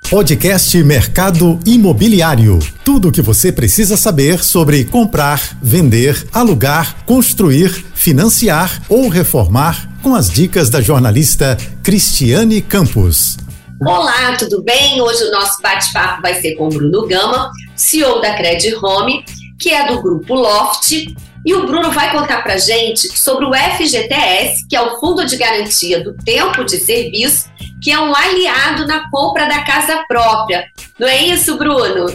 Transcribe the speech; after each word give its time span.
Podcast 0.00 0.76
Mercado 0.82 1.58
Imobiliário. 1.66 2.58
Tudo 2.84 3.08
o 3.08 3.12
que 3.12 3.22
você 3.22 3.50
precisa 3.50 3.96
saber 3.96 4.42
sobre 4.42 4.84
comprar, 4.84 5.40
vender, 5.62 6.26
alugar, 6.32 7.04
construir, 7.04 7.70
financiar 7.94 8.82
ou 8.88 9.08
reformar 9.08 9.88
com 10.02 10.14
as 10.14 10.30
dicas 10.30 10.68
da 10.68 10.80
jornalista 10.80 11.56
Cristiane 11.82 12.60
Campos. 12.60 13.36
Olá, 13.80 14.36
tudo 14.38 14.62
bem? 14.62 15.00
Hoje 15.00 15.24
o 15.24 15.30
nosso 15.30 15.60
bate-papo 15.60 16.22
vai 16.22 16.40
ser 16.40 16.54
com 16.54 16.68
Bruno 16.68 17.06
Gama, 17.06 17.50
CEO 17.74 18.20
da 18.20 18.34
Credit 18.34 18.74
Home, 18.76 19.24
que 19.58 19.70
é 19.70 19.86
do 19.86 20.00
grupo 20.00 20.34
Loft. 20.34 21.14
E 21.46 21.54
o 21.54 21.66
Bruno 21.66 21.90
vai 21.90 22.10
contar 22.10 22.42
pra 22.42 22.56
gente 22.56 23.18
sobre 23.18 23.44
o 23.44 23.52
FGTS, 23.52 24.66
que 24.66 24.74
é 24.74 24.80
o 24.80 24.98
Fundo 24.98 25.26
de 25.26 25.36
Garantia 25.36 26.02
do 26.02 26.14
Tempo 26.14 26.64
de 26.64 26.78
Serviço, 26.78 27.50
que 27.80 27.90
é 27.90 27.98
um 27.98 28.14
aliado 28.14 28.86
na 28.86 29.10
compra 29.10 29.46
da 29.46 29.62
casa 29.62 30.04
própria. 30.08 30.64
Não 30.98 31.08
é 31.08 31.22
isso, 31.24 31.56
Bruno? 31.58 32.06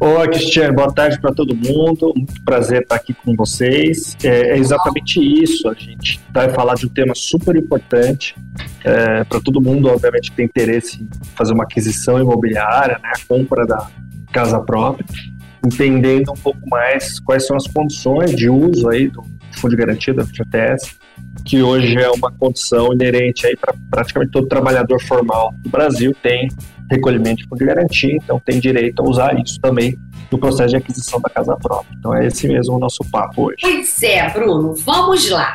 Oi, 0.00 0.28
Cristiane, 0.28 0.74
boa 0.74 0.92
tarde 0.92 1.18
para 1.20 1.32
todo 1.32 1.54
mundo. 1.54 2.12
Muito 2.14 2.44
prazer 2.44 2.82
estar 2.82 2.96
aqui 2.96 3.14
com 3.14 3.34
vocês. 3.36 4.16
É, 4.22 4.50
é 4.50 4.58
exatamente 4.58 5.18
isso. 5.18 5.68
A 5.68 5.74
gente 5.74 6.20
vai 6.32 6.50
falar 6.50 6.74
de 6.74 6.86
um 6.86 6.88
tema 6.88 7.14
super 7.14 7.56
importante 7.56 8.36
é, 8.84 9.24
para 9.24 9.40
todo 9.40 9.62
mundo, 9.62 9.88
obviamente, 9.88 10.30
que 10.30 10.36
tem 10.36 10.44
interesse 10.46 11.02
em 11.02 11.08
fazer 11.34 11.54
uma 11.54 11.64
aquisição 11.64 12.20
imobiliária, 12.20 12.98
né, 13.02 13.12
a 13.14 13.26
compra 13.26 13.66
da 13.66 13.88
casa 14.32 14.60
própria, 14.60 15.06
entendendo 15.64 16.32
um 16.32 16.36
pouco 16.36 16.68
mais 16.68 17.18
quais 17.20 17.46
são 17.46 17.56
as 17.56 17.66
condições 17.66 18.34
de 18.34 18.50
uso 18.50 18.88
aí 18.90 19.08
do 19.08 19.22
Fundo 19.56 19.70
de 19.72 19.76
Garantia 19.76 20.14
da 20.14 20.24
FGTS 20.24 20.96
que 21.44 21.62
hoje 21.62 21.96
é 21.96 22.10
uma 22.10 22.32
condição 22.32 22.92
inerente 22.92 23.46
aí 23.46 23.56
para 23.56 23.74
praticamente 23.90 24.32
todo 24.32 24.46
trabalhador 24.46 25.00
formal 25.02 25.52
do 25.58 25.68
Brasil 25.68 26.14
tem 26.22 26.48
recolhimento 26.90 27.42
de 27.42 27.48
fundo 27.48 27.58
de 27.58 27.64
garantia, 27.64 28.14
então 28.14 28.38
tem 28.38 28.60
direito 28.60 29.00
a 29.00 29.08
usar 29.08 29.34
isso 29.40 29.58
também 29.60 29.96
no 30.30 30.38
processo 30.38 30.70
de 30.70 30.76
aquisição 30.76 31.20
da 31.20 31.30
casa 31.30 31.56
própria. 31.56 31.94
Então 31.98 32.14
é 32.14 32.26
esse 32.26 32.46
mesmo 32.46 32.76
o 32.76 32.78
nosso 32.78 33.02
papo 33.10 33.46
hoje. 33.46 33.56
Pois 33.60 34.02
é, 34.02 34.28
Bruno, 34.30 34.74
vamos 34.74 35.28
lá. 35.30 35.54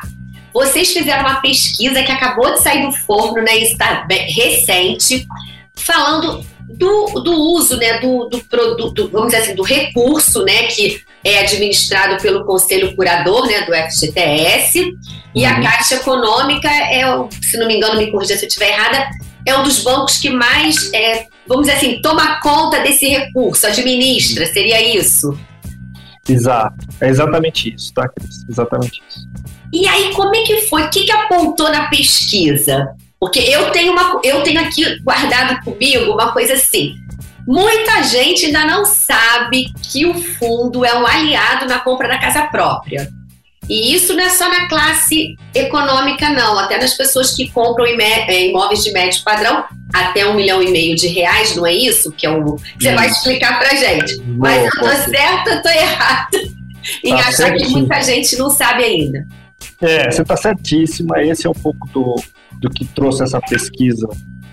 Vocês 0.52 0.92
fizeram 0.92 1.22
uma 1.22 1.40
pesquisa 1.40 2.02
que 2.02 2.12
acabou 2.12 2.52
de 2.52 2.62
sair 2.62 2.84
do 2.84 2.92
forno, 2.92 3.44
né? 3.44 3.58
Está 3.60 4.08
recente, 4.10 5.28
falando 5.76 6.44
do, 6.68 7.06
do 7.22 7.32
uso, 7.32 7.78
né, 7.78 8.00
do, 8.00 8.26
do 8.26 8.40
produto, 8.46 9.10
vamos 9.12 9.32
dizer 9.32 9.44
assim, 9.44 9.56
do 9.56 9.64
recurso, 9.64 10.44
né, 10.44 10.64
que 10.68 11.02
é 11.30 11.42
administrado 11.42 12.22
pelo 12.22 12.46
Conselho 12.46 12.96
Curador, 12.96 13.48
né, 13.48 13.62
do 13.62 13.74
FGTS, 13.74 14.94
e 15.36 15.46
uhum. 15.46 15.52
a 15.52 15.62
Caixa 15.62 15.96
Econômica 15.96 16.70
é, 16.70 17.04
se 17.42 17.58
não 17.58 17.68
me 17.68 17.78
engano, 17.78 17.98
me 17.98 18.12
corrija 18.12 18.36
se 18.36 18.46
eu 18.46 18.48
estiver 18.48 18.70
errada, 18.70 19.10
é 19.46 19.58
um 19.58 19.64
dos 19.64 19.84
bancos 19.84 20.18
que 20.18 20.30
mais, 20.30 20.92
é, 20.94 21.26
vamos 21.48 21.68
dizer 21.68 21.78
assim, 21.78 22.02
toma 22.02 22.40
conta 22.42 22.82
desse 22.82 23.08
recurso, 23.08 23.66
administra, 23.68 24.46
seria 24.46 24.96
isso? 24.96 25.38
Exato, 26.28 26.76
é 27.02 27.10
exatamente 27.10 27.74
isso, 27.74 27.94
tá, 27.94 28.08
Cris? 28.08 28.46
Exatamente 28.48 29.02
isso. 29.10 29.28
E 29.74 29.88
aí, 29.88 30.12
como 30.14 30.36
é 30.36 30.42
que 30.44 30.62
foi? 30.62 30.84
O 30.84 30.90
que, 30.90 31.04
que 31.04 31.12
apontou 31.12 31.72
na 31.72 31.90
pesquisa? 31.90 32.88
Porque 33.20 33.40
eu 33.40 33.72
tenho, 33.72 33.92
uma, 33.92 34.20
eu 34.24 34.42
tenho 34.44 34.62
aqui 34.62 35.00
guardado 35.02 35.60
comigo 35.64 36.14
uma 36.14 36.32
coisa 36.32 36.54
assim. 36.54 36.96
Muita 37.50 38.04
gente 38.04 38.46
ainda 38.46 38.64
não 38.64 38.86
sabe 38.86 39.74
que 39.92 40.06
o 40.06 40.14
fundo 40.14 40.86
é 40.86 40.96
um 40.96 41.04
aliado 41.04 41.66
na 41.66 41.80
compra 41.80 42.08
da 42.08 42.20
casa 42.20 42.44
própria. 42.44 43.10
E 43.68 43.92
isso 43.92 44.14
não 44.14 44.24
é 44.24 44.30
só 44.30 44.48
na 44.48 44.68
classe 44.68 45.36
econômica, 45.56 46.30
não. 46.30 46.60
Até 46.60 46.78
nas 46.78 46.94
pessoas 46.94 47.36
que 47.36 47.50
compram 47.50 47.88
é, 47.88 48.46
imóveis 48.46 48.84
de 48.84 48.92
médio 48.92 49.24
padrão, 49.24 49.66
até 49.92 50.28
um 50.28 50.36
milhão 50.36 50.62
e 50.62 50.70
meio 50.70 50.96
de 50.96 51.08
reais, 51.08 51.56
não 51.56 51.66
é 51.66 51.74
isso? 51.74 52.12
Que 52.12 52.28
é 52.28 52.30
um. 52.30 52.56
Você 52.80 52.94
vai 52.94 53.08
explicar 53.08 53.58
pra 53.58 53.70
gente. 53.70 54.22
Mas 54.28 54.66
eu 54.66 54.72
tô 54.72 54.88
certa, 55.10 55.50
eu 55.50 55.62
tô 55.64 55.70
errada 55.70 56.38
em 57.04 57.10
tá 57.10 57.16
achar 57.16 57.32
certíssimo. 57.32 57.74
que 57.74 57.80
muita 57.80 58.02
gente 58.04 58.38
não 58.38 58.52
sabe 58.52 58.84
ainda. 58.84 59.28
É, 59.82 60.12
você 60.12 60.22
está 60.22 60.38
certíssima. 60.38 61.20
Esse 61.24 61.48
é 61.48 61.50
um 61.50 61.54
pouco 61.54 61.88
do, 61.90 62.16
do 62.60 62.70
que 62.70 62.86
trouxe 62.86 63.24
essa 63.24 63.42
pesquisa 63.42 64.08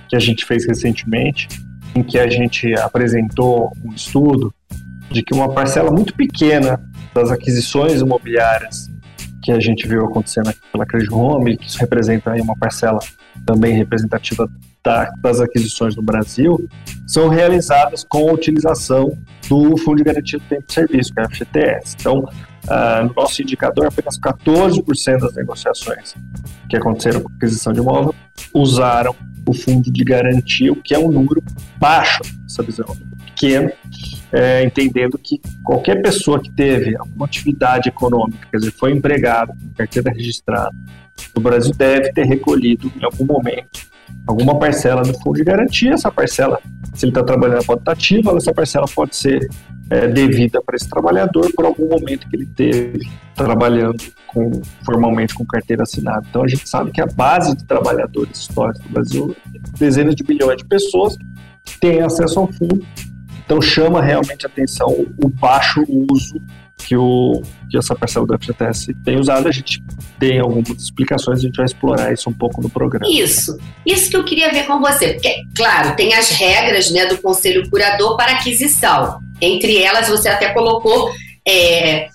que 0.08 0.16
a 0.16 0.18
gente 0.18 0.46
fez 0.46 0.66
recentemente, 0.66 1.46
em 1.96 2.02
que 2.02 2.18
a 2.18 2.28
gente 2.28 2.74
apresentou 2.74 3.72
um 3.84 3.92
estudo 3.92 4.54
de 5.10 5.22
que 5.22 5.34
uma 5.34 5.52
parcela 5.52 5.90
muito 5.90 6.14
pequena 6.14 6.78
das 7.14 7.30
aquisições 7.30 8.00
imobiliárias 8.00 8.90
que 9.42 9.52
a 9.52 9.60
gente 9.60 9.86
viu 9.86 10.04
acontecendo 10.04 10.48
aqui 10.48 10.60
pela 10.72 10.84
Credit 10.84 11.14
Home, 11.14 11.56
que 11.56 11.66
isso 11.66 11.78
representa 11.78 12.32
aí 12.32 12.40
uma 12.40 12.56
parcela 12.56 12.98
também 13.46 13.72
representativa 13.74 14.48
da, 14.86 15.10
das 15.18 15.40
aquisições 15.40 15.96
no 15.96 16.02
Brasil, 16.02 16.64
são 17.08 17.28
realizadas 17.28 18.04
com 18.08 18.30
a 18.30 18.32
utilização 18.32 19.18
do 19.48 19.76
Fundo 19.78 19.96
de 19.96 20.04
Garantia 20.04 20.38
do 20.38 20.44
Tempo 20.44 20.64
de 20.64 20.72
Serviço, 20.72 21.12
que 21.12 21.20
é 21.20 21.24
o 21.24 21.28
FGTS. 21.28 21.96
Então, 21.98 22.18
uh, 22.20 23.04
no 23.04 23.12
nosso 23.14 23.42
indicador, 23.42 23.86
apenas 23.86 24.16
14% 24.16 25.18
das 25.18 25.34
negociações 25.34 26.14
que 26.70 26.76
aconteceram 26.76 27.20
com 27.20 27.32
aquisição 27.32 27.72
de 27.72 27.80
imóvel 27.80 28.14
usaram 28.54 29.14
o 29.48 29.52
fundo 29.52 29.90
de 29.90 30.04
garantia, 30.04 30.72
o 30.72 30.76
que 30.76 30.94
é 30.94 30.98
um 30.98 31.10
número 31.10 31.42
baixo, 31.78 32.20
essa 32.48 32.62
visão 32.62 32.86
pequeno, 33.24 33.70
é, 34.32 34.62
entendendo 34.64 35.18
que 35.18 35.40
qualquer 35.64 36.00
pessoa 36.00 36.40
que 36.40 36.50
teve 36.50 36.96
alguma 36.96 37.26
atividade 37.26 37.88
econômica, 37.88 38.46
quer 38.50 38.58
dizer, 38.58 38.72
foi 38.72 38.92
empregado, 38.92 39.52
carteira 39.76 40.12
registrada, 40.12 40.74
no 41.34 41.40
Brasil 41.40 41.72
deve 41.74 42.12
ter 42.12 42.24
recolhido 42.24 42.92
em 42.96 43.04
algum 43.04 43.24
momento 43.24 43.95
alguma 44.26 44.58
parcela 44.58 45.02
do 45.02 45.14
fundo 45.20 45.36
de 45.36 45.44
garantia. 45.44 45.94
Essa 45.94 46.10
parcela, 46.10 46.58
se 46.94 47.06
ele 47.06 47.10
está 47.10 47.22
trabalhando, 47.22 47.64
pode 47.64 47.80
estar 47.80 47.92
ativa, 47.92 48.36
essa 48.36 48.52
parcela 48.52 48.86
pode 48.94 49.14
ser 49.14 49.48
é, 49.90 50.08
devida 50.08 50.60
para 50.62 50.76
esse 50.76 50.88
trabalhador 50.88 51.50
por 51.54 51.64
algum 51.64 51.88
momento 51.88 52.28
que 52.28 52.36
ele 52.36 52.46
teve 52.46 53.08
trabalhando 53.34 54.02
com, 54.26 54.50
formalmente 54.84 55.34
com 55.34 55.44
carteira 55.44 55.84
assinada. 55.84 56.26
Então 56.28 56.42
a 56.42 56.48
gente 56.48 56.68
sabe 56.68 56.90
que 56.90 57.00
a 57.00 57.06
base 57.06 57.56
de 57.56 57.64
trabalhadores 57.64 58.40
históricos 58.40 58.82
do 58.82 58.88
Brasil 58.90 59.36
dezenas 59.78 60.14
de 60.14 60.24
bilhões 60.24 60.58
de 60.58 60.64
pessoas 60.64 61.16
têm 61.80 62.02
acesso 62.02 62.40
ao 62.40 62.52
fundo. 62.52 62.84
Então 63.44 63.62
chama 63.62 64.02
realmente 64.02 64.44
atenção 64.44 64.88
o 65.22 65.28
baixo 65.28 65.84
uso 65.88 66.40
que, 66.76 66.96
o, 66.96 67.42
que 67.70 67.76
essa 67.76 67.94
parcela 67.94 68.26
do 68.26 68.38
FGTS 68.38 68.94
tem 69.04 69.18
usado. 69.18 69.48
A 69.48 69.52
gente 69.52 69.82
tem 70.18 70.38
algumas 70.38 70.82
explicações, 70.82 71.38
a 71.38 71.42
gente 71.42 71.56
vai 71.56 71.66
explorar 71.66 72.12
isso 72.12 72.28
um 72.28 72.32
pouco 72.32 72.62
no 72.62 72.68
programa. 72.68 73.06
Isso, 73.10 73.58
isso 73.84 74.10
que 74.10 74.16
eu 74.16 74.24
queria 74.24 74.50
ver 74.52 74.66
com 74.66 74.80
você, 74.80 75.14
porque, 75.14 75.42
claro, 75.56 75.96
tem 75.96 76.14
as 76.14 76.30
regras 76.30 76.90
né, 76.90 77.06
do 77.06 77.18
Conselho 77.18 77.68
Curador 77.70 78.16
para 78.16 78.32
aquisição. 78.32 79.18
Entre 79.40 79.82
elas, 79.82 80.08
você 80.08 80.28
até 80.28 80.52
colocou 80.52 81.10
é, 81.48 82.08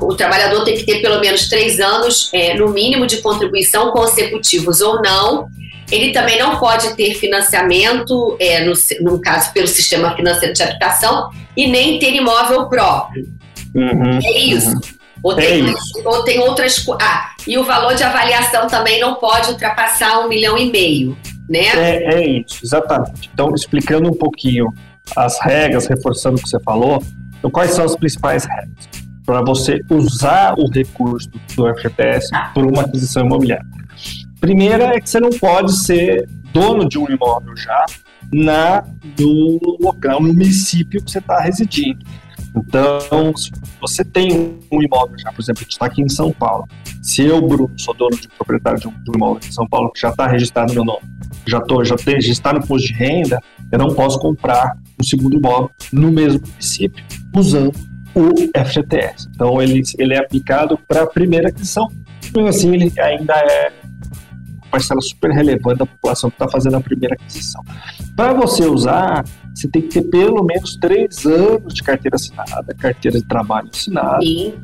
o 0.00 0.14
trabalhador 0.14 0.64
tem 0.64 0.76
que 0.76 0.84
ter 0.84 1.00
pelo 1.00 1.20
menos 1.20 1.48
três 1.48 1.80
anos, 1.80 2.30
é, 2.32 2.54
no 2.54 2.68
mínimo, 2.68 3.06
de 3.06 3.18
contribuição 3.18 3.90
consecutivos 3.90 4.80
ou 4.80 5.02
não. 5.02 5.48
Ele 5.90 6.12
também 6.12 6.38
não 6.38 6.56
pode 6.56 6.94
ter 6.94 7.14
financiamento, 7.14 8.36
é, 8.38 8.64
no, 8.64 8.72
no 9.00 9.20
caso, 9.20 9.52
pelo 9.52 9.66
sistema 9.66 10.14
financeiro 10.14 10.54
de 10.54 10.62
habitação, 10.62 11.30
e 11.56 11.66
nem 11.66 11.98
ter 11.98 12.14
imóvel 12.14 12.68
próprio. 12.68 13.26
Uhum, 13.74 14.18
é 14.22 14.38
isso. 14.38 14.70
Uhum. 14.70 14.80
Ou, 15.22 15.32
é 15.38 15.46
tem, 15.46 15.64
isso. 15.66 16.02
ou 16.04 16.24
tem 16.24 16.40
outras. 16.40 16.84
Ah, 17.00 17.34
e 17.46 17.58
o 17.58 17.64
valor 17.64 17.94
de 17.94 18.02
avaliação 18.02 18.66
também 18.66 19.00
não 19.00 19.16
pode 19.16 19.50
ultrapassar 19.50 20.20
um 20.20 20.28
milhão 20.28 20.56
e 20.56 20.70
meio, 20.70 21.16
né? 21.48 21.66
É, 21.76 22.14
é 22.14 22.28
isso, 22.38 22.60
exatamente. 22.62 23.30
Então, 23.32 23.54
explicando 23.54 24.08
um 24.08 24.14
pouquinho 24.14 24.72
as 25.16 25.38
regras, 25.40 25.86
reforçando 25.86 26.36
o 26.36 26.42
que 26.42 26.48
você 26.48 26.60
falou, 26.60 27.02
então, 27.38 27.50
quais 27.50 27.72
são 27.72 27.84
as 27.84 27.96
principais 27.96 28.44
regras 28.44 28.88
para 29.26 29.42
você 29.42 29.80
usar 29.90 30.54
o 30.58 30.70
recurso 30.70 31.28
do 31.54 31.74
FGTS 31.74 32.28
ah. 32.34 32.50
por 32.54 32.64
uma 32.64 32.82
aquisição 32.82 33.24
imobiliária? 33.24 33.66
Primeira 34.40 34.94
é 34.94 35.00
que 35.00 35.08
você 35.08 35.20
não 35.20 35.30
pode 35.30 35.76
ser 35.76 36.26
dono 36.52 36.88
de 36.88 36.98
um 36.98 37.06
imóvel 37.10 37.56
já 37.56 37.84
na, 38.32 38.84
no 39.18 39.78
local, 39.80 40.20
no 40.20 40.28
município 40.28 41.02
que 41.02 41.10
você 41.10 41.18
está 41.18 41.40
residindo. 41.40 42.04
Então, 42.56 43.36
se 43.36 43.50
você 43.80 44.04
tem 44.04 44.58
um 44.70 44.82
imóvel 44.82 45.18
já, 45.18 45.32
por 45.32 45.40
exemplo, 45.40 45.62
gente 45.62 45.72
está 45.72 45.86
aqui 45.86 46.02
em 46.02 46.08
São 46.08 46.32
Paulo. 46.32 46.66
Se 47.02 47.24
eu, 47.24 47.40
Bruno, 47.40 47.72
sou 47.76 47.94
dono 47.94 48.16
de 48.16 48.28
proprietário 48.28 48.80
de 48.80 48.88
um, 48.88 48.92
imóvel 49.14 49.40
em 49.46 49.52
São 49.52 49.66
Paulo 49.68 49.90
que 49.92 50.00
já 50.00 50.10
está 50.10 50.26
registrado 50.26 50.74
no 50.74 50.84
meu 50.84 50.84
nome, 50.84 51.02
já, 51.46 51.60
tô, 51.60 51.84
já, 51.84 51.96
tem, 51.96 52.20
já 52.20 52.32
está 52.32 52.52
no 52.52 52.66
posto 52.66 52.88
de 52.88 52.94
renda, 52.94 53.40
eu 53.70 53.78
não 53.78 53.94
posso 53.94 54.18
comprar 54.18 54.76
um 55.00 55.04
segundo 55.04 55.36
imóvel 55.36 55.70
no 55.92 56.10
mesmo 56.10 56.40
município 56.46 57.04
usando 57.34 57.72
o 58.14 58.34
FGTS. 58.64 59.28
Então, 59.34 59.62
ele, 59.62 59.82
ele 59.98 60.14
é 60.14 60.18
aplicado 60.18 60.78
para 60.88 61.02
a 61.02 61.06
primeira 61.06 61.48
aquisição. 61.48 61.88
Mesmo 62.34 62.48
assim, 62.48 62.74
ele 62.74 62.92
ainda 63.00 63.34
é 63.34 63.72
parcela 64.70 65.00
super 65.00 65.30
relevante 65.30 65.78
da 65.78 65.86
população 65.86 66.30
que 66.30 66.36
está 66.36 66.48
fazendo 66.48 66.76
a 66.76 66.80
primeira 66.80 67.14
aquisição. 67.14 67.62
Para 68.14 68.32
você 68.32 68.64
usar, 68.64 69.24
você 69.54 69.68
tem 69.68 69.82
que 69.82 69.88
ter 69.88 70.02
pelo 70.02 70.42
menos 70.44 70.76
três 70.76 71.26
anos 71.26 71.74
de 71.74 71.82
carteira 71.82 72.16
assinada, 72.16 72.74
carteira 72.78 73.18
de 73.18 73.26
trabalho 73.26 73.68
assinada. 73.72 74.20
Sim. 74.22 74.54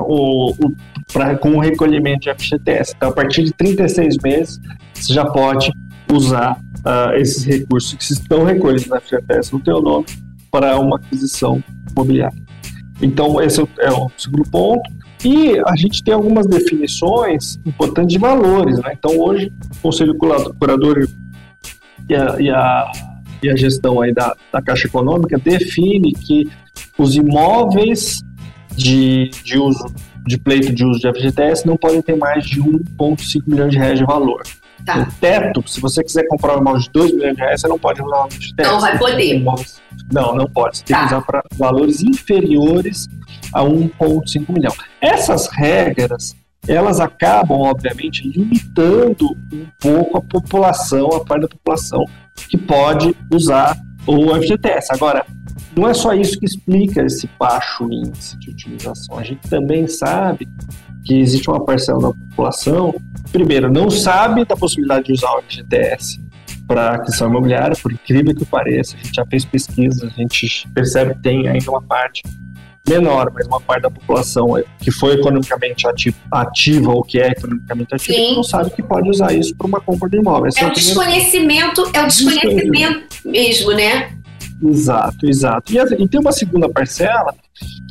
O, 0.00 0.52
o, 0.52 0.74
pra, 1.12 1.36
com 1.36 1.50
o 1.50 1.60
recolhimento 1.60 2.20
de 2.20 2.34
FGTS. 2.34 2.94
Então, 2.96 3.10
a 3.10 3.12
partir 3.12 3.44
de 3.44 3.52
36 3.52 4.16
meses, 4.22 4.58
você 4.94 5.12
já 5.12 5.26
pode 5.26 5.70
usar 6.10 6.58
uh, 6.78 7.14
esses 7.16 7.44
recursos 7.44 7.94
que 7.94 8.12
estão 8.12 8.44
recolhidos 8.44 8.86
na 8.86 8.98
FGTS 9.00 9.52
no 9.52 9.60
teu 9.60 9.82
nome 9.82 10.06
para 10.50 10.78
uma 10.78 10.96
aquisição 10.96 11.62
imobiliária. 11.90 12.40
Então, 13.02 13.40
esse 13.40 13.60
é 13.60 13.90
o 13.90 14.10
segundo 14.16 14.48
ponto. 14.50 14.82
E 15.24 15.60
a 15.66 15.76
gente 15.76 16.02
tem 16.02 16.14
algumas 16.14 16.46
definições 16.46 17.58
importantes 17.66 18.14
de 18.14 18.18
valores. 18.18 18.78
Né? 18.78 18.92
Então, 18.98 19.18
hoje, 19.18 19.52
o 19.76 19.82
Conselho 19.82 20.16
Curador 20.16 21.06
e 22.08 22.14
a, 22.14 22.40
e 22.40 22.50
a, 22.50 22.92
e 23.42 23.50
a 23.50 23.56
gestão 23.56 24.00
aí 24.00 24.12
da, 24.12 24.34
da 24.52 24.62
Caixa 24.62 24.86
Econômica 24.86 25.38
define 25.38 26.12
que 26.12 26.48
os 26.98 27.14
imóveis 27.14 28.20
de, 28.76 29.30
de 29.44 29.58
uso 29.58 29.92
de 30.26 30.38
pleito 30.38 30.72
de 30.72 30.84
uso 30.84 31.00
de 31.00 31.12
FGTS 31.12 31.66
não 31.66 31.76
podem 31.76 32.02
ter 32.02 32.16
mais 32.16 32.44
de 32.44 32.60
1,5 32.60 33.42
milhões 33.46 33.72
de 33.72 33.78
reais 33.78 33.98
de 33.98 34.04
valor. 34.04 34.42
Tá. 34.84 35.00
O 35.00 35.20
teto, 35.20 35.62
se 35.66 35.80
você 35.80 36.02
quiser 36.02 36.26
comprar 36.28 36.56
um 36.56 36.60
imóvel 36.60 36.80
de 36.80 36.90
2 36.90 37.12
milhões 37.12 37.36
de 37.36 37.42
reais, 37.42 37.60
você 37.60 37.68
não 37.68 37.78
pode 37.78 38.02
usar 38.02 38.24
o 38.24 38.30
FGTS. 38.30 38.70
Não 38.70 38.80
vai 38.80 38.98
poder. 38.98 39.44
Não, 40.12 40.34
não 40.34 40.46
pode. 40.46 40.78
Você 40.78 40.84
tem 40.84 40.96
tá. 40.96 41.02
que 41.02 41.14
usar 41.14 41.22
para 41.22 41.42
valores 41.56 42.02
inferiores 42.02 43.06
a 43.52 43.62
1,5 43.62 44.52
milhão. 44.52 44.72
Essas 45.00 45.48
regras, 45.48 46.34
elas 46.66 47.00
acabam, 47.00 47.58
obviamente, 47.58 48.28
limitando 48.28 49.30
um 49.52 49.66
pouco 49.80 50.18
a 50.18 50.22
população, 50.22 51.08
a 51.08 51.24
parte 51.24 51.42
da 51.42 51.48
população 51.48 52.04
que 52.48 52.56
pode 52.56 53.14
usar 53.32 53.76
o 54.06 54.34
FGTS. 54.34 54.92
Agora, 54.92 55.24
não 55.76 55.88
é 55.88 55.94
só 55.94 56.12
isso 56.12 56.38
que 56.38 56.46
explica 56.46 57.02
esse 57.04 57.28
baixo 57.38 57.84
índice 57.90 58.38
de 58.38 58.50
utilização. 58.50 59.18
A 59.18 59.22
gente 59.22 59.48
também 59.48 59.86
sabe 59.86 60.48
que 61.04 61.18
existe 61.18 61.48
uma 61.48 61.64
parcela 61.64 62.00
da 62.00 62.08
população, 62.08 62.94
primeiro, 63.32 63.72
não 63.72 63.90
sabe 63.90 64.44
da 64.44 64.56
possibilidade 64.56 65.06
de 65.06 65.12
usar 65.12 65.32
o 65.32 65.42
FGTS 65.42 66.20
para 66.66 66.94
aquisição 66.94 67.28
imobiliária, 67.28 67.76
por 67.82 67.92
incrível 67.92 68.34
que 68.34 68.44
pareça, 68.44 68.94
a 68.96 69.02
gente 69.02 69.14
já 69.14 69.26
fez 69.26 69.44
pesquisas, 69.44 70.04
a 70.04 70.08
gente 70.14 70.68
percebe 70.72 71.14
que 71.14 71.22
tem 71.22 71.48
ainda 71.48 71.68
uma 71.70 71.82
parte 71.82 72.22
menor, 72.88 73.30
mas 73.34 73.46
uma 73.46 73.60
parte 73.60 73.82
da 73.82 73.90
população 73.90 74.46
que 74.78 74.90
foi 74.90 75.14
economicamente 75.14 75.86
ativa 76.30 76.90
ou 76.90 77.02
que 77.02 77.20
é 77.20 77.28
economicamente 77.28 77.94
ativa 77.94 78.34
não 78.34 78.42
sabe 78.42 78.70
que 78.70 78.82
pode 78.82 79.08
usar 79.10 79.32
isso 79.32 79.54
para 79.56 79.66
uma 79.66 79.80
compra 79.80 80.08
de 80.08 80.16
imóvel. 80.16 80.46
Esse 80.46 80.60
é, 80.60 80.64
é 80.64 80.66
o 80.68 80.72
desconhecimento, 80.72 81.90
é 81.92 82.02
o 82.02 82.06
desconhecimento 82.06 83.06
mesmo, 83.24 83.72
né? 83.72 84.12
Exato, 84.62 85.26
exato. 85.26 85.72
E, 85.72 85.78
e, 85.78 86.08
tem 86.08 86.20
uma 86.20 86.32
segunda 86.32 86.68
parcela 86.68 87.34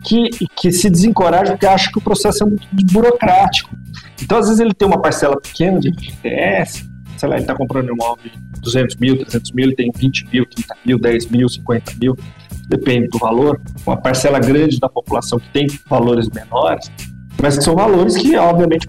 que, 0.03 0.29
que 0.55 0.71
se 0.71 0.89
desencoraja 0.89 1.53
porque 1.53 1.65
acha 1.65 1.91
que 1.91 1.97
o 1.97 2.01
processo 2.01 2.43
é 2.43 2.45
muito 2.45 2.67
burocrático. 2.91 3.75
Então, 4.21 4.37
às 4.37 4.45
vezes, 4.45 4.59
ele 4.59 4.73
tem 4.73 4.87
uma 4.87 5.01
parcela 5.01 5.39
pequena 5.39 5.79
de 5.79 5.91
FGTS, 5.91 6.87
sei 7.17 7.29
lá, 7.29 7.35
ele 7.35 7.43
está 7.43 7.55
comprando 7.55 7.89
um 7.89 7.93
imóvel 7.93 8.31
de 8.31 8.61
200 8.61 8.95
mil, 8.97 9.17
300 9.17 9.51
mil, 9.51 9.65
ele 9.65 9.75
tem 9.75 9.91
20 9.93 10.27
mil, 10.31 10.45
30 10.45 10.75
mil, 10.85 10.99
10 10.99 11.25
mil, 11.27 11.49
50 11.49 11.93
mil, 11.99 12.17
depende 12.67 13.07
do 13.07 13.17
valor. 13.17 13.59
Uma 13.85 13.97
parcela 13.97 14.39
grande 14.39 14.79
da 14.79 14.87
população 14.87 15.39
que 15.39 15.49
tem 15.49 15.67
valores 15.87 16.29
menores, 16.29 16.91
mas 17.41 17.57
que 17.57 17.63
são 17.63 17.75
valores 17.75 18.15
que, 18.15 18.35
obviamente, 18.37 18.87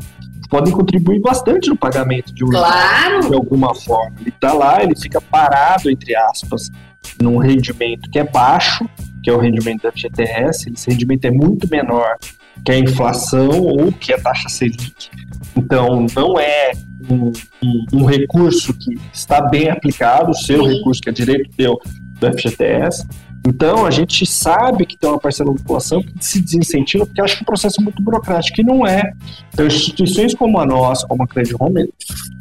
podem 0.49 0.73
contribuir 0.73 1.21
bastante 1.21 1.71
no 1.71 1.77
pagamento 1.77 2.35
de 2.35 2.45
um 2.45 2.49
claro. 2.49 3.29
de 3.29 3.35
alguma 3.35 3.75
forma. 3.75 4.17
Ele 4.21 4.31
está 4.31 4.53
lá, 4.53 4.83
ele 4.83 4.97
fica 4.97 5.21
parado, 5.21 5.89
entre 5.89 6.15
aspas, 6.15 6.71
num 7.21 7.39
rendimento 7.39 8.11
que 8.11 8.19
é 8.19 8.25
baixo, 8.25 8.89
que 9.23 9.31
é 9.31 9.33
o 9.33 9.39
rendimento 9.39 9.83
da 9.83 9.93
FGTS, 9.93 10.73
esse 10.73 10.91
rendimento 10.91 11.25
é 11.27 11.31
muito 11.31 11.69
menor 11.69 12.17
que 12.65 12.73
a 12.73 12.79
inflação 12.79 13.61
ou 13.61 13.93
que 13.93 14.13
a 14.13 14.21
taxa 14.21 14.49
Selic. 14.49 15.09
Então, 15.57 16.07
não 16.15 16.39
é 16.39 16.73
um, 17.09 17.33
um, 17.63 17.87
um 17.93 18.05
recurso 18.05 18.75
que 18.75 18.99
está 19.13 19.43
bem 19.43 19.71
aplicado, 19.71 20.31
o 20.31 20.35
seu 20.35 20.65
recurso, 20.65 21.01
que 21.01 21.11
é 21.11 21.13
direito 21.13 21.51
teu 21.57 21.79
do 22.19 22.33
FGTS. 22.33 23.07
Então, 23.47 23.87
a 23.87 23.91
gente 23.91 24.27
sabe 24.27 24.85
que 24.85 24.99
tem 24.99 25.09
uma 25.09 25.19
parcela 25.19 25.51
da 25.51 25.59
população 25.59 26.03
que 26.03 26.13
se 26.21 26.43
desincentiva 26.43 27.07
porque 27.07 27.23
acha 27.23 27.37
que 27.37 27.43
o 27.43 27.47
processo 27.47 27.81
é 27.81 27.85
muito 27.85 28.03
burocrático, 28.03 28.61
e 28.61 28.65
não 28.65 28.87
é. 28.87 29.13
Então, 29.53 29.67
instituições 29.67 30.35
como 30.35 30.59
a 30.59 30.67
nossa, 30.67 31.07
como 31.07 31.23
a 31.23 31.27
Credit 31.27 31.57
Home, 31.59 31.89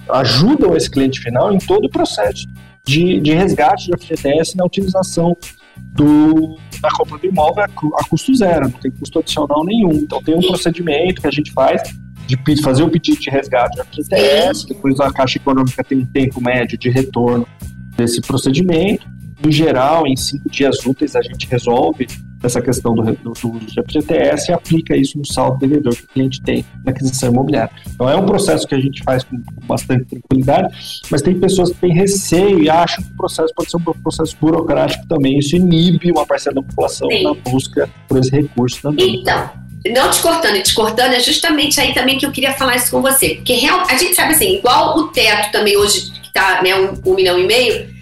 ajudam 0.10 0.76
esse 0.76 0.90
cliente 0.90 1.20
final 1.22 1.54
em 1.54 1.58
todo 1.60 1.86
o 1.86 1.90
processo 1.90 2.46
de, 2.90 3.20
de 3.20 3.34
resgate 3.34 3.86
de 3.86 3.98
FGTS 3.98 4.58
na 4.58 4.66
utilização 4.66 5.38
do, 5.78 6.58
da 6.82 6.90
compra 6.90 7.20
do 7.20 7.28
imóvel 7.28 7.64
a, 7.64 8.04
custo 8.06 8.34
zero, 8.34 8.64
não 8.64 8.80
tem 8.80 8.92
custo 8.92 9.20
adicional 9.20 9.64
nenhum. 9.64 9.94
Então 9.94 10.22
tem 10.24 10.36
um 10.36 10.42
procedimento 10.42 11.22
que 11.22 11.28
a 11.28 11.32
gente 11.32 11.52
faz 11.52 11.84
de 12.26 12.62
fazer 12.62 12.84
o 12.84 12.90
pedido 12.90 13.20
de 13.20 13.30
resgate 13.30 13.76
de 13.76 13.84
FGTS, 13.84 14.68
depois 14.68 15.00
a 15.00 15.12
Caixa 15.12 15.38
Econômica 15.38 15.84
tem 15.84 16.00
um 16.00 16.06
tempo 16.06 16.42
médio 16.42 16.78
de 16.78 16.90
retorno 16.90 17.48
desse 17.96 18.22
procedimento. 18.22 19.08
Em 19.46 19.52
geral, 19.52 20.06
em 20.06 20.16
cinco 20.16 20.50
dias 20.50 20.78
úteis, 20.86 21.16
a 21.16 21.22
gente 21.22 21.48
resolve 21.48 22.08
essa 22.42 22.62
questão 22.62 22.94
do, 22.94 23.04
do, 23.04 23.34
do 23.34 23.52
uso 23.52 23.66
de 23.66 23.82
FGTS 23.82 24.52
e 24.52 24.54
aplica 24.54 24.96
isso 24.96 25.18
no 25.18 25.26
saldo 25.26 25.58
devedor 25.60 25.96
que 25.96 26.04
o 26.04 26.08
cliente 26.08 26.42
tem 26.42 26.66
na 26.86 26.92
aquisição 26.92 27.32
imobiliária. 27.32 27.72
Então, 27.88 28.10
é 28.10 28.16
um 28.16 28.26
processo 28.26 28.68
que 28.68 28.76
a 28.76 28.80
gente 28.80 29.04
faz 29.04 29.24
com, 29.24 29.38
com 29.38 29.66
bastante 29.68 30.06
tranquilidade, 30.06 30.74
mas 31.12 31.22
tem 31.22 31.40
pessoas 31.40 31.72
que 31.72 31.78
têm 31.78 31.94
receio 31.94 32.62
e 32.62 32.70
acham 32.70 33.04
que 33.04 33.12
o 33.12 33.18
processo 33.18 33.54
pode 33.54 33.70
ser 33.70 33.78
um 33.78 33.82
processo 33.82 34.36
burocrático 34.40 35.08
também. 35.08 35.38
Isso 35.38 35.56
inibe 35.56 36.12
uma 36.12 36.26
parcela 36.26 36.56
da 36.56 36.64
população 36.64 37.10
Sim. 37.10 37.24
na 37.24 37.34
busca 37.34 37.90
por 38.08 38.20
esse 38.20 38.32
recurso 38.32 38.82
também. 38.82 39.22
Então, 39.22 39.50
não 39.88 40.12
te 40.12 40.22
cortando 40.22 40.56
e 40.56 40.62
te 40.62 40.74
cortando, 40.74 41.14
é 41.14 41.20
justamente 41.20 41.80
aí 41.80 41.94
também 41.94 42.18
que 42.18 42.26
eu 42.26 42.32
queria 42.32 42.54
falar 42.54 42.76
isso 42.76 42.92
com 42.92 43.02
você. 43.02 43.36
Porque 43.36 43.54
real, 43.54 43.86
a 43.90 43.98
gente 43.98 44.16
sabe 44.16 44.34
assim, 44.34 44.58
igual 44.58 44.98
o 44.98 45.08
teto 45.08 45.52
também 45.52 45.78
hoje, 45.78 46.12
que 46.12 46.28
está 46.28 46.62
né, 46.62 46.76
um, 46.76 47.12
um 47.12 47.16
milhão 47.16 47.40
e 47.40 47.46
meio, 47.46 47.99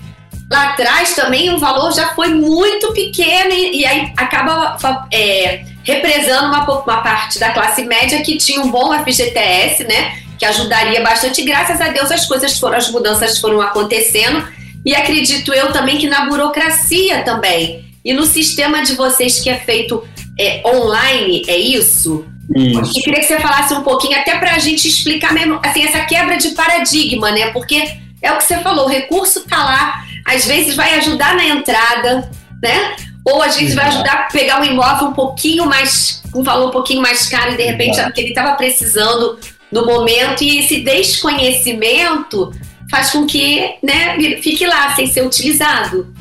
Lá 0.49 0.69
atrás 0.69 1.13
também 1.13 1.53
o 1.53 1.59
valor 1.59 1.91
já 1.94 2.07
foi 2.09 2.29
muito 2.29 2.94
pequeno 2.94 3.51
e, 3.51 3.81
e 3.81 3.85
aí 3.85 4.13
acaba 4.15 4.77
é, 5.11 5.65
represando 5.83 6.47
uma, 6.47 6.63
uma 6.63 7.01
parte 7.01 7.38
da 7.38 7.51
classe 7.51 7.83
média 7.83 8.21
que 8.21 8.38
tinha 8.38 8.61
um 8.61 8.71
bom 8.71 8.94
FGTS, 9.03 9.83
né? 9.83 10.17
Que 10.38 10.45
ajudaria 10.45 11.01
bastante. 11.01 11.41
Graças 11.44 11.81
a 11.81 11.89
Deus 11.89 12.11
as 12.11 12.25
coisas 12.25 12.57
foram, 12.57 12.77
as 12.77 12.89
mudanças 12.89 13.39
foram 13.39 13.61
acontecendo. 13.61 14.47
E 14.85 14.95
acredito 14.95 15.53
eu 15.53 15.73
também 15.73 15.97
que 15.97 16.07
na 16.07 16.27
burocracia 16.27 17.23
também. 17.23 17.85
E 18.05 18.13
no 18.13 18.25
sistema 18.25 18.81
de 18.81 18.95
vocês 18.95 19.41
que 19.41 19.49
é 19.49 19.57
feito 19.57 20.01
é, 20.39 20.61
online, 20.65 21.44
é 21.47 21.57
isso? 21.57 22.25
Isso. 22.55 22.79
Eu 22.79 23.03
queria 23.03 23.19
que 23.19 23.25
você 23.25 23.39
falasse 23.39 23.73
um 23.73 23.83
pouquinho, 23.83 24.17
até 24.17 24.38
para 24.38 24.55
a 24.55 24.59
gente 24.59 24.88
explicar 24.88 25.33
mesmo, 25.33 25.59
assim, 25.61 25.83
essa 25.83 25.99
quebra 26.05 26.38
de 26.38 26.51
paradigma, 26.51 27.31
né? 27.31 27.49
Porque 27.51 27.85
é 28.21 28.31
o 28.31 28.38
que 28.38 28.45
você 28.45 28.59
falou, 28.59 28.85
o 28.85 28.89
recurso 28.89 29.39
está 29.39 29.57
lá, 29.57 30.06
às 30.27 30.45
vezes 30.45 30.75
vai 30.75 30.95
ajudar 30.95 31.35
na 31.35 31.45
entrada, 31.45 32.29
né? 32.62 32.95
Ou 33.23 33.42
às 33.42 33.57
vezes 33.57 33.73
vai 33.73 33.87
ajudar 33.87 34.13
a 34.13 34.23
pegar 34.23 34.59
um 34.59 34.66
imóvel 34.66 35.07
um 35.07 35.13
pouquinho 35.13 35.66
mais, 35.66 36.21
com 36.31 36.42
um 36.42 36.44
valor 36.44 36.68
um 36.68 36.71
pouquinho 36.71 37.02
mais 37.02 37.28
caro 37.28 37.54
e 37.54 37.57
de 37.57 37.63
repente 37.63 38.11
que 38.11 38.21
ele 38.21 38.30
estava 38.30 38.56
precisando 38.56 39.40
no 39.71 39.85
momento 39.85 40.44
e 40.44 40.59
esse 40.59 40.81
desconhecimento 40.81 42.52
faz 42.92 43.11
com 43.11 43.25
que 43.25 43.78
né, 43.81 44.18
fique 44.42 44.66
lá 44.66 44.94
sem 44.95 45.07
ser 45.07 45.25
utilizado. 45.25 46.13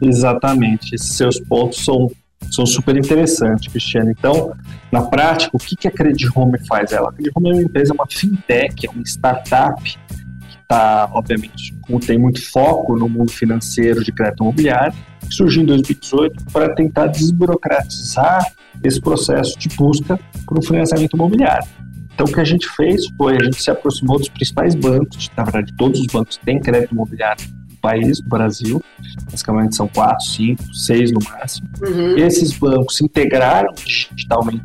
Exatamente, 0.00 0.94
esses 0.94 1.16
seus 1.16 1.40
pontos 1.40 1.84
são, 1.84 2.10
são 2.50 2.66
super 2.66 2.96
interessantes, 2.96 3.70
Cristiano. 3.70 4.10
Então, 4.10 4.52
na 4.92 5.02
prática, 5.02 5.50
o 5.54 5.58
que, 5.58 5.76
que 5.76 5.88
a 5.88 5.90
Credit 5.90 6.28
Home 6.34 6.58
faz? 6.66 6.92
Ela, 6.92 7.08
a 7.08 7.12
Credit 7.12 7.32
Home 7.34 7.50
é 7.50 7.52
uma 7.54 7.62
empresa, 7.62 7.94
uma 7.94 8.06
fintech, 8.08 8.86
é 8.86 8.90
uma 8.90 9.02
startup 9.02 9.82
está, 10.74 11.08
obviamente, 11.12 11.72
como 11.82 12.00
tem 12.00 12.18
muito 12.18 12.44
foco 12.50 12.96
no 12.96 13.08
mundo 13.08 13.30
financeiro 13.30 14.02
de 14.02 14.10
crédito 14.10 14.42
imobiliário, 14.42 14.94
surgiu 15.30 15.62
em 15.62 15.66
2018 15.66 16.44
para 16.52 16.74
tentar 16.74 17.06
desburocratizar 17.06 18.44
esse 18.82 19.00
processo 19.00 19.58
de 19.58 19.68
busca 19.76 20.18
por 20.46 20.58
um 20.58 20.62
financiamento 20.62 21.14
imobiliário. 21.14 21.66
Então, 22.12 22.26
o 22.26 22.32
que 22.32 22.40
a 22.40 22.44
gente 22.44 22.68
fez 22.76 23.06
foi, 23.16 23.36
a 23.36 23.44
gente 23.44 23.62
se 23.62 23.70
aproximou 23.70 24.18
dos 24.18 24.28
principais 24.28 24.74
bancos, 24.74 25.30
na 25.36 25.44
verdade, 25.44 25.72
todos 25.76 26.00
os 26.00 26.06
bancos 26.06 26.36
têm 26.36 26.60
crédito 26.60 26.92
imobiliário 26.92 27.44
no 27.70 27.76
país, 27.78 28.20
no 28.22 28.28
Brasil, 28.28 28.82
basicamente 29.30 29.74
são 29.74 29.88
quatro, 29.88 30.24
cinco, 30.24 30.62
seis 30.74 31.10
no 31.10 31.18
máximo. 31.24 31.68
Uhum. 31.82 32.16
Esses 32.16 32.56
bancos 32.56 32.96
se 32.96 33.04
integraram 33.04 33.72
digitalmente 33.74 34.62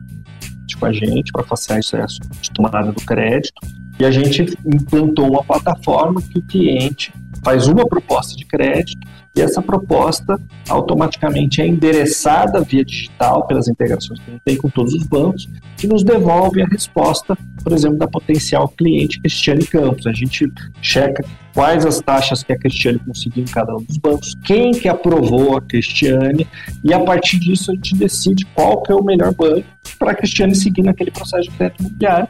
com 0.79 0.85
a 0.85 0.93
gente 0.93 1.31
para 1.31 1.43
facilitar 1.43 1.77
o 1.77 1.79
acesso 1.79 2.19
de 2.41 2.51
tomada 2.51 2.91
do 2.91 3.01
crédito 3.01 3.59
e 3.99 4.05
a 4.05 4.11
gente 4.11 4.57
implantou 4.65 5.29
uma 5.29 5.43
plataforma 5.43 6.21
que 6.21 6.39
o 6.39 6.41
cliente 6.41 7.13
faz 7.43 7.67
uma 7.67 7.85
proposta 7.85 8.35
de 8.35 8.45
crédito 8.45 9.05
E 9.35 9.41
essa 9.41 9.61
proposta 9.61 10.39
automaticamente 10.67 11.61
é 11.61 11.67
endereçada 11.67 12.61
via 12.61 12.83
digital 12.83 13.45
pelas 13.47 13.67
integrações 13.67 14.19
que 14.19 14.29
a 14.29 14.33
gente 14.33 14.43
tem 14.43 14.57
com 14.57 14.69
todos 14.69 14.93
os 14.93 15.03
bancos, 15.03 15.47
que 15.77 15.87
nos 15.87 16.03
devolve 16.03 16.61
a 16.61 16.65
resposta, 16.65 17.37
por 17.63 17.71
exemplo, 17.71 17.97
da 17.97 18.07
potencial 18.07 18.67
cliente 18.67 19.19
Cristiane 19.19 19.65
Campos. 19.65 20.07
A 20.07 20.13
gente 20.13 20.51
checa 20.81 21.23
quais 21.53 21.85
as 21.85 21.99
taxas 21.99 22.43
que 22.43 22.53
a 22.53 22.57
Cristiane 22.57 22.99
conseguiu 22.99 23.43
em 23.43 23.47
cada 23.47 23.75
um 23.75 23.81
dos 23.81 23.97
bancos, 23.97 24.35
quem 24.43 24.71
que 24.71 24.87
aprovou 24.87 25.57
a 25.57 25.61
Cristiane, 25.61 26.47
e 26.83 26.93
a 26.93 26.99
partir 26.99 27.39
disso 27.39 27.71
a 27.71 27.75
gente 27.75 27.95
decide 27.95 28.45
qual 28.55 28.81
que 28.81 28.91
é 28.91 28.95
o 28.95 29.03
melhor 29.03 29.33
banco 29.33 29.65
para 29.97 30.11
a 30.11 30.15
Cristiane 30.15 30.55
seguir 30.55 30.83
naquele 30.83 31.11
processo 31.11 31.49
de 31.49 31.57
crédito 31.57 31.81
imobiliário. 31.81 32.27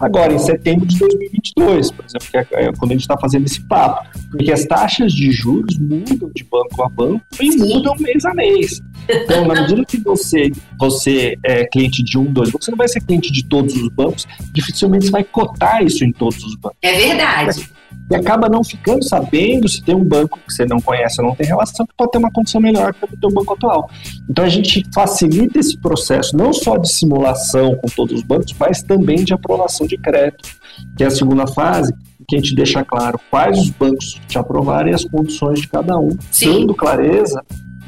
Agora, 0.00 0.32
em 0.32 0.38
setembro 0.38 0.86
de 0.86 0.98
2022, 0.98 1.90
por 1.90 2.04
exemplo, 2.04 2.28
que 2.30 2.36
é, 2.36 2.46
é 2.52 2.72
quando 2.72 2.90
a 2.90 2.94
gente 2.94 3.02
está 3.02 3.16
fazendo 3.18 3.44
esse 3.44 3.60
papo, 3.60 4.08
porque 4.30 4.52
as 4.52 4.64
taxas 4.64 5.12
de 5.12 5.30
juros 5.30 5.78
mudam 5.78 6.30
de 6.34 6.41
banco 6.42 6.82
a 6.82 6.88
banco 6.88 7.24
e 7.40 7.56
mudam 7.56 7.94
mês 7.98 8.24
a 8.24 8.34
mês. 8.34 8.80
Então, 9.08 9.46
na 9.46 9.60
medida 9.62 9.84
que 9.84 9.98
você, 9.98 10.50
você 10.78 11.36
é 11.44 11.64
cliente 11.66 12.02
de 12.02 12.16
um, 12.16 12.24
dois 12.24 12.50
você 12.50 12.70
não 12.70 12.78
vai 12.78 12.88
ser 12.88 13.00
cliente 13.00 13.32
de 13.32 13.44
todos 13.44 13.74
os 13.74 13.88
bancos, 13.88 14.26
dificilmente 14.52 15.06
você 15.06 15.10
vai 15.10 15.24
cotar 15.24 15.82
isso 15.82 16.04
em 16.04 16.12
todos 16.12 16.42
os 16.44 16.54
bancos. 16.56 16.78
É 16.82 16.92
verdade 16.92 17.68
e 18.10 18.16
acaba 18.16 18.48
não 18.48 18.62
ficando 18.62 19.02
sabendo 19.04 19.68
se 19.68 19.82
tem 19.82 19.94
um 19.94 20.04
banco 20.04 20.38
que 20.38 20.52
você 20.52 20.66
não 20.66 20.80
conhece 20.80 21.20
ou 21.20 21.28
não 21.28 21.34
tem 21.34 21.46
relação, 21.46 21.86
que 21.86 21.94
pode 21.96 22.12
ter 22.12 22.18
uma 22.18 22.30
condição 22.30 22.60
melhor 22.60 22.92
que 22.92 23.04
o 23.04 23.16
teu 23.18 23.30
banco 23.30 23.54
atual. 23.54 23.88
Então 24.28 24.44
a 24.44 24.48
gente 24.48 24.84
facilita 24.94 25.58
esse 25.58 25.78
processo 25.78 26.36
não 26.36 26.52
só 26.52 26.76
de 26.76 26.90
simulação 26.90 27.74
com 27.76 27.88
todos 27.88 28.14
os 28.14 28.22
bancos, 28.22 28.54
mas 28.58 28.82
também 28.82 29.24
de 29.24 29.32
aprovação 29.32 29.86
de 29.86 29.96
crédito, 29.96 30.48
que 30.96 31.04
é 31.04 31.06
a 31.06 31.10
segunda 31.10 31.46
fase, 31.46 31.92
que 32.26 32.36
a 32.36 32.38
gente 32.38 32.54
deixa 32.54 32.84
claro 32.84 33.18
quais 33.30 33.58
os 33.58 33.70
bancos 33.70 34.20
te 34.28 34.38
aprovarem 34.38 34.92
e 34.92 34.94
as 34.94 35.04
condições 35.04 35.60
de 35.60 35.68
cada 35.68 35.98
um, 35.98 36.10
Sim. 36.30 36.60
dando 36.60 36.74
clareza 36.74 37.42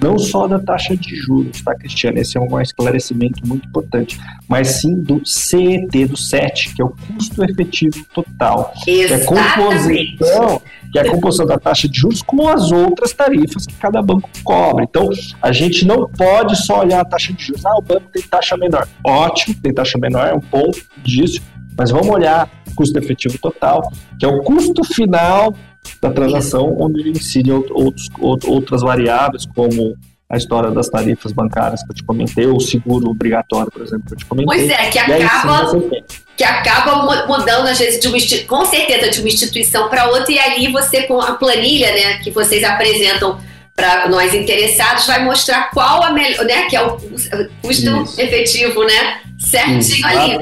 não 0.04 0.18
só 0.18 0.46
da 0.46 0.58
taxa 0.58 0.94
de 0.96 1.16
juros, 1.16 1.62
tá, 1.62 1.74
Cristiano? 1.74 2.18
Esse 2.18 2.36
é 2.36 2.40
um 2.40 2.60
esclarecimento 2.60 3.46
muito 3.46 3.66
importante, 3.66 4.18
mas 4.46 4.68
sim 4.68 5.00
do 5.00 5.24
CET, 5.24 6.04
do 6.06 6.16
CET, 6.16 6.74
que 6.74 6.82
é 6.82 6.84
o 6.84 6.90
custo 6.90 7.42
efetivo 7.42 8.04
total. 8.12 8.74
Exatamente. 8.86 9.26
Que 9.26 9.34
é 9.34 9.40
a 9.40 9.54
composição, 9.54 10.62
que 10.92 10.98
é 10.98 11.02
a 11.02 11.10
composição 11.10 11.46
da 11.46 11.58
taxa 11.58 11.88
de 11.88 11.98
juros 11.98 12.22
com 12.22 12.46
as 12.46 12.70
outras 12.70 13.12
tarifas 13.12 13.66
que 13.66 13.74
cada 13.76 14.02
banco 14.02 14.28
cobra. 14.42 14.84
Então, 14.84 15.08
a 15.40 15.52
gente 15.52 15.86
não 15.86 16.06
pode 16.08 16.56
só 16.66 16.80
olhar 16.80 17.00
a 17.00 17.04
taxa 17.04 17.32
de 17.32 17.42
juros. 17.42 17.64
Ah, 17.64 17.78
o 17.78 17.82
banco 17.82 18.08
tem 18.12 18.22
taxa 18.22 18.56
menor. 18.56 18.86
Ótimo, 19.02 19.56
tem 19.62 19.72
taxa 19.72 19.98
menor, 19.98 20.28
é 20.28 20.34
um 20.34 20.40
ponto 20.40 20.80
disso, 21.02 21.40
mas 21.78 21.90
vamos 21.90 22.08
olhar 22.08 22.48
custo 22.74 22.98
efetivo 22.98 23.38
total, 23.38 23.90
que 24.18 24.24
é 24.24 24.28
o 24.28 24.42
custo 24.42 24.82
final 24.84 25.54
da 26.00 26.10
transação, 26.10 26.76
onde 26.78 27.08
incide 27.08 27.52
outros, 27.52 28.08
outras 28.18 28.82
variáveis, 28.82 29.46
como 29.46 29.94
a 30.28 30.36
história 30.36 30.70
das 30.70 30.88
tarifas 30.88 31.32
bancárias 31.32 31.82
que 31.82 31.90
eu 31.90 31.94
te 31.94 32.04
comentei, 32.04 32.46
ou 32.46 32.56
o 32.56 32.60
seguro 32.60 33.08
obrigatório, 33.10 33.70
por 33.70 33.82
exemplo, 33.82 34.06
que 34.06 34.14
eu 34.14 34.18
te 34.18 34.26
comentei. 34.26 34.58
Pois 34.58 34.70
é, 34.70 34.90
que 34.90 34.98
acaba, 34.98 35.80
que 36.36 36.44
acaba 36.44 37.26
mudando, 37.26 37.68
às 37.68 37.78
vezes, 37.78 38.00
de 38.00 38.08
uma, 38.08 38.18
com 38.46 38.64
certeza, 38.64 39.10
de 39.10 39.20
uma 39.20 39.28
instituição 39.28 39.88
para 39.88 40.06
outra, 40.08 40.32
e 40.32 40.38
ali 40.38 40.72
você, 40.72 41.02
com 41.02 41.20
a 41.20 41.34
planilha 41.34 41.92
né, 41.92 42.18
que 42.18 42.30
vocês 42.30 42.64
apresentam 42.64 43.38
para 43.76 44.08
nós 44.08 44.32
interessados, 44.32 45.06
vai 45.06 45.24
mostrar 45.24 45.70
qual 45.70 46.02
a 46.02 46.12
melhor, 46.12 46.44
né, 46.44 46.62
que 46.62 46.76
é 46.76 46.82
o 46.82 46.96
custo 47.62 48.02
Isso. 48.02 48.20
efetivo, 48.20 48.82
né, 48.84 49.20
certinho 49.38 49.78
Isso, 49.78 50.06
ali. 50.06 50.38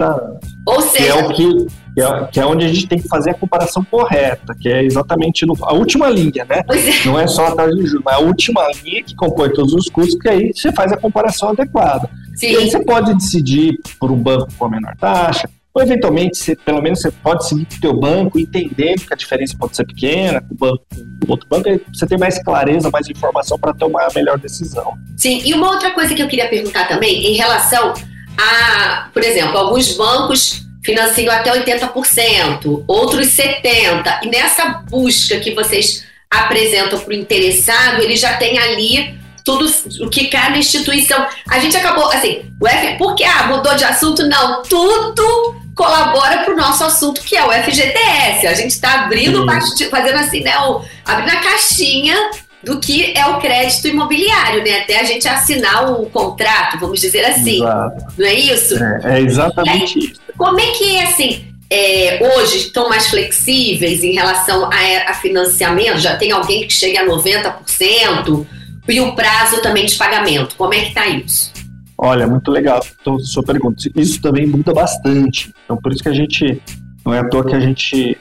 Ou 0.65 0.81
seja, 0.81 1.05
que 1.05 1.19
é 1.19 1.25
o 1.25 1.33
que 1.33 1.67
que 1.95 2.01
é, 2.01 2.27
que 2.27 2.41
é, 2.41 2.47
onde 2.47 2.65
a 2.65 2.69
gente 2.69 2.87
tem 2.87 3.01
que 3.01 3.09
fazer 3.09 3.31
a 3.31 3.35
comparação 3.35 3.85
correta, 3.85 4.55
que 4.59 4.69
é 4.69 4.83
exatamente 4.83 5.45
no, 5.45 5.55
a 5.63 5.75
última 5.75 6.09
linha, 6.09 6.45
né? 6.45 6.63
É. 6.69 7.07
Não 7.07 7.19
é 7.19 7.27
só 7.27 7.49
a 7.49 7.55
taxa 7.55 7.75
de 7.75 7.87
juros, 7.87 8.03
mas 8.05 8.15
a 8.15 8.21
última 8.21 8.63
linha 8.83 9.03
que 9.03 9.15
compõe 9.15 9.51
todos 9.51 9.73
os 9.75 9.89
custos, 9.89 10.19
que 10.21 10.29
aí 10.29 10.53
você 10.55 10.73
faz 10.73 10.93
a 10.93 10.97
comparação 10.97 11.51
adequada. 11.51 12.09
Sim. 12.35 12.53
E 12.53 12.57
aí 12.57 12.71
você 12.71 12.83
pode 12.83 13.15
decidir 13.15 13.79
por 14.01 14.11
um 14.11 14.17
banco 14.17 14.49
com 14.59 14.65
a 14.65 14.71
menor 14.71 14.97
taxa, 14.97 15.49
ou 15.75 15.83
eventualmente, 15.83 16.37
você, 16.37 16.55
pelo 16.55 16.83
menos 16.83 17.01
você 17.01 17.11
pode 17.11 17.49
seguir 17.49 17.65
com 17.65 17.75
o 17.77 17.81
teu 17.81 17.99
banco, 17.99 18.39
entendendo 18.39 19.07
que 19.07 19.13
a 19.13 19.17
diferença 19.17 19.57
pode 19.59 19.75
ser 19.75 19.87
pequena, 19.87 20.41
com 20.43 20.55
o 20.55 20.57
banco, 20.57 20.85
com 21.25 21.33
outro 21.33 21.49
banco, 21.49 21.69
você 21.93 22.07
tem 22.07 22.19
mais 22.19 22.43
clareza, 22.43 22.91
mais 22.91 23.09
informação 23.09 23.59
para 23.59 23.73
tomar 23.73 24.05
a 24.05 24.15
melhor 24.15 24.39
decisão. 24.39 24.93
Sim, 25.17 25.41
e 25.45 25.55
uma 25.55 25.71
outra 25.71 25.91
coisa 25.93 26.15
que 26.15 26.23
eu 26.23 26.29
queria 26.29 26.49
perguntar 26.49 26.89
também, 26.89 27.27
em 27.27 27.35
relação 27.35 27.95
a, 28.37 29.09
por 29.15 29.23
exemplo, 29.23 29.57
alguns 29.57 29.97
bancos 29.97 30.63
financiam 30.83 31.35
até 31.35 31.51
80%, 31.51 32.85
outros 32.87 33.29
70%. 33.29 34.21
E 34.23 34.29
nessa 34.29 34.83
busca 34.89 35.39
que 35.39 35.55
vocês 35.55 36.05
apresentam 36.31 36.99
para 36.99 37.11
o 37.11 37.17
interessado, 37.17 38.03
ele 38.03 38.17
já 38.17 38.37
tem 38.37 38.59
ali 38.59 39.15
tudo 39.45 39.67
o 40.01 40.09
que 40.09 40.29
cada 40.29 40.57
instituição. 40.57 41.27
A 41.49 41.59
gente 41.59 41.77
acabou, 41.77 42.11
assim, 42.11 42.43
o 42.61 42.67
F, 42.67 42.97
porque 42.97 43.25
ah, 43.25 43.45
mudou 43.49 43.75
de 43.75 43.85
assunto? 43.85 44.27
Não, 44.27 44.63
tudo 44.63 45.63
colabora 45.75 46.39
para 46.39 46.53
o 46.55 46.57
nosso 46.57 46.85
assunto, 46.85 47.23
que 47.23 47.37
é 47.37 47.45
o 47.45 47.53
FGTS. 47.53 48.47
A 48.47 48.55
gente 48.55 48.71
está 48.71 49.05
abrindo, 49.05 49.45
fazendo 49.91 50.19
assim, 50.19 50.41
né? 50.41 50.57
O, 50.59 50.83
abrindo 51.05 51.37
a 51.37 51.41
caixinha 51.41 52.17
do 52.65 52.79
que 52.79 53.17
é 53.17 53.27
o 53.27 53.39
crédito 53.39 53.89
imobiliário, 53.89 54.63
né? 54.63 54.81
Até 54.81 55.01
a 55.01 55.05
gente 55.05 55.27
assinar 55.27 55.91
o 55.91 56.07
contrato, 56.07 56.79
vamos 56.79 57.01
dizer 57.01 57.25
assim. 57.25 57.57
Exato. 57.57 58.05
Não 58.19 58.27
é 58.27 58.35
isso? 58.35 58.83
É, 58.83 59.01
é 59.05 59.21
exatamente 59.21 59.99
aí, 59.99 60.05
isso. 60.05 60.21
Como 60.37 60.61
é 60.61 60.67
que 60.73 60.97
é 60.97 61.05
assim? 61.05 61.45
É, 61.69 62.19
hoje 62.37 62.59
estão 62.59 62.89
mais 62.89 63.09
flexíveis 63.09 64.05
em 64.05 64.13
relação 64.13 64.67
a, 64.67 65.11
a, 65.11 65.15
financiamento? 65.15 65.99
Já 65.99 66.17
tem 66.17 66.31
alguém 66.31 66.67
que 66.67 66.73
chega 66.73 67.01
a 67.01 67.07
90%? 67.07 68.47
E 68.89 69.01
o 69.01 69.15
prazo 69.15 69.63
também 69.63 69.87
de 69.87 69.95
pagamento? 69.95 70.55
Como 70.57 70.75
é 70.75 70.81
que 70.81 70.89
está 70.89 71.07
isso? 71.07 71.53
Olha, 71.97 72.27
muito 72.27 72.51
legal 72.51 72.81
então, 73.01 73.19
sua 73.21 73.43
pergunta. 73.43 73.89
Isso 73.95 74.21
também 74.21 74.47
muda 74.47 74.73
bastante. 74.73 75.53
Então, 75.65 75.77
por 75.77 75.93
isso 75.93 76.03
que 76.03 76.09
a 76.09 76.13
gente, 76.13 76.61
não 77.07 77.15
é 77.15 77.21
à 77.21 77.29
toa 77.29 77.45
que 77.45 77.55
a 77.55 77.61
gente 77.61 78.19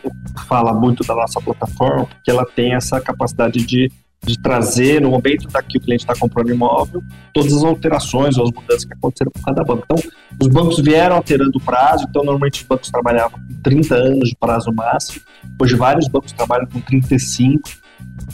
fala 0.47 0.71
muito 0.71 1.03
da 1.03 1.15
nossa 1.15 1.41
plataforma, 1.41 2.05
porque 2.05 2.29
ela 2.29 2.45
tem 2.45 2.73
essa 2.73 3.01
capacidade 3.01 3.65
de 3.65 3.91
de 4.23 4.39
trazer, 4.39 5.01
no 5.01 5.09
momento 5.09 5.47
da 5.47 5.63
que 5.63 5.77
o 5.77 5.81
cliente 5.81 6.03
está 6.03 6.13
comprando 6.15 6.51
imóvel, 6.51 7.03
todas 7.33 7.53
as 7.53 7.63
alterações 7.63 8.37
ou 8.37 8.45
as 8.45 8.51
mudanças 8.51 8.85
que 8.85 8.93
aconteceram 8.93 9.31
com 9.31 9.41
cada 9.41 9.63
banco. 9.63 9.83
Então, 9.83 10.11
os 10.39 10.47
bancos 10.47 10.79
vieram 10.79 11.15
alterando 11.15 11.57
o 11.57 11.61
prazo, 11.61 12.05
então 12.07 12.23
normalmente 12.23 12.61
os 12.61 12.67
bancos 12.67 12.91
trabalhavam 12.91 13.39
com 13.39 13.61
30 13.63 13.95
anos 13.95 14.29
de 14.29 14.35
prazo 14.35 14.71
máximo, 14.71 15.21
hoje 15.59 15.75
vários 15.75 16.07
bancos 16.07 16.31
trabalham 16.33 16.67
com 16.67 16.79
35, 16.79 17.67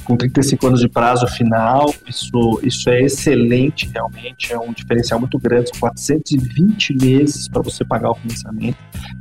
com 0.07 0.15
35 0.15 0.67
anos 0.67 0.79
de 0.79 0.87
prazo 0.87 1.27
final, 1.27 1.93
isso, 2.07 2.61
isso 2.63 2.89
é 2.89 3.01
excelente 3.01 3.89
realmente, 3.93 4.53
é 4.53 4.57
um 4.57 4.71
diferencial 4.71 5.19
muito 5.19 5.37
grande, 5.37 5.69
são 5.69 5.79
420 5.81 6.95
meses 6.95 7.49
para 7.49 7.61
você 7.61 7.83
pagar 7.83 8.11
o 8.11 8.15
financiamento. 8.15 8.77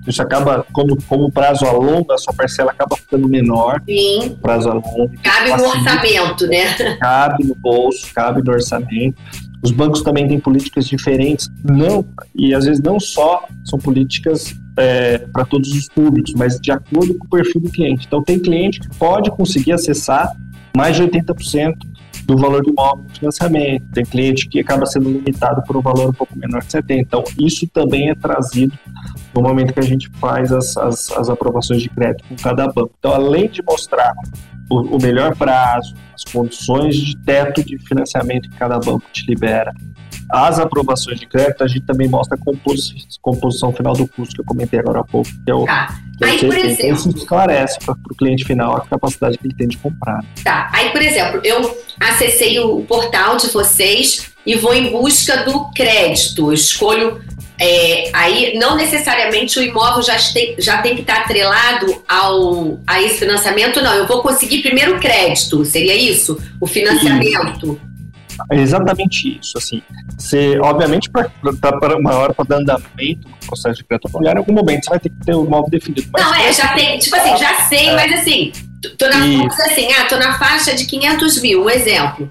Isso 0.07 0.23
acaba, 0.23 0.65
como, 0.73 0.97
como 1.09 1.25
o 1.25 1.33
prazo 1.33 1.65
alonga, 1.67 2.15
a 2.15 2.19
sua 2.19 2.33
parcela 2.33 2.71
acaba 2.71 2.97
ficando 2.97 3.29
menor. 3.29 3.83
Sim. 3.85 4.39
Prazo 4.41 4.71
alonga. 4.71 5.13
Cabe 5.23 5.51
no 5.51 5.69
orçamento, 5.69 6.47
né? 6.47 6.97
Cabe 7.01 7.45
no 7.45 7.55
bolso, 7.57 8.15
cabe 8.15 8.43
no 8.45 8.53
orçamento. 8.53 9.21
Os 9.63 9.73
bancos 9.73 10.03
também 10.03 10.29
têm 10.29 10.39
políticas 10.39 10.87
diferentes, 10.87 11.49
não, 11.65 12.07
e 12.33 12.55
às 12.55 12.65
vezes 12.65 12.81
não 12.81 13.01
só 13.01 13.45
são 13.65 13.79
políticas 13.79 14.55
é, 14.77 15.19
para 15.19 15.45
todos 15.45 15.71
os 15.73 15.89
públicos, 15.89 16.35
mas 16.35 16.61
de 16.61 16.71
acordo 16.71 17.15
com 17.15 17.27
o 17.27 17.31
perfil 17.31 17.61
do 17.61 17.71
cliente. 17.71 18.07
Então, 18.07 18.23
tem 18.23 18.39
cliente 18.39 18.81
que 18.81 18.89
pode 18.97 19.31
conseguir 19.31 19.73
acessar 19.73 20.31
mais 20.77 20.97
de 20.97 21.03
80% 21.03 21.75
do 22.25 22.37
valor 22.37 22.63
do 22.63 22.71
imóvel 22.71 23.05
no 23.05 23.15
financiamento. 23.15 23.85
Tem 23.93 24.05
cliente 24.05 24.49
que 24.49 24.61
acaba 24.61 24.85
sendo 24.85 25.11
limitado 25.11 25.63
por 25.63 25.77
um 25.77 25.81
valor 25.81 26.11
um 26.11 26.13
pouco 26.13 26.37
menor 26.37 26.61
de 26.61 26.67
70%. 26.67 26.99
Então, 26.99 27.25
isso 27.39 27.67
também 27.69 28.11
é 28.11 28.15
trazido 28.15 28.77
no 29.35 29.43
momento 29.43 29.73
que 29.73 29.81
a 29.81 29.85
gente 29.85 30.11
faz 30.19 30.53
as, 30.53 30.77
as, 30.77 31.11
as 31.13 31.31
aprovações 31.31 31.83
de 31.83 31.89
crédito 31.89 32.25
com 32.29 32.37
cada 32.37 32.67
banco. 32.67 32.93
Então, 32.99 33.13
além 33.13 33.49
de 33.49 33.63
mostrar 33.63 34.13
o, 34.69 34.97
o 34.97 35.03
melhor 35.03 35.37
prazo, 35.37 35.95
as 36.15 36.25
condições 36.25 36.97
de 36.97 37.17
teto 37.19 37.65
de 37.65 37.79
financiamento 37.79 38.49
que 38.49 38.57
cada 38.57 38.79
banco 38.79 39.07
te 39.13 39.27
libera, 39.27 39.73
as 40.31 40.59
aprovações 40.59 41.21
de 41.21 41.27
crédito, 41.27 41.63
a 41.63 41.69
gente 41.69 41.83
também 41.83 42.09
mostra 42.09 42.37
a 42.37 42.39
composição, 42.39 42.97
composição 43.23 43.73
final 43.73 43.93
do 43.95 44.09
custo 44.09 44.35
que 44.35 44.41
eu 44.41 44.45
comentei 44.45 44.79
agora 44.79 45.01
há 45.01 45.05
pouco, 45.05 45.29
que 45.45 45.51
é 45.51 45.55
o, 45.55 45.65
tá. 45.65 45.99
que 46.19 46.25
é 46.25 46.29
Aí, 46.29 46.39
por 46.39 46.59
exemplo, 46.59 46.95
isso 46.95 47.11
esclarece 47.11 47.79
para 47.85 47.95
o 47.95 48.17
cliente 48.17 48.45
final 48.45 48.77
a 48.77 48.81
capacidade 48.81 49.39
que 49.39 49.47
ele 49.47 49.55
tem 49.55 49.69
de 49.69 49.77
comprar. 49.77 50.25
Tá. 50.43 50.69
Aí, 50.73 50.91
por 50.91 51.01
exemplo, 51.01 51.41
eu 51.45 51.79
acessei 52.01 52.59
o 52.59 52.83
portal 52.83 53.37
de 53.37 53.49
vocês 53.49 54.33
e 54.45 54.57
vou 54.57 54.75
em 54.75 54.91
busca 54.91 55.45
do 55.45 55.71
crédito. 55.71 56.49
Eu 56.49 56.53
escolho 56.53 57.21
é, 57.59 58.11
aí 58.13 58.59
não 58.59 58.77
necessariamente 58.77 59.59
o 59.59 59.63
imóvel 59.63 60.03
já 60.03 60.17
tem, 60.33 60.55
já 60.59 60.83
tem 60.83 60.95
que 60.95 61.01
estar 61.01 61.21
atrelado 61.21 62.03
ao, 62.07 62.79
a 62.87 63.03
esse 63.03 63.19
financiamento, 63.19 63.83
não. 63.83 63.95
Eu 63.95 64.07
vou 64.07 64.23
conseguir 64.23 64.63
primeiro 64.63 64.97
o 64.97 65.01
crédito, 65.01 65.65
seria 65.65 65.95
isso? 65.95 66.41
O 66.61 66.67
financiamento? 66.67 67.81
É 68.53 68.57
exatamente 68.57 69.39
isso. 69.41 69.57
Assim, 69.57 69.83
você, 70.19 70.59
obviamente, 70.61 71.11
para 71.11 71.97
uma 71.97 72.15
hora 72.15 72.35
para 72.35 72.45
dar 72.45 72.57
andamento 72.57 73.29
no 73.29 73.37
processo 73.47 73.77
de 73.77 73.85
crédito 73.85 74.09
imobiliário, 74.09 74.39
em 74.39 74.43
algum 74.43 74.53
momento 74.53 74.85
você 74.85 74.91
vai 74.91 75.01
ter 75.01 75.09
que 75.09 75.25
ter 75.25 75.35
o 75.35 75.45
imóvel 75.47 75.71
definido. 75.71 76.07
Mas 76.13 76.23
não, 76.23 76.35
é, 76.35 76.53
já 76.53 76.75
tem, 76.75 76.99
tipo 76.99 77.17
assim, 77.17 77.37
já 77.39 77.55
sei, 77.69 77.89
é. 77.89 77.95
mas 77.95 78.13
assim, 78.21 78.53
Tô 78.99 79.09
na, 79.09 79.47
assim, 79.47 79.89
ah, 79.93 80.05
tô 80.05 80.17
na 80.17 80.39
faixa 80.39 80.75
de 80.75 80.85
500 80.85 81.41
mil, 81.41 81.65
um 81.65 81.71
exemplo. 81.71 82.31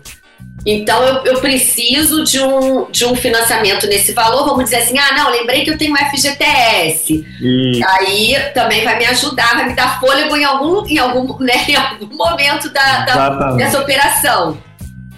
Então 0.66 1.04
eu, 1.04 1.24
eu, 1.26 1.40
preciso 1.40 2.24
de 2.24 2.40
um, 2.40 2.90
de 2.90 3.06
um 3.06 3.16
financiamento 3.16 3.86
nesse 3.86 4.14
valor. 4.14 4.46
Vamos 4.46 4.64
dizer 4.66 4.78
assim, 4.78 4.98
ah, 4.98 5.16
não, 5.16 5.30
lembrei 5.30 5.64
que 5.64 5.70
eu 5.70 5.78
tenho 5.78 5.94
um 5.94 5.98
FGTS. 5.98 7.24
E... 7.40 7.82
Aí 7.84 8.36
também 8.54 8.84
vai 8.84 8.98
me 8.98 9.06
ajudar, 9.06 9.56
vai 9.56 9.68
me 9.68 9.76
dar 9.76 10.00
fôlego 10.00 10.36
em 10.36 10.44
algum, 10.44 10.86
em 10.88 10.98
algum, 10.98 11.38
né, 11.44 11.54
em 11.70 11.76
algum 11.76 12.16
momento 12.16 12.72
da, 12.74 13.06
da 13.06 13.52
dessa 13.52 13.80
operação. 13.80 14.58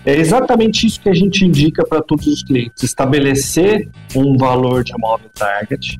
É 0.05 0.15
exatamente 0.15 0.85
isso 0.87 1.01
que 1.01 1.09
a 1.09 1.13
gente 1.13 1.43
indica 1.45 1.85
para 1.85 2.01
todos 2.01 2.27
os 2.27 2.43
clientes: 2.43 2.83
estabelecer 2.83 3.89
um 4.15 4.37
valor 4.37 4.83
de 4.83 4.93
imóvel 4.93 5.29
target 5.33 5.97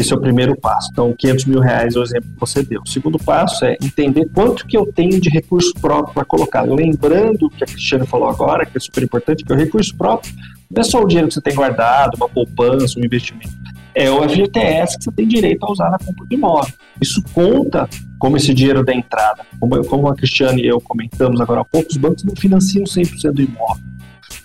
esse 0.00 0.12
é 0.12 0.16
o 0.16 0.20
primeiro 0.20 0.56
passo. 0.56 0.88
Então, 0.92 1.14
500 1.16 1.44
mil 1.44 1.60
reais 1.60 1.94
é 1.94 1.98
o 1.98 2.02
exemplo 2.02 2.30
que 2.30 2.40
você 2.40 2.62
deu. 2.62 2.80
O 2.82 2.88
segundo 2.88 3.18
passo 3.18 3.64
é 3.64 3.76
entender 3.82 4.28
quanto 4.34 4.66
que 4.66 4.76
eu 4.76 4.86
tenho 4.86 5.20
de 5.20 5.28
recurso 5.28 5.72
próprio 5.80 6.14
para 6.14 6.24
colocar. 6.24 6.62
Lembrando 6.62 7.46
o 7.46 7.50
que 7.50 7.64
a 7.64 7.66
Cristiane 7.66 8.06
falou 8.06 8.28
agora, 8.28 8.64
que 8.64 8.76
é 8.76 8.80
super 8.80 9.02
importante, 9.02 9.44
que 9.44 9.52
o 9.52 9.56
recurso 9.56 9.94
próprio 9.96 10.32
não 10.70 10.80
é 10.80 10.84
só 10.84 11.02
o 11.02 11.06
dinheiro 11.06 11.28
que 11.28 11.34
você 11.34 11.40
tem 11.40 11.54
guardado, 11.54 12.14
uma 12.16 12.28
poupança, 12.28 12.98
um 12.98 13.04
investimento. 13.04 13.50
É 13.94 14.08
o 14.10 14.22
FGTS 14.28 14.96
que 14.96 15.04
você 15.04 15.12
tem 15.12 15.26
direito 15.26 15.64
a 15.64 15.72
usar 15.72 15.90
na 15.90 15.98
compra 15.98 16.24
de 16.26 16.34
imóvel. 16.36 16.72
Isso 17.00 17.22
conta 17.34 17.88
como 18.18 18.36
esse 18.36 18.54
dinheiro 18.54 18.84
da 18.84 18.94
entrada. 18.94 19.44
Como, 19.58 19.84
como 19.84 20.08
a 20.08 20.14
Cristiane 20.14 20.62
e 20.62 20.68
eu 20.68 20.80
comentamos 20.80 21.40
agora 21.40 21.62
há 21.62 21.64
pouco, 21.64 21.90
os 21.90 21.96
bancos 21.96 22.22
não 22.22 22.34
financiam 22.36 22.84
100% 22.84 23.32
do 23.32 23.42
imóvel. 23.42 23.82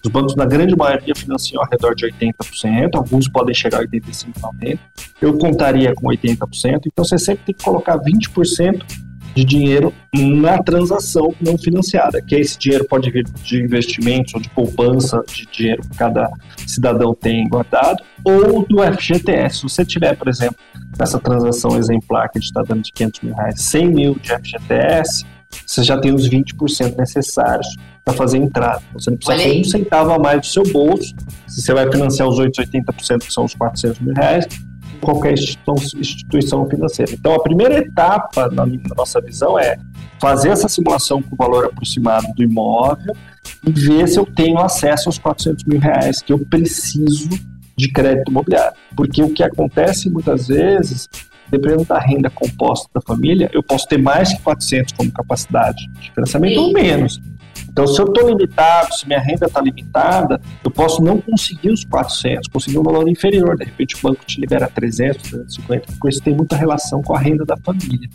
Os 0.06 0.12
bancos, 0.12 0.36
na 0.36 0.46
grande 0.46 0.76
maioria, 0.76 1.16
financiam 1.16 1.64
ao 1.64 1.68
redor 1.68 1.96
de 1.96 2.06
80%, 2.06 2.92
alguns 2.94 3.28
podem 3.28 3.56
chegar 3.56 3.80
a 3.80 3.86
85%, 3.88 4.34
90%. 4.40 4.80
Eu 5.20 5.36
contaria 5.36 5.96
com 5.96 6.08
80%, 6.08 6.82
então 6.86 7.04
você 7.04 7.18
sempre 7.18 7.46
tem 7.46 7.56
que 7.56 7.64
colocar 7.64 7.98
20% 7.98 8.86
de 9.34 9.44
dinheiro 9.44 9.92
na 10.14 10.62
transação 10.62 11.34
não 11.42 11.58
financiada, 11.58 12.22
que 12.22 12.36
esse 12.36 12.58
dinheiro 12.58 12.86
pode 12.86 13.10
vir 13.10 13.24
de 13.24 13.64
investimentos 13.64 14.34
ou 14.36 14.40
de 14.40 14.48
poupança 14.50 15.24
de 15.28 15.48
dinheiro 15.48 15.82
que 15.82 15.98
cada 15.98 16.30
cidadão 16.68 17.16
tem 17.16 17.50
guardado, 17.50 18.04
ou 18.24 18.64
do 18.68 18.84
FGTS. 18.84 19.58
Se 19.58 19.64
você 19.64 19.84
tiver, 19.84 20.16
por 20.16 20.28
exemplo, 20.28 20.58
nessa 21.00 21.20
transação 21.20 21.76
exemplar 21.78 22.30
que 22.30 22.38
a 22.38 22.42
gente 22.42 22.50
está 22.50 22.62
dando 22.62 22.84
de 22.84 22.94
500 22.94 23.22
mil 23.22 23.34
reais, 23.34 23.60
100 23.60 23.88
mil 23.88 24.16
de 24.16 24.30
FGTS, 24.30 25.26
você 25.66 25.84
já 25.84 26.00
tem 26.00 26.14
os 26.14 26.30
20% 26.30 26.98
necessários 26.98 27.68
para 28.04 28.14
fazer 28.14 28.38
entrada. 28.38 28.84
Você 28.94 29.10
não 29.10 29.18
precisa 29.18 29.44
ter 29.44 29.60
um 29.60 29.64
centavo 29.64 30.12
a 30.12 30.20
mais 30.20 30.42
do 30.42 30.46
seu 30.46 30.64
bolso. 30.72 31.14
Se 31.48 31.62
você 31.62 31.74
vai 31.74 31.92
financiar 31.92 32.28
os 32.28 32.40
880%, 32.40 33.20
que 33.20 33.34
são 33.34 33.46
os 33.46 33.56
400 33.56 34.00
mil 34.00 34.14
reais, 34.14 34.48
em 34.96 35.00
qualquer 35.00 35.34
instituição 35.34 36.68
financeira. 36.70 37.14
Então, 37.14 37.34
a 37.34 37.42
primeira 37.42 37.80
etapa, 37.80 38.50
na, 38.50 38.66
na 38.66 38.96
nossa 38.96 39.20
visão, 39.20 39.58
é 39.58 39.78
fazer 40.20 40.50
essa 40.50 40.70
simulação 40.70 41.22
com 41.22 41.34
o 41.34 41.38
valor 41.38 41.66
aproximado 41.66 42.28
do 42.36 42.44
imóvel 42.44 43.16
e 43.66 43.72
ver 43.72 44.08
se 44.08 44.20
eu 44.20 44.26
tenho 44.26 44.60
acesso 44.60 45.10
aos 45.10 45.18
400 45.18 45.64
mil 45.66 45.80
reais 45.80 46.22
que 46.22 46.32
eu 46.32 46.40
preciso 46.40 47.30
de 47.78 47.92
crédito 47.92 48.32
imobiliário. 48.32 48.76
Porque 48.96 49.22
o 49.22 49.30
que 49.30 49.44
acontece 49.44 50.10
muitas 50.10 50.48
vezes 50.48 51.10
dependendo 51.50 51.86
da 51.86 52.00
renda 52.00 52.30
composta 52.30 52.90
da 52.94 53.02
família, 53.02 53.50
eu 53.54 53.64
posso 53.64 53.88
ter 53.88 53.98
mais 53.98 54.34
que 54.34 54.42
400 54.42 54.94
como 54.94 55.12
capacidade 55.12 55.88
de 56.00 56.12
financiamento 56.12 56.58
ou 56.60 56.74
menos. 56.74 57.20
Então, 57.76 57.86
se 57.86 58.02
eu 58.02 58.06
estou 58.06 58.30
limitado, 58.30 58.94
se 58.96 59.06
minha 59.06 59.20
renda 59.20 59.48
está 59.48 59.60
limitada, 59.60 60.40
eu 60.64 60.72
posso 60.72 61.04
não 61.04 61.20
conseguir 61.20 61.72
os 61.72 61.84
400, 61.84 62.48
conseguir 62.48 62.78
um 62.80 62.84
valor 62.84 63.10
inferior. 63.10 63.58
De 63.58 63.66
repente, 63.66 63.96
o 63.96 64.00
banco 64.02 64.24
te 64.26 64.40
libera 64.40 64.66
300, 64.74 65.30
350, 65.30 65.88
porque 65.92 66.08
isso 66.08 66.22
tem 66.22 66.34
muita 66.34 66.56
relação 66.56 67.02
com 67.02 67.14
a 67.14 67.20
renda 67.20 67.44
da 67.44 67.58
família. 67.58 68.10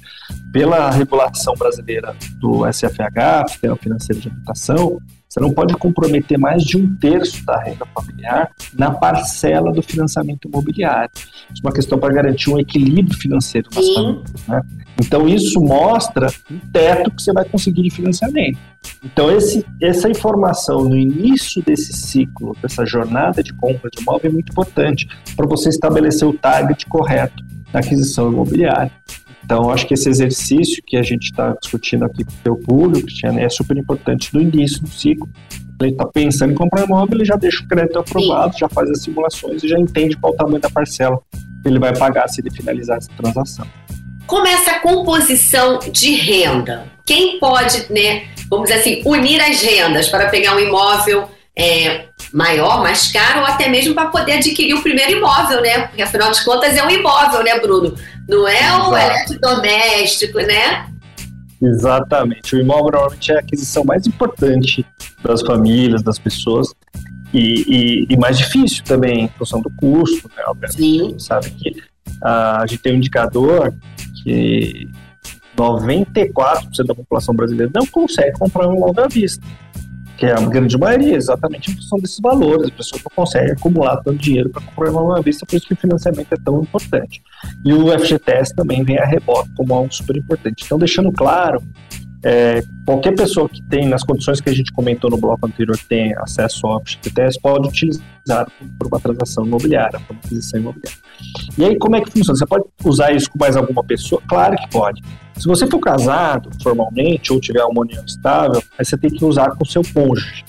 Pela 0.51 0.91
regulação 0.91 1.53
brasileira 1.59 2.17
do 2.39 2.65
SFH, 2.73 3.49
Sistema 3.49 3.77
Financeiro 3.77 4.21
de 4.23 4.29
Habitação, 4.29 4.99
você 5.31 5.39
não 5.39 5.53
pode 5.53 5.75
comprometer 5.75 6.37
mais 6.37 6.65
de 6.65 6.77
um 6.77 6.93
terço 6.97 7.47
da 7.47 7.57
renda 7.63 7.87
familiar 7.95 8.51
na 8.75 8.91
parcela 8.91 9.71
do 9.73 9.81
financiamento 9.81 10.49
imobiliário. 10.49 11.11
Isso 11.15 11.63
é 11.63 11.67
uma 11.69 11.73
questão 11.73 12.01
para 12.01 12.13
garantir 12.13 12.51
um 12.51 12.59
equilíbrio 12.59 13.17
financeiro 13.17 13.69
nas 13.73 13.85
Sim. 13.85 13.95
famílias. 13.95 14.47
Né? 14.49 14.63
Então, 15.01 15.29
isso 15.29 15.61
mostra 15.61 16.27
um 16.51 16.59
teto 16.73 17.13
que 17.13 17.23
você 17.23 17.33
vai 17.33 17.45
conseguir 17.45 17.83
de 17.83 17.91
financiamento. 17.91 18.59
Então, 19.05 19.31
esse, 19.31 19.65
essa 19.81 20.09
informação 20.09 20.83
no 20.83 20.97
início 20.97 21.63
desse 21.63 21.93
ciclo, 21.93 22.57
dessa 22.61 22.85
jornada 22.85 23.41
de 23.41 23.55
compra 23.55 23.89
de 23.89 24.03
imóvel, 24.03 24.31
é 24.31 24.33
muito 24.33 24.51
importante 24.51 25.07
para 25.37 25.47
você 25.47 25.69
estabelecer 25.69 26.27
o 26.27 26.33
target 26.33 26.87
correto 26.87 27.45
na 27.73 27.79
aquisição 27.79 28.33
imobiliária. 28.33 28.91
Então, 29.45 29.71
acho 29.71 29.87
que 29.87 29.95
esse 29.95 30.09
exercício 30.09 30.83
que 30.87 30.97
a 30.97 31.03
gente 31.03 31.25
está 31.25 31.57
discutindo 31.61 32.05
aqui 32.05 32.25
com 32.25 32.31
o 32.31 32.37
teu 32.43 32.57
público, 32.57 33.07
Cristiano, 33.07 33.39
é 33.41 33.49
super 33.49 33.77
importante 33.77 34.33
do 34.33 34.41
início 34.41 34.81
do 34.81 34.89
ciclo. 34.89 35.29
Ele 35.81 35.93
está 35.93 36.07
pensando 36.07 36.53
em 36.53 36.55
comprar 36.55 36.85
imóvel, 36.85 37.17
ele 37.17 37.25
já 37.25 37.37
deixa 37.37 37.65
o 37.65 37.69
crédito 37.69 37.99
aprovado, 37.99 38.57
já 38.59 38.69
faz 38.69 38.91
as 38.91 39.03
simulações 39.03 39.63
e 39.63 39.69
já 39.69 39.79
entende 39.79 40.17
qual 40.17 40.35
o 40.35 40.37
tamanho 40.37 40.61
da 40.61 40.69
parcela 40.69 41.19
que 41.63 41.69
ele 41.69 41.79
vai 41.79 41.97
pagar 41.97 42.29
se 42.29 42.43
ele 42.43 42.51
finalizar 42.51 42.99
essa 42.99 43.11
transação. 43.17 43.67
Como 44.27 44.47
é 44.47 44.53
essa 44.53 44.79
composição 44.81 45.79
de 45.91 46.15
renda? 46.15 46.87
Quem 47.07 47.41
pode, 47.41 47.91
né, 47.91 48.27
vamos 48.49 48.69
dizer 48.69 48.81
assim, 48.81 49.03
unir 49.05 49.41
as 49.41 49.63
rendas 49.63 50.09
para 50.09 50.29
pegar 50.29 50.55
um 50.55 50.61
imóvel 50.61 51.29
é, 51.61 52.07
maior, 52.33 52.83
mais 52.83 53.13
caro, 53.13 53.41
ou 53.41 53.47
até 53.47 53.69
mesmo 53.69 53.95
para 53.95 54.09
poder 54.09 54.33
adquirir 54.33 54.75
o 54.75 54.83
primeiro 54.83 55.13
imóvel, 55.13 55.61
né? 55.61 55.87
Porque 55.89 56.01
afinal 56.01 56.33
de 56.33 56.43
contas 56.43 56.75
é 56.75 56.83
um 56.83 56.89
imóvel, 56.89 57.45
né, 57.45 57.61
Bruno? 57.61 57.95
Não 58.27 58.49
é 58.49 58.89
o 58.89 58.97
eletrodoméstico, 58.97 60.39
né? 60.39 60.87
Exatamente. 61.63 62.57
O 62.57 62.61
imóvel 62.61 62.93
normalmente 62.93 63.31
é 63.31 63.37
a 63.37 63.41
aquisição 63.41 63.85
mais 63.85 64.07
importante 64.07 64.87
das 65.23 65.43
famílias, 65.43 66.03
das 66.03 66.19
pessoas. 66.19 66.73
E, 67.35 67.65
e, 67.69 68.07
e 68.09 68.17
mais 68.17 68.39
difícil 68.39 68.83
também, 68.83 69.25
em 69.25 69.29
função 69.29 69.61
do 69.61 69.71
custo, 69.77 70.31
né? 70.35 70.43
Sim. 70.71 71.01
A 71.01 71.05
gente 71.11 71.23
sabe 71.23 71.51
que 71.51 71.77
a 72.25 72.65
gente 72.67 72.83
tem 72.83 72.95
um 72.95 72.97
indicador 72.97 73.75
que 74.25 74.89
94% 75.57 76.87
da 76.87 76.95
população 76.95 77.35
brasileira 77.35 77.71
não 77.75 77.87
consegue 77.87 78.33
comprar 78.39 78.67
um 78.67 78.77
imóvel 78.77 79.05
à 79.05 79.09
vista 79.09 79.45
que 80.21 80.27
é 80.27 80.33
a 80.33 80.41
grande 80.41 80.77
maioria, 80.77 81.17
exatamente 81.17 81.71
em 81.71 81.75
função 81.77 81.99
desses 81.99 82.21
valores. 82.21 82.67
As 82.67 82.71
pessoas 82.71 83.03
não 83.03 83.11
conseguem 83.17 83.53
acumular 83.53 83.97
tanto 84.03 84.19
dinheiro 84.19 84.51
para 84.51 84.61
comprar 84.61 84.91
uma 84.91 85.23
vista, 85.23 85.47
por 85.47 85.57
isso 85.57 85.67
que 85.67 85.73
o 85.73 85.77
financiamento 85.77 86.31
é 86.31 86.37
tão 86.37 86.61
importante. 86.61 87.23
E 87.65 87.73
o 87.73 87.87
FGTS 87.99 88.55
também 88.55 88.85
vem 88.85 88.99
a 88.99 89.07
rebote 89.07 89.49
como 89.57 89.73
algo 89.73 89.91
super 89.91 90.15
importante. 90.15 90.63
Então, 90.67 90.79
deixando 90.79 91.11
claro, 91.11 91.63
é, 92.23 92.63
qualquer 92.85 93.15
pessoa 93.15 93.49
que 93.49 93.63
tem, 93.63 93.89
nas 93.89 94.05
condições 94.05 94.41
que 94.41 94.51
a 94.51 94.53
gente 94.53 94.73
comentou 94.73 95.11
no 95.11 95.17
bloco 95.17 95.47
anterior, 95.47 95.77
que 95.77 95.87
tem 95.87 96.15
acesso 96.19 96.67
ao 96.67 96.81
FGTS, 96.81 97.41
pode 97.41 97.69
utilizar 97.69 98.47
por 98.79 98.89
uma 98.89 99.01
transação 99.01 99.47
imobiliária, 99.47 99.99
por 100.01 100.13
uma 100.13 100.21
aquisição 100.23 100.61
imobiliária. 100.61 100.99
E 101.57 101.65
aí, 101.65 101.79
como 101.79 101.97
é 101.97 102.01
que 102.01 102.11
funciona? 102.11 102.39
Você 102.39 102.47
pode 102.47 102.65
usar 102.85 103.13
isso 103.13 103.31
com 103.31 103.39
mais 103.39 103.57
alguma 103.57 103.83
pessoa? 103.83 104.21
Claro 104.29 104.57
que 104.57 104.69
pode. 104.71 105.03
Se 105.37 105.47
você 105.47 105.67
for 105.67 105.79
casado 105.79 106.51
formalmente 106.63 107.33
ou 107.33 107.41
tiver 107.41 107.65
uma 107.65 107.81
união 107.81 108.05
estável, 108.05 108.63
aí 108.79 108.85
você 108.85 108.99
tem 108.99 109.11
que 109.11 109.25
usar 109.25 109.51
com 109.53 109.65
seu 109.65 109.83
cônjuge. 109.95 110.45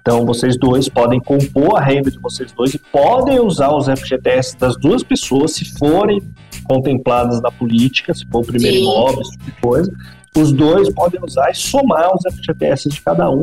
Então, 0.00 0.24
vocês 0.24 0.56
dois 0.56 0.88
podem 0.88 1.20
compor 1.20 1.76
a 1.76 1.84
renda 1.84 2.10
de 2.10 2.18
vocês 2.18 2.50
dois 2.52 2.72
e 2.72 2.78
podem 2.78 3.38
usar 3.38 3.70
os 3.70 3.86
FGTS 3.86 4.56
das 4.56 4.74
duas 4.78 5.02
pessoas 5.02 5.52
se 5.52 5.66
forem 5.78 6.22
contempladas 6.64 7.42
na 7.42 7.50
política, 7.50 8.14
se 8.14 8.26
for 8.26 8.40
o 8.40 8.46
primeiro 8.46 8.78
Sim. 8.78 8.82
imóvel, 8.82 9.20
esse 9.20 9.32
tipo 9.32 9.44
de 9.44 9.52
coisa. 9.60 9.92
Os 10.36 10.52
dois 10.52 10.92
podem 10.92 11.20
usar 11.22 11.50
e 11.50 11.54
somar 11.54 12.10
os 12.14 12.22
FGTS 12.34 12.88
de 12.88 13.00
cada 13.00 13.30
um 13.30 13.42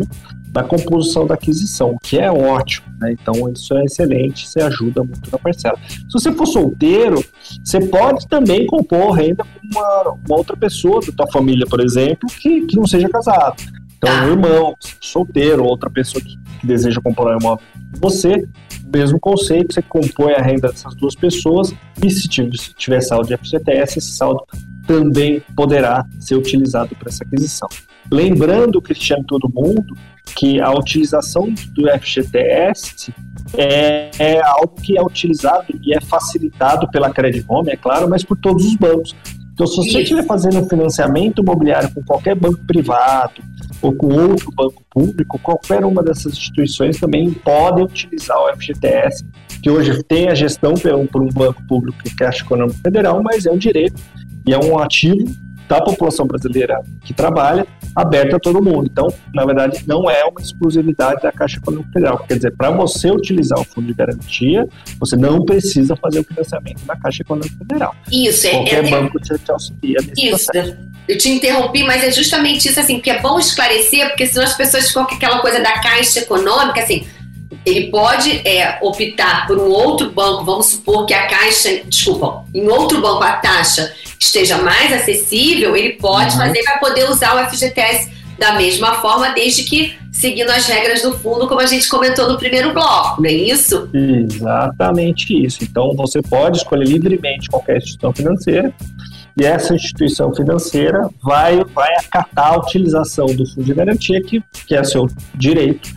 na 0.54 0.64
composição 0.64 1.28
da 1.28 1.36
aquisição, 1.36 1.92
o 1.92 2.00
que 2.00 2.18
é 2.18 2.32
ótimo, 2.32 2.88
né? 3.00 3.12
Então 3.12 3.52
isso 3.52 3.76
é 3.76 3.84
excelente, 3.84 4.48
você 4.48 4.62
ajuda 4.62 5.04
muito 5.04 5.30
na 5.30 5.38
parcela. 5.38 5.78
Se 5.88 6.12
você 6.12 6.32
for 6.32 6.46
solteiro, 6.46 7.24
você 7.64 7.86
pode 7.88 8.28
também 8.28 8.66
compor 8.66 9.12
renda 9.12 9.44
com 9.44 9.80
uma, 9.80 10.02
uma 10.28 10.38
outra 10.38 10.56
pessoa 10.56 11.02
da 11.06 11.12
tua 11.12 11.28
família, 11.32 11.66
por 11.68 11.82
exemplo, 11.82 12.28
que, 12.40 12.62
que 12.62 12.76
não 12.76 12.88
seja 12.88 13.10
casado. 13.10 13.62
Então, 13.98 14.10
um 14.26 14.32
irmão, 14.32 14.76
solteiro, 15.02 15.64
outra 15.64 15.90
pessoa 15.90 16.24
que, 16.24 16.38
que 16.60 16.68
deseja 16.68 17.02
comprar 17.02 17.36
um 17.36 17.40
imóvel 17.40 17.66
você, 18.00 18.48
mesmo 18.94 19.20
conceito, 19.20 19.74
você 19.74 19.82
compõe 19.82 20.34
a 20.34 20.42
renda 20.42 20.70
dessas 20.70 20.96
duas 20.96 21.16
pessoas 21.16 21.74
e 22.04 22.10
se 22.10 22.28
tiver 22.28 23.02
saldo 23.02 23.28
de 23.28 23.38
FGTS, 23.38 24.00
esse 24.00 24.12
saldo 24.12 24.46
também 24.88 25.44
poderá 25.56 26.06
ser 26.20 26.36
utilizado 26.36 26.96
para 26.96 27.10
essa 27.10 27.24
aquisição. 27.24 27.68
Lembrando, 28.10 28.82
Cristiano, 28.82 29.24
todo 29.28 29.52
mundo, 29.54 29.94
que 30.36 30.62
a 30.62 30.72
utilização 30.72 31.54
do 31.76 31.88
FGTS 32.00 33.14
é, 33.58 34.10
é, 34.18 34.42
algo 34.42 34.76
que 34.82 34.98
é 34.98 35.02
utilizado 35.02 35.66
e 35.84 35.94
é 35.94 36.00
facilitado 36.00 36.90
pela 36.90 37.12
Credit 37.12 37.46
Home, 37.48 37.72
é 37.72 37.76
claro, 37.76 38.10
mas 38.10 38.24
por 38.24 38.38
todos 38.38 38.66
os 38.66 38.76
bancos. 38.76 39.14
Então, 39.54 39.66
se 39.66 39.76
você 39.76 40.02
estiver 40.02 40.24
fazendo 40.24 40.60
um 40.60 40.70
financiamento 40.70 41.42
imobiliário 41.42 41.92
com 41.92 42.04
qualquer 42.04 42.36
banco 42.36 42.60
privado 42.66 43.42
ou 43.82 43.92
com 43.92 44.08
outro 44.08 44.52
banco 44.52 44.84
público, 44.90 45.40
qualquer 45.40 45.84
uma 45.84 46.04
dessas 46.04 46.34
instituições 46.34 47.00
também 47.00 47.32
pode 47.32 47.82
utilizar 47.82 48.38
o 48.38 48.56
FGTS, 48.56 49.26
que 49.62 49.70
hoje 49.70 50.04
tem 50.04 50.30
a 50.30 50.36
gestão 50.36 50.76
por 50.76 50.94
um, 50.94 51.08
por 51.08 51.22
um 51.24 51.30
banco 51.30 51.66
público 51.68 51.98
que 52.04 52.10
é 52.10 52.12
a 52.12 52.16
Caixa 52.16 52.44
Econômica 52.44 52.78
Federal, 52.84 53.22
mas 53.24 53.48
é 53.48 53.52
um 53.52 53.58
direito 53.58 54.00
e 54.48 54.54
é 54.54 54.58
um 54.58 54.80
ativo 54.80 55.26
da 55.68 55.82
população 55.82 56.26
brasileira 56.26 56.82
que 57.04 57.14
trabalha, 57.14 57.68
aberta 57.96 58.38
a 58.38 58.40
todo 58.40 58.64
mundo. 58.64 58.88
Então, 58.90 59.08
na 59.34 59.46
verdade, 59.46 59.84
não 59.86 60.10
é 60.10 60.24
uma 60.24 60.40
exclusividade 60.40 61.22
da 61.22 61.32
Caixa 61.32 61.58
Econômica 61.58 61.92
Federal. 61.92 62.26
Quer 62.28 62.36
dizer, 62.36 62.56
para 62.56 62.72
você 62.72 63.12
utilizar 63.12 63.60
o 63.60 63.66
fundo 63.66 63.88
de 63.88 63.94
garantia, 63.94 64.66
você 65.00 65.18
não 65.18 65.44
precisa 65.44 65.96
fazer 65.96 66.20
o 66.20 66.24
financiamento 66.24 66.82
na 66.86 66.96
Caixa 66.96 67.22
Econômica 67.22 67.56
Federal. 67.58 67.96
Isso, 68.12 68.48
é. 68.48 68.52
Qualquer 68.52 68.86
é, 68.86 68.90
banco 68.90 69.20
te, 69.20 69.38
te 69.38 69.52
auxilia 69.52 69.98
nesse 70.08 70.28
isso. 70.28 70.46
processo. 70.46 70.78
Eu 71.08 71.18
te 71.18 71.30
interrompi, 71.30 71.84
mas 71.84 72.04
é 72.04 72.12
justamente 72.12 72.68
isso, 72.68 72.80
assim, 72.80 72.96
porque 72.96 73.10
é 73.10 73.22
bom 73.22 73.40
esclarecer, 73.40 74.08
porque 74.10 74.26
senão 74.26 74.46
as 74.46 74.56
pessoas 74.56 74.88
ficam 74.88 75.06
com 75.06 75.16
aquela 75.16 75.40
coisa 75.40 75.60
da 75.60 75.80
Caixa 75.80 76.20
Econômica, 76.20 76.82
assim, 76.82 77.06
ele 77.66 77.90
pode 77.90 78.48
é, 78.48 78.78
optar 78.82 79.48
por 79.48 79.58
um 79.58 79.70
outro 79.70 80.12
banco, 80.12 80.44
vamos 80.44 80.68
supor 80.68 81.06
que 81.06 81.14
a 81.14 81.28
Caixa, 81.28 81.82
desculpa, 81.86 82.46
em 82.54 82.68
outro 82.68 83.02
banco 83.02 83.24
a 83.24 83.34
taxa 83.34 83.94
esteja 84.20 84.58
mais 84.58 84.92
acessível, 84.94 85.76
ele 85.76 85.94
pode 85.94 86.36
uhum. 86.36 86.42
fazer 86.42 86.64
para 86.64 86.78
poder 86.78 87.10
usar 87.10 87.36
o 87.36 87.50
FGTS 87.50 88.18
da 88.38 88.54
mesma 88.54 88.96
forma, 88.96 89.30
desde 89.30 89.64
que 89.64 89.98
seguindo 90.12 90.50
as 90.50 90.66
regras 90.66 91.02
do 91.04 91.18
fundo, 91.18 91.48
como 91.48 91.62
a 91.62 91.66
gente 91.66 91.88
comentou 91.88 92.28
no 92.28 92.38
primeiro 92.38 92.74
bloco, 92.74 93.22
não 93.22 93.30
é 93.30 93.34
isso? 93.34 93.88
Exatamente 93.94 95.46
isso. 95.46 95.64
Então 95.64 95.96
você 95.96 96.22
pode 96.24 96.58
escolher 96.58 96.88
livremente 96.88 97.50
qualquer 97.50 97.78
instituição 97.78 98.12
financeira 98.12 98.74
e 99.40 99.46
essa 99.46 99.76
instituição 99.76 100.34
financeira 100.34 101.08
vai, 101.24 101.64
vai 101.66 101.94
acatar 101.98 102.54
a 102.54 102.58
utilização 102.58 103.28
do 103.28 103.46
fundo 103.46 103.64
de 103.64 103.74
garantia, 103.74 104.20
que, 104.22 104.42
que 104.66 104.76
é 104.76 104.84
seu 104.84 105.08
direito. 105.36 105.92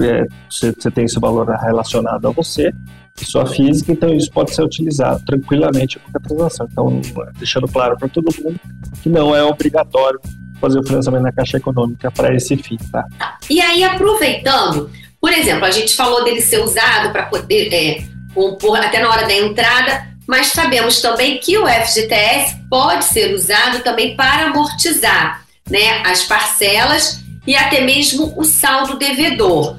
É, 0.00 0.26
você, 0.50 0.72
você 0.72 0.90
tem 0.90 1.04
esse 1.04 1.18
valor 1.18 1.48
relacionado 1.48 2.28
a 2.28 2.30
você, 2.30 2.72
pessoa 3.18 3.46
física, 3.46 3.92
então 3.92 4.14
isso 4.14 4.30
pode 4.30 4.54
ser 4.54 4.62
utilizado 4.62 5.24
tranquilamente 5.24 5.98
em 5.98 6.00
qualquer 6.00 6.28
transação. 6.28 6.68
Então, 6.70 7.00
deixando 7.36 7.68
claro 7.68 7.96
para 7.98 8.08
todo 8.08 8.34
mundo 8.42 8.60
que 9.02 9.08
não 9.08 9.34
é 9.34 9.42
obrigatório 9.42 10.20
fazer 10.60 10.78
o 10.78 10.82
financiamento 10.84 11.22
na 11.22 11.32
Caixa 11.32 11.56
Econômica 11.56 12.10
para 12.10 12.34
esse 12.34 12.56
fim, 12.56 12.76
tá? 12.90 13.04
E 13.48 13.60
aí, 13.60 13.84
aproveitando, 13.84 14.90
por 15.20 15.32
exemplo, 15.32 15.64
a 15.64 15.70
gente 15.70 15.96
falou 15.96 16.24
dele 16.24 16.40
ser 16.40 16.62
usado 16.62 17.10
para 17.10 17.26
poder 17.26 17.72
é, 17.72 18.04
compor 18.34 18.78
até 18.78 19.00
na 19.00 19.10
hora 19.10 19.26
da 19.26 19.34
entrada, 19.34 20.08
mas 20.26 20.48
sabemos 20.48 21.00
também 21.00 21.38
que 21.38 21.56
o 21.56 21.66
FGTS 21.66 22.56
pode 22.68 23.04
ser 23.04 23.34
usado 23.34 23.82
também 23.82 24.16
para 24.16 24.46
amortizar 24.46 25.44
né, 25.70 26.02
as 26.04 26.24
parcelas 26.24 27.24
e 27.48 27.56
até 27.56 27.80
mesmo 27.80 28.34
o 28.36 28.44
saldo 28.44 28.98
devedor. 28.98 29.78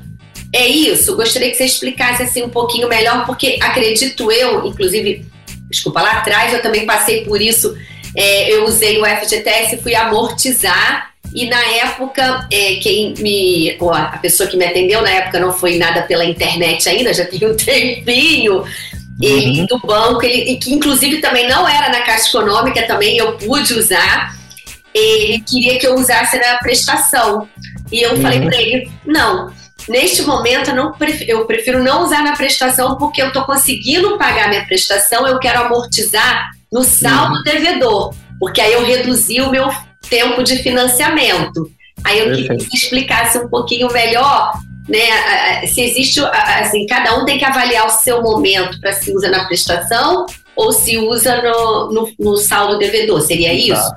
É 0.52 0.68
isso? 0.68 1.16
Gostaria 1.16 1.52
que 1.52 1.56
você 1.56 1.66
explicasse 1.66 2.24
assim 2.24 2.42
um 2.42 2.50
pouquinho 2.50 2.90
melhor, 2.90 3.28
porque 3.28 3.60
acredito 3.62 4.32
eu, 4.32 4.66
inclusive, 4.66 5.24
desculpa, 5.70 6.02
lá 6.02 6.14
atrás 6.14 6.52
eu 6.52 6.64
também 6.64 6.88
passei 6.88 7.24
por 7.24 7.40
isso. 7.40 7.78
É, 8.18 8.52
eu 8.52 8.66
usei 8.66 9.00
o 9.00 9.06
FGTS 9.06 9.76
e 9.76 9.82
fui 9.84 9.94
amortizar. 9.94 11.12
E 11.32 11.46
na 11.46 11.64
época, 11.64 12.48
é, 12.52 12.78
quem 12.78 13.14
me. 13.20 13.78
a 13.80 14.18
pessoa 14.18 14.50
que 14.50 14.58
me 14.58 14.66
atendeu 14.66 15.04
na 15.04 15.12
época 15.12 15.40
não 15.40 15.54
foi 15.54 15.78
nada 15.78 16.02
pela 16.02 16.26
internet 16.26 16.90
ainda, 16.90 17.14
já 17.14 17.26
tem 17.26 17.48
um 17.48 17.54
tempinho. 17.56 18.64
Ele 19.22 19.60
uhum. 19.60 19.66
do 19.68 19.80
banco, 19.80 20.26
ele, 20.26 20.56
que 20.56 20.74
inclusive 20.74 21.22
também 21.22 21.48
não 21.48 21.68
era 21.68 21.90
na 21.90 22.02
Caixa 22.02 22.30
Econômica, 22.30 22.88
também 22.88 23.16
eu 23.16 23.34
pude 23.34 23.76
usar. 23.76 24.39
Ele 24.94 25.42
queria 25.42 25.78
que 25.80 25.88
eu 25.88 25.96
usasse 25.96 26.38
na 26.38 26.58
prestação. 26.58 27.48
E 27.92 28.02
eu 28.02 28.14
uhum. 28.14 28.22
falei 28.22 28.42
para 28.42 28.62
ele: 28.62 28.92
não, 29.06 29.52
Neste 29.90 30.22
momento, 30.22 30.70
eu, 30.70 30.76
não 30.76 30.92
prefiro, 30.92 31.32
eu 31.32 31.46
prefiro 31.46 31.84
não 31.84 32.04
usar 32.04 32.24
na 32.24 32.36
prestação 32.36 32.96
porque 32.98 33.22
eu 33.22 33.30
estou 33.30 33.44
conseguindo 33.44 34.18
pagar 34.20 34.48
minha 34.48 34.64
prestação, 34.66 35.26
eu 35.28 35.40
quero 35.40 35.62
amortizar 35.62 36.52
no 36.72 36.84
saldo 36.84 37.38
uhum. 37.38 37.44
devedor, 37.44 38.14
porque 38.40 38.62
aí 38.62 38.74
eu 38.74 38.86
reduzi 38.86 39.42
o 39.42 39.50
meu 39.50 39.68
tempo 40.08 40.44
de 40.44 40.58
financiamento. 40.58 41.72
Aí 42.04 42.20
eu 42.20 42.26
queria 42.26 42.50
que 42.50 42.64
você 42.64 42.78
explicasse 42.78 43.40
um 43.40 43.50
pouquinho 43.50 43.92
melhor, 43.92 44.54
né? 44.88 45.66
Se 45.66 45.82
existe, 45.82 46.20
assim, 46.20 46.86
cada 46.86 47.18
um 47.18 47.26
tem 47.26 47.40
que 47.40 47.46
avaliar 47.46 47.88
o 47.88 47.90
seu 47.90 48.22
momento 48.22 48.80
para 48.80 48.94
se 48.94 49.12
usa 49.12 49.30
na 49.30 49.46
prestação 49.46 50.28
ou 50.56 50.72
se 50.72 50.98
usa 50.98 51.42
no, 51.42 51.92
no, 51.92 52.14
no 52.20 52.38
saldo 52.38 52.78
devedor, 52.78 53.22
seria 53.22 53.54
isso? 53.54 53.92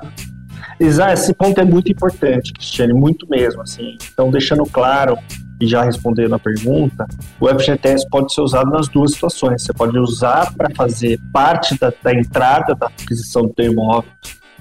Exato, 0.79 1.13
esse 1.13 1.33
ponto 1.33 1.59
é 1.59 1.65
muito 1.65 1.91
importante, 1.91 2.53
Cristiane, 2.53 2.93
muito 2.93 3.27
mesmo, 3.29 3.61
assim. 3.61 3.97
Então, 4.11 4.29
deixando 4.31 4.65
claro 4.65 5.17
e 5.59 5.67
já 5.67 5.83
respondendo 5.83 6.35
a 6.35 6.39
pergunta, 6.39 7.07
o 7.39 7.47
FGTS 7.47 8.07
pode 8.09 8.33
ser 8.33 8.41
usado 8.41 8.69
nas 8.69 8.87
duas 8.87 9.13
situações. 9.13 9.63
Você 9.63 9.73
pode 9.73 9.97
usar 9.97 10.53
para 10.53 10.69
fazer 10.75 11.19
parte 11.31 11.77
da, 11.79 11.93
da, 12.03 12.13
entrada 12.13 12.75
da 12.75 12.87
aquisição 12.87 13.43
do 13.43 13.49
teu 13.49 13.71
imóvel, 13.71 14.09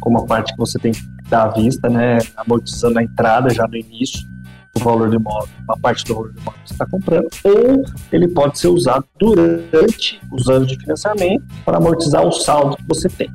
como 0.01 0.21
a 0.21 0.27
parte 0.27 0.53
que 0.53 0.59
você 0.59 0.79
tem 0.79 0.93
que 0.93 1.03
dar 1.29 1.45
à 1.45 1.49
vista, 1.49 1.89
né, 1.89 2.19
amortizando 2.37 2.99
a 2.99 3.03
entrada 3.03 3.51
já 3.51 3.67
no 3.67 3.77
início 3.77 4.32
do 4.75 4.83
valor 4.83 5.11
do 5.11 5.17
imóvel, 5.17 5.49
a 5.69 5.77
parte 5.79 6.05
do 6.05 6.15
valor 6.15 6.33
do 6.33 6.41
imóvel 6.41 6.61
que 6.63 6.69
você 6.69 6.75
está 6.75 6.87
comprando, 6.87 7.29
ou 7.45 7.85
ele 8.11 8.29
pode 8.29 8.59
ser 8.59 8.69
usado 8.69 9.05
durante 9.19 10.21
os 10.33 10.49
anos 10.49 10.69
de 10.69 10.79
financiamento 10.79 11.45
para 11.65 11.79
amortizar 11.79 12.27
o 12.27 12.33
saldo 12.33 12.77
que 12.77 12.85
você 12.89 13.09
tem 13.09 13.31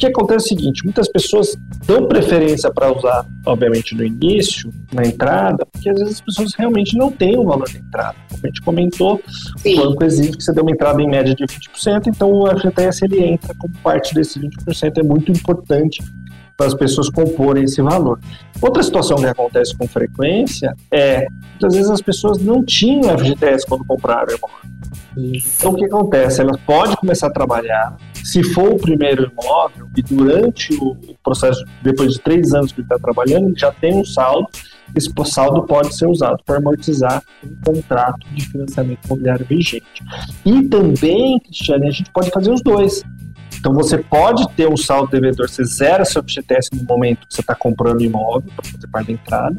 que 0.00 0.06
acontece 0.06 0.52
é 0.52 0.56
o 0.56 0.58
seguinte: 0.58 0.84
muitas 0.84 1.08
pessoas 1.08 1.56
dão 1.86 2.08
preferência 2.08 2.72
para 2.72 2.90
usar, 2.92 3.26
obviamente, 3.46 3.94
no 3.94 4.04
início, 4.04 4.72
na 4.92 5.04
entrada, 5.04 5.66
porque 5.66 5.90
às 5.90 5.98
vezes 5.98 6.14
as 6.14 6.20
pessoas 6.20 6.54
realmente 6.54 6.96
não 6.96 7.12
têm 7.12 7.36
o 7.36 7.44
valor 7.44 7.70
da 7.70 7.78
entrada. 7.78 8.16
Como 8.30 8.40
a 8.42 8.46
gente 8.46 8.62
comentou, 8.62 9.20
Sim. 9.58 9.78
o 9.78 9.90
banco 9.90 10.04
exige 10.04 10.32
que 10.32 10.42
você 10.42 10.52
dê 10.52 10.60
uma 10.60 10.70
entrada 10.70 11.00
em 11.00 11.08
média 11.08 11.34
de 11.34 11.44
20%, 11.44 12.06
então 12.06 12.32
o 12.32 12.46
FGTS 12.46 13.04
ele 13.04 13.22
entra 13.22 13.54
como 13.58 13.72
parte 13.82 14.14
desse 14.14 14.40
20%, 14.40 14.98
é 14.98 15.02
muito 15.02 15.30
importante 15.30 16.02
para 16.60 16.66
as 16.66 16.74
pessoas 16.74 17.08
comporem 17.08 17.64
esse 17.64 17.80
valor. 17.80 18.20
Outra 18.60 18.82
situação 18.82 19.16
que 19.16 19.24
acontece 19.24 19.74
com 19.74 19.88
frequência 19.88 20.76
é, 20.90 21.26
muitas 21.52 21.74
vezes 21.74 21.90
as 21.90 22.02
pessoas 22.02 22.36
não 22.36 22.62
tinham 22.62 23.16
FGTS 23.16 23.66
quando 23.66 23.82
compraram 23.86 24.26
o 24.26 24.36
imóvel. 24.36 24.58
Então, 25.16 25.72
o 25.72 25.76
que 25.76 25.86
acontece? 25.86 26.42
Ela 26.42 26.52
pode 26.66 26.98
começar 26.98 27.28
a 27.28 27.30
trabalhar, 27.30 27.96
se 28.12 28.42
for 28.42 28.74
o 28.74 28.76
primeiro 28.76 29.32
imóvel, 29.32 29.88
e 29.96 30.02
durante 30.02 30.74
o 30.74 30.94
processo, 31.24 31.64
depois 31.82 32.12
de 32.12 32.20
três 32.20 32.52
anos 32.52 32.72
que 32.72 32.80
ele 32.80 32.84
está 32.84 32.98
trabalhando, 32.98 33.48
ele 33.48 33.58
já 33.58 33.72
tem 33.72 33.94
um 33.94 34.04
saldo, 34.04 34.46
esse 34.94 35.10
saldo 35.24 35.62
pode 35.62 35.96
ser 35.96 36.08
usado 36.08 36.42
para 36.44 36.58
amortizar 36.58 37.22
um 37.42 37.56
contrato 37.64 38.26
de 38.34 38.44
financiamento 38.44 39.06
imobiliário 39.06 39.46
vigente. 39.46 40.04
E 40.44 40.62
também, 40.64 41.40
Cristiane, 41.40 41.88
a 41.88 41.90
gente 41.90 42.10
pode 42.10 42.30
fazer 42.30 42.52
os 42.52 42.60
dois. 42.60 43.02
Então 43.60 43.74
você 43.74 43.98
pode 43.98 44.48
ter 44.56 44.66
um 44.66 44.76
saldo 44.76 45.10
devedor, 45.10 45.48
você 45.48 45.62
zera 45.64 46.04
seu 46.04 46.22
FGTS 46.22 46.70
no 46.72 46.82
momento 46.82 47.28
que 47.28 47.34
você 47.34 47.42
está 47.42 47.54
comprando 47.54 48.00
imóvel 48.00 48.50
para 48.56 48.64
fazer 48.64 48.86
parte 48.88 49.06
da 49.08 49.12
entrada. 49.12 49.56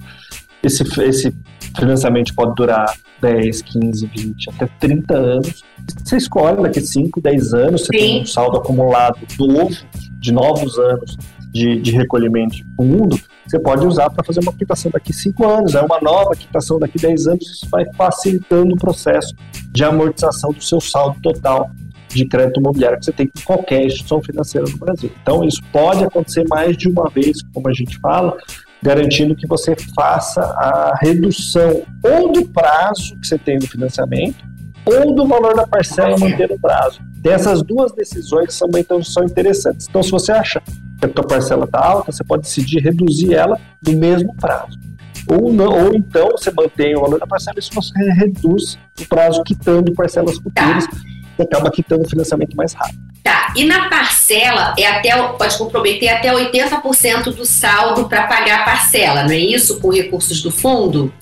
Esse, 0.64 0.84
esse 1.04 1.34
financiamento 1.78 2.34
pode 2.36 2.56
durar 2.56 2.94
10, 3.22 3.62
15, 3.62 4.08
20, 4.08 4.50
até 4.50 4.68
30 4.80 5.16
anos. 5.16 5.64
Você 6.04 6.18
escolhe 6.18 6.62
daqui 6.64 6.82
5, 6.82 7.22
10 7.22 7.54
anos, 7.54 7.82
você 7.82 7.98
Sim. 7.98 8.06
tem 8.06 8.22
um 8.22 8.26
saldo 8.26 8.58
acumulado 8.58 9.20
novo, 9.40 9.76
de 10.20 10.32
novos 10.32 10.78
anos 10.78 11.18
de, 11.52 11.80
de 11.82 11.92
recolhimento 11.92 12.56
de 12.56 12.66
fundo, 12.76 13.20
você 13.46 13.60
pode 13.60 13.86
usar 13.86 14.10
para 14.10 14.24
fazer 14.24 14.40
uma 14.40 14.54
quitação 14.54 14.90
daqui 14.92 15.12
5 15.12 15.46
anos, 15.46 15.76
é 15.76 15.82
uma 15.82 16.00
nova 16.00 16.32
quitação 16.36 16.80
daqui 16.80 16.98
10 16.98 17.28
anos, 17.28 17.46
isso 17.50 17.68
vai 17.70 17.84
facilitando 17.94 18.74
o 18.74 18.78
processo 18.78 19.36
de 19.72 19.84
amortização 19.84 20.52
do 20.52 20.64
seu 20.64 20.80
saldo 20.80 21.20
total 21.22 21.70
de 22.14 22.26
crédito 22.26 22.60
imobiliário 22.60 23.00
que 23.00 23.06
você 23.06 23.12
tem 23.12 23.28
com 23.28 23.42
qualquer 23.44 23.86
instituição 23.86 24.22
financeira 24.22 24.68
no 24.70 24.78
Brasil. 24.78 25.12
Então, 25.22 25.44
isso 25.44 25.62
pode 25.72 26.04
acontecer 26.04 26.46
mais 26.48 26.78
de 26.78 26.88
uma 26.90 27.10
vez, 27.10 27.42
como 27.54 27.70
a 27.70 27.74
gente 27.74 27.98
fala, 28.00 28.38
garantindo 28.82 29.36
que 29.36 29.48
você 29.48 29.76
faça 29.96 30.42
a 30.42 30.98
redução 31.00 31.84
ou 32.04 32.32
do 32.32 32.48
prazo 32.48 33.18
que 33.20 33.28
você 33.28 33.38
tem 33.38 33.60
no 33.60 33.68
financiamento 33.68 34.44
ou 34.86 35.14
do 35.14 35.28
valor 35.28 35.56
da 35.56 35.68
parcela 35.68 36.18
mantendo 36.18 36.56
o 36.56 36.60
prazo. 36.60 37.00
Essas 37.24 37.62
duas 37.62 37.92
decisões 37.92 38.54
são, 38.54 38.68
então, 38.76 39.04
são 39.04 39.24
interessantes. 39.24 39.88
Então, 39.88 40.02
se 40.02 40.10
você 40.10 40.32
acha 40.32 40.62
que 41.00 41.06
a 41.06 41.08
tua 41.08 41.26
parcela 41.26 41.66
está 41.66 41.80
alta, 41.80 42.12
você 42.12 42.24
pode 42.24 42.44
decidir 42.44 42.80
reduzir 42.80 43.34
ela 43.34 43.60
do 43.82 43.92
mesmo 43.94 44.36
prazo. 44.36 44.80
Ou, 45.28 45.54
não, 45.54 45.86
ou 45.86 45.94
então 45.94 46.30
você 46.32 46.52
mantém 46.52 46.96
o 46.96 47.02
valor 47.02 47.20
da 47.20 47.28
parcela 47.28 47.58
e 47.60 47.76
você 47.76 48.12
reduz 48.12 48.80
o 49.00 49.08
prazo 49.08 49.44
quitando 49.44 49.94
parcelas 49.94 50.38
futuras. 50.38 50.88
Você 51.36 51.44
acaba 51.44 51.72
quitando 51.72 52.06
o 52.06 52.10
financiamento 52.10 52.56
mais 52.56 52.74
rápido. 52.74 53.00
Tá, 53.24 53.54
e 53.56 53.64
na 53.64 53.88
parcela 53.88 54.74
é 54.78 54.86
até, 54.86 55.16
pode 55.34 55.58
comprometer 55.58 56.10
até 56.10 56.34
80% 56.34 57.36
do 57.36 57.46
saldo 57.46 58.10
para 58.10 58.26
pagar 58.28 58.62
a 58.62 58.64
parcela, 58.64 59.24
não 59.24 59.32
é 59.32 59.38
isso? 59.38 59.80
Com 59.80 59.92
recursos 59.92 60.42
do 60.42 60.50
fundo? 60.50 61.14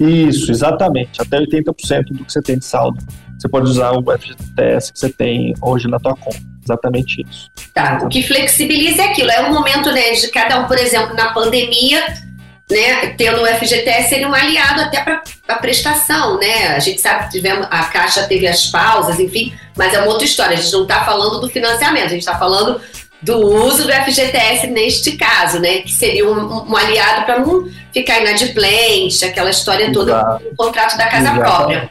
Isso, 0.00 0.50
exatamente. 0.50 1.20
Até 1.20 1.38
80% 1.38 2.04
do 2.10 2.24
que 2.24 2.32
você 2.32 2.42
tem 2.42 2.58
de 2.58 2.64
saldo. 2.64 2.98
Você 3.38 3.48
pode 3.48 3.68
usar 3.68 3.92
o 3.92 4.02
FGTS 4.02 4.92
que 4.92 4.98
você 4.98 5.10
tem 5.10 5.54
hoje 5.60 5.88
na 5.88 5.98
tua 5.98 6.14
conta. 6.16 6.40
Exatamente 6.64 7.22
isso. 7.28 7.50
Tá, 7.72 8.00
o 8.02 8.08
que 8.08 8.22
flexibiliza 8.22 9.02
é 9.02 9.06
aquilo. 9.06 9.30
É 9.30 9.48
o 9.48 9.52
momento 9.52 9.92
né, 9.92 10.12
de 10.12 10.28
cada 10.28 10.60
um, 10.60 10.66
por 10.66 10.78
exemplo, 10.78 11.14
na 11.14 11.32
pandemia, 11.32 12.04
né, 12.70 13.14
tendo 13.16 13.40
o 13.40 13.46
FGTS 13.46 14.08
seria 14.08 14.28
um 14.28 14.34
aliado 14.34 14.80
até 14.80 15.02
para 15.02 15.22
a 15.48 15.54
prestação, 15.56 16.38
né? 16.38 16.68
A 16.68 16.78
gente 16.80 17.00
sabe 17.00 17.24
que 17.24 17.32
tivemos, 17.32 17.66
a 17.70 17.84
Caixa 17.84 18.24
teve 18.24 18.46
as 18.46 18.66
pausas, 18.66 19.20
enfim, 19.20 19.54
mas 19.76 19.94
é 19.94 19.98
uma 19.98 20.08
outra 20.08 20.24
história. 20.24 20.56
A 20.56 20.60
gente 20.60 20.72
não 20.72 20.82
está 20.82 21.04
falando 21.04 21.40
do 21.40 21.48
financiamento, 21.48 22.06
a 22.06 22.08
gente 22.08 22.20
está 22.20 22.38
falando 22.38 22.80
do 23.22 23.38
uso 23.38 23.84
do 23.84 23.92
FGTS 23.92 24.66
neste 24.68 25.12
caso, 25.16 25.58
né? 25.60 25.78
Que 25.78 25.92
seria 25.92 26.28
um, 26.28 26.70
um 26.70 26.76
aliado 26.76 27.24
para 27.24 27.38
não 27.38 27.68
ficar 27.92 28.20
inadimplente, 28.20 29.24
aquela 29.24 29.50
história 29.50 29.92
toda 29.92 30.22
do 30.38 30.56
contrato 30.56 30.96
da 30.96 31.06
casa 31.06 31.28
Exato. 31.28 31.40
própria. 31.40 31.88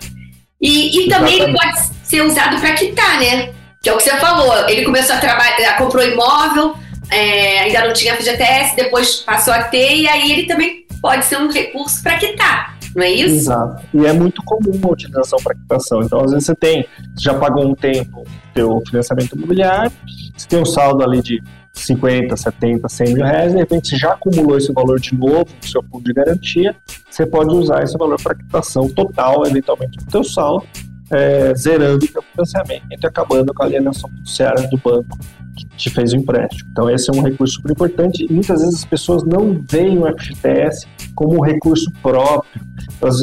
E, 0.62 1.06
e 1.06 1.10
também 1.10 1.40
ele 1.40 1.54
pode 1.54 1.92
ser 2.04 2.22
usado 2.22 2.60
para 2.60 2.74
quitar, 2.74 3.20
né? 3.20 3.54
Que 3.82 3.90
é 3.90 3.94
o 3.94 3.98
que 3.98 4.04
você 4.04 4.18
falou. 4.18 4.68
Ele 4.70 4.84
começou 4.84 5.16
a 5.16 5.20
trabalhar, 5.20 5.78
comprou 5.78 6.04
imóvel, 6.04 6.76
é, 7.10 7.60
ainda 7.60 7.86
não 7.86 7.94
tinha 7.94 8.16
FGTS, 8.16 8.76
depois 8.76 9.16
passou 9.18 9.54
a 9.54 9.64
ter, 9.64 9.96
e 9.96 10.08
aí 10.08 10.32
ele 10.32 10.44
também 10.44 10.86
pode 11.02 11.26
ser 11.26 11.38
um 11.38 11.52
recurso 11.52 12.02
para 12.02 12.18
quitar. 12.18 12.75
Não 12.96 13.04
é 13.04 13.12
isso? 13.12 13.36
Exato. 13.36 13.84
E 13.94 14.06
é 14.06 14.14
muito 14.14 14.42
comum 14.44 14.80
a 14.84 14.92
utilização 14.92 15.38
para 15.44 15.54
quitação. 15.54 16.02
Então, 16.02 16.22
às 16.24 16.32
vezes, 16.32 16.46
você 16.46 16.56
tem, 16.56 16.88
você 17.14 17.24
já 17.24 17.34
pagou 17.34 17.68
um 17.68 17.76
tempo 17.76 18.24
teu 18.54 18.82
financiamento 18.88 19.36
imobiliário, 19.36 19.92
você 20.36 20.48
tem 20.48 20.62
um 20.62 20.66
saldo 20.66 21.04
ali 21.04 21.22
de 21.22 21.44
50, 21.74 22.38
70, 22.38 22.88
100 22.88 23.14
mil 23.14 23.26
reais, 23.26 23.52
de 23.52 23.58
repente 23.58 23.90
você 23.90 23.98
já 23.98 24.14
acumulou 24.14 24.58
esse 24.58 24.72
valor 24.72 24.98
de 24.98 25.14
novo 25.14 25.46
no 25.62 25.68
seu 25.68 25.84
fundo 25.84 26.06
de 26.06 26.14
garantia, 26.14 26.74
você 27.10 27.26
pode 27.26 27.54
usar 27.54 27.84
esse 27.84 27.98
valor 27.98 28.20
para 28.22 28.34
quitação 28.34 28.88
total, 28.88 29.46
eventualmente, 29.46 29.98
do 29.98 30.06
teu 30.06 30.24
saldo, 30.24 30.66
é, 31.12 31.54
zerando 31.56 32.06
o 32.06 32.22
financiamento 32.22 32.84
e 32.90 33.06
acabando 33.06 33.54
com 33.54 33.64
a 33.64 33.66
alienação 33.66 34.10
fiduciária 34.10 34.68
do 34.68 34.78
banco 34.78 35.18
que 35.56 35.66
te 35.78 35.90
fez 35.90 36.14
o 36.14 36.18
empréstimo. 36.18 36.70
Então, 36.72 36.90
esse 36.90 37.10
é 37.10 37.14
um 37.14 37.22
recurso 37.22 37.56
super 37.56 37.72
importante 37.72 38.26
e 38.30 38.32
muitas 38.32 38.60
vezes 38.62 38.76
as 38.76 38.86
pessoas 38.86 39.24
não 39.24 39.64
veem 39.70 40.00
o 40.00 40.06
FGTS 40.06 40.86
como 41.14 41.38
um 41.38 41.42
recurso 41.42 41.92
próprio. 42.02 42.62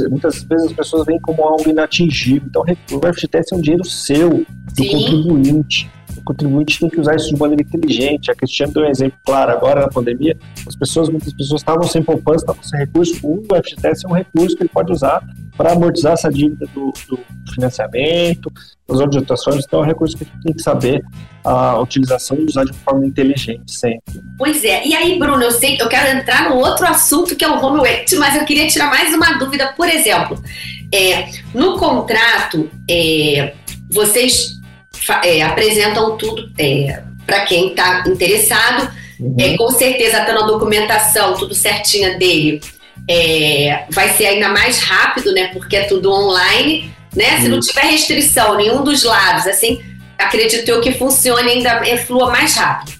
muitas 0.08 0.42
vezes 0.44 0.68
as 0.68 0.72
pessoas 0.72 1.04
veem 1.04 1.20
como 1.20 1.42
algo 1.42 1.68
inatingível. 1.68 2.48
Então, 2.48 2.62
o 2.62 3.12
FGTS 3.12 3.52
é 3.52 3.56
um 3.56 3.60
dinheiro 3.60 3.84
seu, 3.84 4.30
do 4.30 4.82
Sim. 4.82 4.90
contribuinte 4.90 5.90
o 6.22 6.24
contribuinte 6.24 6.78
tem 6.78 6.88
que 6.88 7.00
usar 7.00 7.16
isso 7.16 7.28
de 7.28 7.38
maneira 7.38 7.62
inteligente. 7.62 8.30
A 8.30 8.34
Cristiane 8.34 8.72
deu 8.72 8.84
um 8.84 8.86
exemplo 8.86 9.18
claro 9.24 9.50
agora 9.50 9.80
na 9.80 9.88
pandemia. 9.88 10.36
As 10.66 10.76
pessoas, 10.76 11.08
muitas 11.08 11.32
pessoas 11.32 11.60
estavam 11.60 11.82
sem 11.84 12.02
poupança, 12.02 12.44
estavam 12.44 12.62
sem 12.62 12.78
recurso. 12.78 13.14
O 13.22 13.42
FGTS 13.62 14.06
é 14.06 14.08
um 14.08 14.12
recurso 14.12 14.56
que 14.56 14.62
ele 14.62 14.70
pode 14.70 14.92
usar 14.92 15.22
para 15.62 15.74
amortizar 15.74 16.14
essa 16.14 16.28
dívida 16.28 16.66
do, 16.74 16.92
do 17.08 17.20
financiamento, 17.54 18.52
das 18.88 18.98
outras 18.98 19.30
ações. 19.30 19.64
Então 19.64 19.78
é 19.78 19.82
um 19.84 19.86
recurso 19.86 20.16
que 20.16 20.24
a 20.24 20.26
gente 20.26 20.42
tem 20.42 20.52
que 20.52 20.60
saber 20.60 21.00
a 21.44 21.78
utilização 21.78 22.36
e 22.36 22.44
usar 22.44 22.64
de 22.64 22.72
forma 22.72 23.06
inteligente 23.06 23.70
sempre. 23.70 24.20
Pois 24.36 24.64
é. 24.64 24.84
E 24.84 24.92
aí, 24.92 25.16
Bruno, 25.20 25.40
eu 25.40 25.52
sei 25.52 25.80
eu 25.80 25.88
quero 25.88 26.18
entrar 26.18 26.50
no 26.50 26.56
outro 26.56 26.84
assunto 26.84 27.36
que 27.36 27.44
é 27.44 27.48
o 27.48 27.64
home 27.64 27.88
equity, 27.88 28.16
mas 28.16 28.34
eu 28.34 28.44
queria 28.44 28.66
tirar 28.66 28.88
mais 28.88 29.14
uma 29.14 29.38
dúvida. 29.38 29.72
Por 29.76 29.88
exemplo, 29.88 30.36
é, 30.92 31.28
no 31.54 31.78
contrato, 31.78 32.68
é, 32.90 33.54
vocês 33.88 34.58
é, 35.22 35.42
apresentam 35.42 36.16
tudo 36.16 36.50
é, 36.58 37.04
para 37.24 37.44
quem 37.44 37.68
está 37.68 38.02
interessado. 38.08 38.90
Uhum. 39.20 39.36
É, 39.38 39.56
com 39.56 39.70
certeza, 39.70 40.18
está 40.18 40.32
na 40.32 40.44
documentação, 40.44 41.34
tudo 41.34 41.54
certinha 41.54 42.18
dele. 42.18 42.60
É, 43.08 43.84
vai 43.90 44.10
ser 44.10 44.26
ainda 44.26 44.48
mais 44.48 44.78
rápido, 44.80 45.32
né? 45.32 45.48
Porque 45.48 45.76
é 45.76 45.84
tudo 45.84 46.10
online, 46.12 46.92
né? 47.14 47.40
Se 47.40 47.48
não 47.48 47.60
tiver 47.60 47.82
restrição, 47.82 48.56
nenhum 48.56 48.84
dos 48.84 49.02
lados, 49.02 49.46
assim, 49.46 49.80
acredito 50.18 50.68
eu 50.68 50.80
que 50.80 50.92
funcione 50.92 51.50
ainda 51.50 51.82
é, 51.86 51.96
flua 51.96 52.30
mais 52.30 52.54
rápido. 52.54 52.92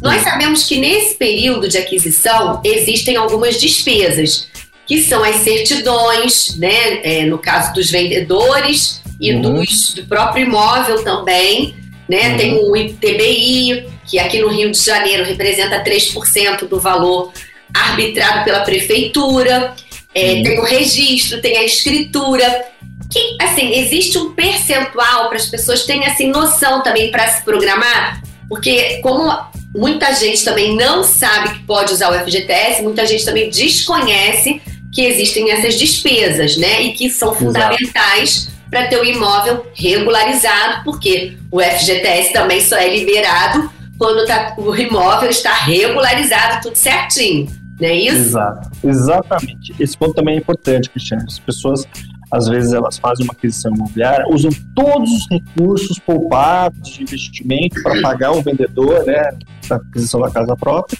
Nós 0.00 0.22
sabemos 0.22 0.64
que 0.64 0.78
nesse 0.78 1.16
período 1.16 1.68
de 1.68 1.76
aquisição 1.76 2.60
existem 2.64 3.16
algumas 3.16 3.60
despesas, 3.60 4.48
que 4.86 5.02
são 5.02 5.24
as 5.24 5.36
certidões, 5.36 6.56
né? 6.56 7.00
É, 7.02 7.26
no 7.26 7.38
caso 7.38 7.74
dos 7.74 7.90
vendedores, 7.90 9.02
e 9.20 9.32
uhum. 9.32 9.42
dos, 9.42 9.94
do 9.94 10.04
próprio 10.04 10.46
imóvel 10.46 11.02
também. 11.02 11.74
Né? 12.08 12.30
Uhum. 12.30 12.36
Tem 12.36 12.54
o 12.54 12.76
ITBI, 12.76 13.86
que 14.06 14.18
aqui 14.18 14.40
no 14.40 14.48
Rio 14.48 14.70
de 14.70 14.78
Janeiro 14.78 15.24
representa 15.24 15.82
3% 15.82 16.66
do 16.66 16.80
valor 16.80 17.32
arbitrado 17.74 18.44
pela 18.44 18.60
prefeitura. 18.60 19.74
É. 20.14 20.42
Tem 20.42 20.58
o 20.58 20.64
registro, 20.64 21.40
tem 21.40 21.56
a 21.58 21.64
escritura. 21.64 22.66
Que, 23.10 23.36
assim, 23.40 23.72
existe 23.74 24.18
um 24.18 24.34
percentual 24.34 25.28
para 25.28 25.36
as 25.36 25.46
pessoas 25.46 25.84
terem 25.84 26.06
assim, 26.06 26.28
noção 26.28 26.82
também 26.82 27.10
para 27.10 27.26
se 27.28 27.42
programar, 27.42 28.20
porque 28.48 29.00
como 29.02 29.32
muita 29.74 30.12
gente 30.14 30.44
também 30.44 30.76
não 30.76 31.02
sabe 31.02 31.54
que 31.54 31.64
pode 31.64 31.92
usar 31.92 32.10
o 32.10 32.24
FGTS, 32.24 32.82
muita 32.82 33.06
gente 33.06 33.24
também 33.24 33.48
desconhece 33.48 34.60
que 34.92 35.02
existem 35.02 35.50
essas 35.50 35.78
despesas, 35.78 36.56
né? 36.56 36.82
E 36.82 36.92
que 36.92 37.08
são 37.08 37.34
fundamentais 37.34 38.50
para 38.70 38.86
ter 38.86 38.98
o 38.98 39.04
imóvel 39.04 39.66
regularizado, 39.74 40.84
porque 40.84 41.34
o 41.50 41.60
FGTS 41.60 42.32
também 42.32 42.60
só 42.60 42.76
é 42.76 42.94
liberado 42.94 43.70
quando 43.98 44.24
tá, 44.26 44.54
o 44.56 44.74
imóvel 44.76 45.28
está 45.28 45.52
regularizado, 45.54 46.62
tudo 46.62 46.76
certinho. 46.76 47.50
Não 47.80 47.88
é 47.88 47.94
isso? 47.94 48.16
Exato, 48.16 48.70
exatamente. 48.84 49.74
Esse 49.78 49.96
ponto 49.96 50.14
também 50.14 50.36
é 50.36 50.38
importante, 50.38 50.90
Cristiano. 50.90 51.24
As 51.26 51.38
pessoas, 51.38 51.84
às 52.30 52.48
vezes, 52.48 52.72
elas 52.72 52.98
fazem 52.98 53.24
uma 53.24 53.32
aquisição 53.32 53.72
imobiliária, 53.72 54.26
usam 54.28 54.50
todos 54.74 55.10
os 55.10 55.28
recursos 55.30 55.98
poupados 55.98 56.90
de 56.90 57.02
investimento 57.02 57.80
para 57.82 58.00
pagar 58.00 58.32
o 58.32 58.42
vendedor, 58.42 59.04
né, 59.04 59.30
da 59.68 59.76
aquisição 59.76 60.20
da 60.20 60.30
casa 60.30 60.56
própria, 60.56 60.98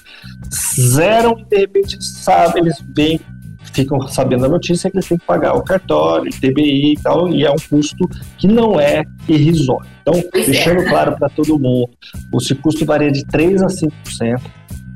zeram 0.78 1.38
e, 1.38 1.44
de 1.44 1.56
repente, 1.56 2.02
sabe, 2.04 2.60
eles 2.60 2.76
veem 2.94 3.20
ficam 3.72 4.00
sabendo 4.08 4.46
a 4.46 4.48
notícia 4.48 4.90
que 4.90 4.96
eles 4.96 5.08
têm 5.08 5.18
que 5.18 5.26
pagar 5.26 5.54
o 5.54 5.62
cartório, 5.62 6.30
TBI 6.30 6.92
e 6.92 7.00
tal, 7.02 7.28
e 7.28 7.44
é 7.44 7.50
um 7.50 7.56
custo 7.68 8.08
que 8.36 8.46
não 8.46 8.78
é 8.78 9.04
irrisório. 9.28 9.88
Então, 10.02 10.22
pois 10.30 10.46
deixando 10.46 10.80
é. 10.80 10.84
claro 10.84 11.16
para 11.16 11.28
todo 11.28 11.58
mundo, 11.58 11.90
esse 12.40 12.54
custo 12.54 12.84
varia 12.84 13.10
de 13.10 13.24
3% 13.26 13.62
a 13.62 13.66
5%. 13.66 14.40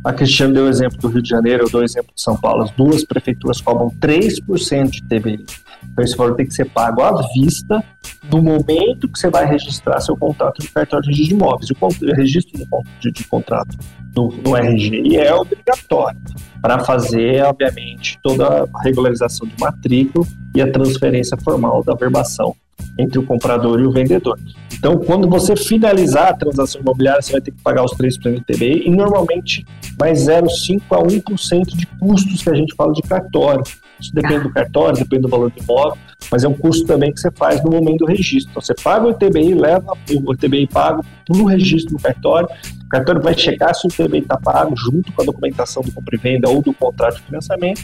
A 0.05 0.13
Cristiane 0.13 0.53
deu 0.53 0.65
o 0.65 0.69
exemplo 0.69 0.99
do 0.99 1.09
Rio 1.09 1.23
de 1.23 1.29
Janeiro, 1.29 1.65
eu 1.65 1.71
dou 1.71 1.81
o 1.81 1.85
exemplo 1.85 2.13
de 2.15 2.21
São 2.21 2.37
Paulo. 2.37 2.65
As 2.65 2.71
duas 2.73 3.05
prefeituras 3.05 3.61
cobram 3.61 3.89
3% 4.01 4.91
de 4.91 5.03
TBI. 5.03 5.45
Então, 5.91 6.05
esse 6.05 6.17
valor 6.17 6.35
tem 6.37 6.47
que 6.47 6.55
ser 6.55 6.67
pago 6.67 7.03
à 7.03 7.23
vista 7.35 7.83
no 8.31 8.43
momento 8.43 9.09
que 9.09 9.19
você 9.19 9.29
vai 9.29 9.47
registrar 9.47 10.01
seu 10.01 10.17
contrato 10.17 10.61
de 10.61 10.69
cartório 10.69 11.05
de 11.05 11.11
registro 11.11 11.39
de 11.39 11.45
imóveis. 11.45 11.71
O 11.71 12.15
registro 12.15 12.67
de, 13.01 13.11
de 13.11 13.25
contrato 13.25 13.77
no, 14.15 14.29
no 14.29 14.57
RG 14.57 15.17
é 15.17 15.35
obrigatório 15.35 16.21
para 16.61 16.79
fazer, 16.85 17.43
obviamente, 17.43 18.19
toda 18.23 18.65
a 18.65 18.83
regularização 18.83 19.47
de 19.47 19.55
matrícula 19.59 20.27
e 20.55 20.63
a 20.63 20.71
transferência 20.71 21.37
formal 21.37 21.83
da 21.83 21.95
verbação 21.95 22.55
entre 22.99 23.19
o 23.19 23.23
comprador 23.23 23.81
e 23.81 23.87
o 23.87 23.91
vendedor. 23.91 24.39
Então, 24.83 24.99
quando 24.99 25.29
você 25.29 25.55
finalizar 25.55 26.31
a 26.31 26.35
transação 26.35 26.81
imobiliária, 26.81 27.23
você 27.23 27.33
vai 27.33 27.41
ter 27.41 27.53
que 27.53 27.63
pagar 27.63 27.85
os 27.85 27.93
3% 27.93 28.35
do 28.35 28.41
TBI 28.41 28.87
e 28.87 28.91
normalmente 28.91 29.65
mais 29.99 30.27
0,5% 30.27 30.83
a 30.91 30.99
1% 30.99 31.77
de 31.77 31.87
custos 31.87 32.43
que 32.43 32.51
a 32.51 32.55
gente 32.55 32.75
fala 32.75 32.93
de 32.93 33.03
cartório. 33.03 33.63
Isso 34.01 34.13
depende 34.13 34.41
do 34.41 34.53
cartório, 34.53 34.99
depende 34.99 35.23
do 35.23 35.29
valor 35.29 35.51
do 35.53 35.63
imóvel, 35.63 35.97
mas 36.31 36.43
é 36.43 36.49
um 36.49 36.55
custo 36.55 36.85
também 36.85 37.13
que 37.13 37.21
você 37.21 37.31
faz 37.31 37.63
no 37.63 37.71
momento 37.71 37.99
do 37.99 38.07
registro. 38.07 38.51
Então, 38.51 38.61
você 38.61 38.75
paga 38.75 39.07
o 39.07 39.15
TBI, 39.15 39.55
leva 39.55 39.93
o 40.25 40.37
TBI 40.37 40.67
pago 40.67 41.05
para 41.25 41.37
o 41.37 41.45
registro 41.45 41.97
do 41.97 42.03
cartório, 42.03 42.49
o 42.85 42.89
cartório 42.89 43.23
vai 43.23 43.39
checar 43.39 43.73
se 43.77 43.87
o 43.87 43.91
TBI 43.91 44.19
está 44.19 44.37
pago 44.37 44.75
junto 44.77 45.13
com 45.13 45.23
a 45.23 45.25
documentação 45.25 45.83
do 45.85 45.93
compra 45.93 46.17
e 46.17 46.19
venda 46.19 46.49
ou 46.49 46.61
do 46.61 46.75
contrato 46.75 47.19
de 47.19 47.23
financiamento, 47.23 47.83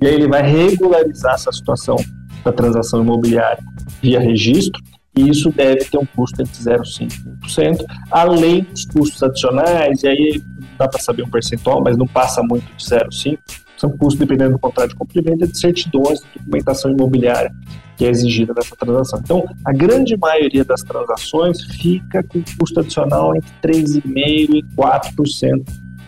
e 0.00 0.06
aí 0.06 0.14
ele 0.14 0.28
vai 0.28 0.42
regularizar 0.42 1.34
essa 1.34 1.52
situação 1.52 1.96
da 2.42 2.52
transação 2.52 3.02
imobiliária 3.02 3.62
via 4.00 4.20
registro, 4.20 4.82
e 5.16 5.28
isso 5.28 5.50
deve 5.50 5.84
ter 5.84 5.98
um 5.98 6.06
custo 6.06 6.40
entre 6.42 6.52
0,5% 6.52 7.12
e 7.12 7.46
1%, 7.46 7.84
além 8.10 8.62
dos 8.62 8.84
custos 8.86 9.22
adicionais, 9.22 10.02
e 10.02 10.08
aí 10.08 10.42
dá 10.78 10.88
para 10.88 11.00
saber 11.00 11.22
um 11.22 11.30
percentual, 11.30 11.82
mas 11.82 11.96
não 11.96 12.06
passa 12.06 12.42
muito 12.42 12.66
de 12.76 12.84
0,5%, 12.84 13.38
são 13.76 13.90
custos 13.90 14.18
dependendo 14.18 14.52
do 14.52 14.58
contrato 14.58 14.90
de 14.90 14.96
compra 14.96 15.20
e 15.20 15.22
venda 15.22 15.46
de 15.46 15.58
certidões, 15.58 16.20
de 16.20 16.38
documentação 16.38 16.90
imobiliária 16.90 17.52
que 17.98 18.04
é 18.04 18.10
exigida 18.10 18.54
nessa 18.54 18.76
transação. 18.76 19.18
Então, 19.18 19.44
a 19.64 19.72
grande 19.72 20.16
maioria 20.16 20.64
das 20.64 20.82
transações 20.82 21.60
fica 21.64 22.22
com 22.22 22.40
custo 22.58 22.78
adicional 22.78 23.34
entre 23.34 23.50
3,5% 23.60 24.06
e 24.14 24.62
4% 24.76 25.64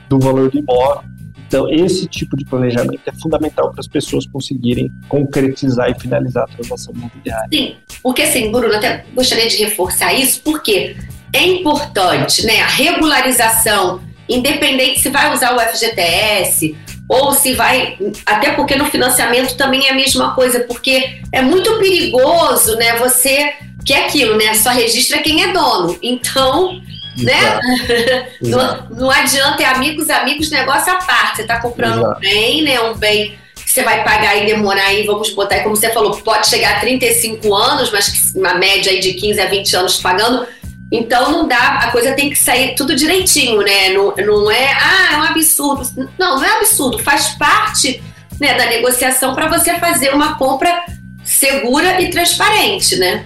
do 0.09 0.21
valor 0.21 0.51
do 0.51 0.59
imóvel. 0.59 1.03
Então, 1.51 1.69
esse 1.69 2.07
tipo 2.07 2.37
de 2.37 2.45
planejamento 2.45 3.01
é 3.05 3.13
fundamental 3.13 3.73
para 3.73 3.81
as 3.81 3.89
pessoas 3.89 4.25
conseguirem 4.25 4.89
concretizar 5.09 5.91
e 5.91 6.01
finalizar 6.01 6.45
a 6.45 6.47
transação 6.47 6.95
imobiliária. 6.95 7.49
Sim, 7.53 7.75
porque 8.01 8.23
assim, 8.23 8.53
Bruno, 8.53 8.73
até 8.73 9.05
gostaria 9.13 9.49
de 9.49 9.57
reforçar 9.57 10.15
isso, 10.15 10.43
porque 10.45 10.95
é 11.33 11.45
importante 11.45 12.47
né, 12.47 12.61
a 12.61 12.69
regularização, 12.69 14.01
independente 14.29 15.01
se 15.01 15.09
vai 15.09 15.35
usar 15.35 15.57
o 15.57 15.59
FGTS 15.59 16.77
ou 17.09 17.33
se 17.33 17.55
vai. 17.55 17.99
Até 18.25 18.53
porque 18.53 18.77
no 18.77 18.85
financiamento 18.85 19.57
também 19.57 19.89
é 19.89 19.91
a 19.91 19.95
mesma 19.95 20.33
coisa, 20.37 20.61
porque 20.61 21.19
é 21.33 21.43
muito 21.43 21.81
perigoso, 21.81 22.77
né? 22.77 22.97
Você. 22.99 23.55
Que 23.85 23.95
é 23.95 24.05
aquilo, 24.05 24.37
né? 24.37 24.55
Só 24.55 24.71
registra 24.71 25.19
quem 25.19 25.43
é 25.43 25.53
dono. 25.53 25.99
Então, 26.03 26.81
né? 27.19 28.31
Não, 28.41 28.89
não, 28.91 29.11
adianta, 29.11 29.63
é 29.63 29.67
amigos, 29.67 30.09
amigos, 30.09 30.51
negócio 30.51 30.93
à 30.93 30.97
parte. 30.97 31.37
Você 31.37 31.43
está 31.43 31.61
comprando 31.61 32.01
Exato. 32.01 32.17
um 32.17 32.21
bem, 32.21 32.63
né? 32.63 32.81
Um 32.81 32.95
bem 32.95 33.39
que 33.55 33.71
você 33.71 33.83
vai 33.83 34.03
pagar 34.03 34.37
e 34.37 34.47
demorar 34.47 34.85
aí, 34.85 35.05
vamos 35.05 35.31
botar 35.31 35.57
aí, 35.57 35.63
como 35.63 35.77
você 35.77 35.91
falou, 35.91 36.17
pode 36.19 36.49
chegar 36.49 36.77
a 36.77 36.81
35 36.81 37.55
anos, 37.55 37.93
mas 37.93 38.33
uma 38.35 38.55
média 38.55 38.91
aí 38.91 38.99
de 38.99 39.13
15 39.13 39.41
a 39.41 39.47
20 39.47 39.77
anos 39.77 39.97
pagando. 39.99 40.47
Então 40.91 41.31
não 41.31 41.47
dá, 41.47 41.79
a 41.83 41.91
coisa 41.93 42.13
tem 42.13 42.31
que 42.31 42.37
sair 42.37 42.75
tudo 42.75 42.97
direitinho, 42.97 43.61
né? 43.63 43.91
Não, 43.91 44.15
não 44.17 44.51
é, 44.51 44.73
ah, 44.73 45.09
é 45.13 45.17
um 45.19 45.23
absurdo. 45.23 45.89
Não, 46.19 46.37
não 46.37 46.45
é 46.45 46.57
absurdo, 46.57 46.99
faz 46.99 47.29
parte 47.31 48.03
né, 48.41 48.55
da 48.55 48.67
negociação 48.67 49.35
para 49.35 49.47
você 49.47 49.75
fazer 49.75 50.13
uma 50.13 50.37
compra 50.37 50.85
segura 51.23 52.01
e 52.01 52.11
transparente, 52.11 52.97
né? 52.97 53.25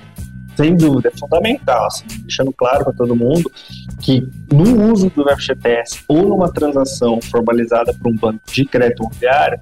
Sem 0.56 0.76
dúvida, 0.76 1.10
é 1.12 1.18
fundamental, 1.18 1.86
assim, 1.86 2.04
deixando 2.22 2.52
claro 2.52 2.84
para 2.84 2.92
todo 2.92 3.16
mundo 3.16 3.50
que 4.00 4.26
no 4.52 4.92
uso 4.92 5.10
do 5.10 5.24
FGTS 5.28 6.04
ou 6.08 6.28
numa 6.28 6.52
transação 6.52 7.20
formalizada 7.20 7.92
por 7.94 8.12
um 8.12 8.16
banco 8.16 8.40
de 8.52 8.64
crédito 8.64 9.02
imobiliário, 9.02 9.58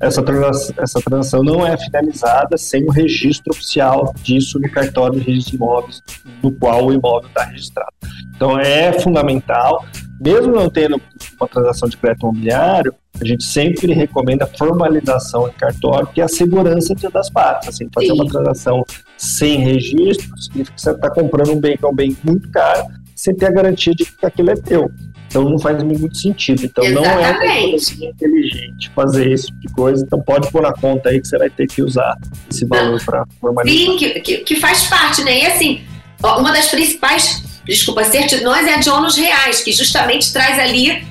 essa 0.00 0.22
transação, 0.22 0.74
essa 0.78 1.00
transação 1.00 1.42
não 1.42 1.66
é 1.66 1.76
finalizada 1.76 2.58
sem 2.58 2.84
o 2.84 2.90
registro 2.90 3.52
oficial 3.52 4.14
disso 4.22 4.58
no 4.58 4.70
cartório 4.70 5.18
de 5.18 5.26
registro 5.26 5.52
de 5.52 5.56
imóveis 5.56 6.02
no 6.42 6.52
qual 6.52 6.86
o 6.86 6.92
imóvel 6.92 7.28
está 7.28 7.44
registrado. 7.44 7.92
Então 8.34 8.58
é 8.58 8.92
fundamental, 9.00 9.84
mesmo 10.20 10.52
não 10.52 10.68
tendo 10.68 11.00
uma 11.40 11.48
transação 11.48 11.88
de 11.88 11.96
crédito 11.96 12.24
imobiliário, 12.24 12.94
a 13.18 13.24
gente 13.24 13.44
sempre 13.44 13.92
recomenda 13.94 14.44
a 14.44 14.46
formalização 14.46 15.48
em 15.48 15.52
cartório, 15.52 16.06
que 16.08 16.20
é 16.20 16.24
a 16.24 16.28
segurança 16.28 16.94
das 17.10 17.30
partes. 17.30 17.70
Assim, 17.70 17.88
fazer 17.94 18.08
Sim. 18.08 18.12
uma 18.12 18.26
transação 18.26 18.84
sem 19.16 19.58
registro 19.58 20.36
significa 20.38 20.74
que 20.74 20.82
você 20.82 20.90
está 20.90 21.10
comprando 21.10 21.52
um 21.52 21.60
bem 21.60 21.76
que 21.76 21.84
é 21.84 21.88
um 21.88 21.94
bem 21.94 22.16
muito 22.22 22.48
caro, 22.50 22.86
sem 23.14 23.34
ter 23.34 23.46
a 23.46 23.50
garantia 23.50 23.94
de 23.94 24.04
que 24.04 24.26
aquilo 24.26 24.50
é 24.50 24.56
teu. 24.56 24.90
Então 25.28 25.50
não 25.50 25.58
faz 25.58 25.82
muito 25.82 26.16
sentido. 26.16 26.64
Então 26.64 26.84
Exatamente. 26.84 27.96
não 27.98 28.06
é 28.06 28.08
uma 28.08 28.10
inteligente 28.10 28.90
fazer 28.94 29.30
esse 29.30 29.46
tipo 29.46 29.60
de 29.60 29.68
coisa. 29.74 30.04
Então 30.04 30.20
pode 30.22 30.50
pôr 30.50 30.62
na 30.62 30.72
conta 30.72 31.08
aí 31.08 31.20
que 31.20 31.26
você 31.26 31.36
vai 31.36 31.50
ter 31.50 31.66
que 31.66 31.82
usar 31.82 32.16
esse 32.50 32.64
valor 32.64 33.02
para 33.04 33.24
formalizar. 33.40 33.78
Sim, 33.78 33.96
que, 33.96 34.20
que, 34.20 34.38
que, 34.38 34.56
faz 34.56 34.84
parte, 34.84 35.24
né? 35.24 35.42
E 35.42 35.46
assim, 35.46 35.80
uma 36.22 36.52
das 36.52 36.68
principais, 36.68 37.42
desculpa, 37.64 38.04
certidões 38.04 38.66
é 38.66 38.74
a 38.74 38.78
de 38.78 38.88
ônus 38.88 39.16
reais, 39.16 39.62
que 39.62 39.72
justamente 39.72 40.32
traz 40.32 40.58
ali 40.58 41.04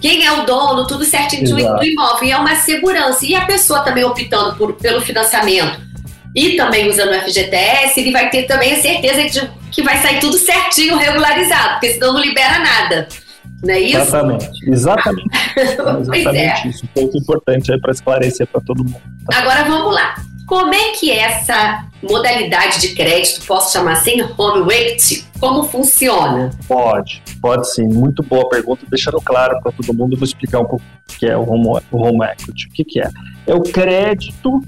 quem 0.00 0.26
é 0.26 0.32
o 0.32 0.44
dono, 0.44 0.86
tudo 0.86 1.04
certinho 1.04 1.44
Exato. 1.44 1.78
do 1.78 1.84
imóvel. 1.84 2.28
E 2.28 2.32
é 2.32 2.36
uma 2.36 2.56
segurança. 2.56 3.24
E 3.24 3.34
a 3.34 3.46
pessoa 3.46 3.80
também 3.80 4.04
optando 4.04 4.56
por, 4.56 4.74
pelo 4.74 5.00
financiamento 5.00 5.91
e 6.34 6.56
também 6.56 6.88
usando 6.88 7.10
o 7.10 7.20
FGTS, 7.20 8.00
ele 8.00 8.10
vai 8.10 8.30
ter 8.30 8.44
também 8.44 8.72
a 8.72 8.80
certeza 8.80 9.28
de 9.28 9.50
que 9.70 9.82
vai 9.82 9.98
sair 9.98 10.20
tudo 10.20 10.38
certinho, 10.38 10.96
regularizado, 10.96 11.72
porque 11.72 11.94
senão 11.94 12.14
não 12.14 12.20
libera 12.20 12.58
nada. 12.58 13.08
Não 13.62 13.74
é 13.74 13.80
isso? 13.80 13.98
Exatamente, 13.98 14.70
exatamente. 14.70 15.28
exatamente 15.56 16.66
é. 16.66 16.68
isso. 16.68 16.84
Um 16.84 16.88
ponto 16.88 17.18
importante 17.18 17.72
aí 17.72 17.80
para 17.80 17.92
esclarecer 17.92 18.46
para 18.46 18.60
todo 18.60 18.84
mundo. 18.84 19.02
Tá? 19.30 19.38
Agora 19.38 19.64
vamos 19.64 19.94
lá. 19.94 20.14
Como 20.46 20.74
é 20.74 20.92
que 20.92 21.10
essa 21.10 21.86
modalidade 22.02 22.80
de 22.80 22.94
crédito, 22.94 23.46
posso 23.46 23.72
chamar 23.72 23.92
assim, 23.92 24.20
home 24.36 24.70
equity, 24.74 25.24
como 25.38 25.62
funciona? 25.64 26.50
Pode, 26.66 27.22
pode 27.40 27.72
sim. 27.72 27.86
Muito 27.86 28.22
boa 28.22 28.48
pergunta, 28.48 28.84
deixando 28.90 29.20
claro 29.20 29.58
para 29.62 29.72
todo 29.72 29.94
mundo, 29.94 30.16
vou 30.16 30.24
explicar 30.24 30.58
um 30.58 30.66
pouco 30.66 30.84
o 30.84 31.18
que 31.18 31.26
é 31.26 31.36
o 31.36 31.48
home, 31.48 31.80
o 31.90 31.96
home 31.96 32.26
equity. 32.26 32.66
O 32.66 32.70
que, 32.72 32.84
que 32.84 33.00
é? 33.00 33.08
É 33.46 33.54
o 33.54 33.62
crédito 33.62 34.60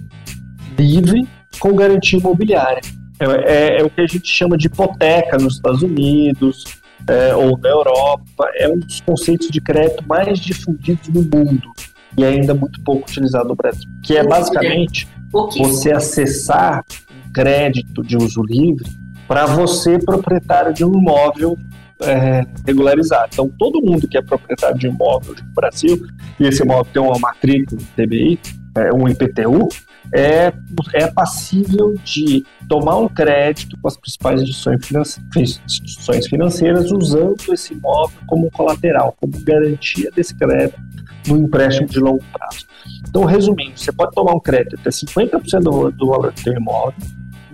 livre 0.79 1.29
com 1.59 1.75
garantia 1.75 2.19
imobiliária. 2.19 2.81
É, 3.19 3.25
é, 3.25 3.81
é, 3.81 3.85
o 3.85 3.91
que 3.91 4.01
a 4.01 4.07
gente 4.07 4.29
chama 4.29 4.57
de 4.57 4.67
hipoteca 4.67 5.37
nos 5.39 5.55
Estados 5.55 5.83
Unidos, 5.83 6.65
é, 7.09 7.35
ou 7.35 7.59
na 7.59 7.69
Europa, 7.69 8.51
é 8.57 8.69
um 8.69 8.79
dos 8.79 9.01
conceitos 9.01 9.49
de 9.49 9.61
crédito 9.61 10.05
mais 10.07 10.39
difundidos 10.39 11.09
no 11.09 11.23
mundo 11.23 11.73
e 12.17 12.25
ainda 12.25 12.55
muito 12.55 12.83
pouco 12.83 13.09
utilizado 13.09 13.49
no 13.49 13.55
Brasil, 13.55 13.89
que 14.03 14.17
é 14.17 14.25
basicamente 14.25 15.09
você 15.33 15.93
acessar 15.93 16.85
crédito 17.33 18.03
de 18.03 18.17
uso 18.17 18.43
livre 18.43 18.89
para 19.27 19.47
você, 19.47 19.99
proprietário 19.99 20.73
de 20.73 20.85
um 20.85 20.93
imóvel 20.93 21.57
é, 22.01 22.45
regularizado. 22.67 23.31
Então, 23.33 23.51
todo 23.59 23.83
mundo 23.83 24.07
que 24.07 24.17
é 24.17 24.23
proprietário 24.23 24.79
de 24.79 24.87
imóvel 24.87 25.35
no 25.35 25.55
Brasil, 25.55 26.07
e 26.39 26.47
esse 26.47 26.63
imóvel 26.63 26.87
tem 26.93 27.03
uma 27.03 27.19
matrícula 27.19 27.81
TBI, 27.97 28.39
é, 28.77 28.93
um 28.93 29.09
IPTU, 29.09 29.69
é, 30.13 30.53
é 30.93 31.07
passível 31.11 31.95
de 32.05 32.45
tomar 32.69 32.99
um 32.99 33.09
crédito 33.09 33.77
com 33.81 33.89
as 33.89 33.97
principais 33.97 34.43
instituições 34.43 36.27
financeiras 36.27 36.91
usando 36.91 37.53
esse 37.53 37.73
imóvel 37.73 38.19
como 38.27 38.51
colateral, 38.51 39.17
como 39.21 39.33
garantia 39.41 40.11
desse 40.11 40.35
crédito 40.35 40.79
no 41.27 41.39
empréstimo 41.39 41.89
de 41.89 41.99
longo 41.99 42.23
prazo. 42.33 42.67
Então, 43.09 43.25
resumindo, 43.25 43.79
você 43.79 43.93
pode 43.93 44.13
tomar 44.13 44.33
um 44.35 44.41
crédito 44.41 44.77
até 44.79 44.91
50% 44.91 45.61
do, 45.61 45.91
do 45.91 46.07
valor 46.09 46.33
do 46.33 46.41
seu 46.41 46.53
imóvel 46.53 46.95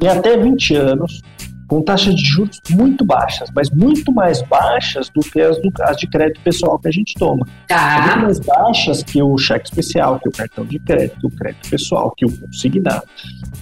em 0.02 0.08
até 0.08 0.36
20 0.36 0.74
anos 0.74 1.22
com 1.70 1.80
taxas 1.80 2.16
de 2.16 2.24
juros 2.24 2.60
muito 2.70 3.04
baixas, 3.04 3.48
mas 3.54 3.70
muito 3.70 4.12
mais 4.12 4.42
baixas 4.42 5.08
do 5.08 5.20
que 5.20 5.40
as, 5.40 5.56
do, 5.62 5.70
as 5.82 5.96
de 5.96 6.08
crédito 6.08 6.40
pessoal 6.40 6.76
que 6.80 6.88
a 6.88 6.90
gente 6.90 7.14
toma. 7.14 7.46
Tá. 7.68 8.02
Muito 8.02 8.22
mais 8.22 8.40
baixas 8.40 9.04
que 9.04 9.22
o 9.22 9.38
cheque 9.38 9.68
especial, 9.68 10.18
que 10.18 10.28
o 10.28 10.32
cartão 10.32 10.64
de 10.64 10.80
crédito, 10.80 11.28
o 11.28 11.30
crédito 11.30 11.70
pessoal, 11.70 12.12
que 12.16 12.26
o 12.26 12.38
consignado. 12.40 13.04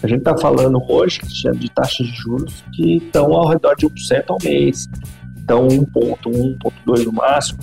A 0.03 0.07
gente 0.09 0.21
está 0.21 0.35
falando 0.39 0.83
hoje 0.89 1.21
de 1.55 1.71
taxas 1.71 2.07
de 2.07 2.15
juros 2.15 2.65
que 2.73 2.97
estão 2.97 3.31
ao 3.35 3.47
redor 3.47 3.77
de 3.77 3.87
1% 3.87 4.25
ao 4.29 4.39
mês. 4.43 4.89
Então, 5.37 5.69
1,1, 5.69 6.57
1,2 6.87 7.05
no 7.05 7.13
máximo, 7.13 7.59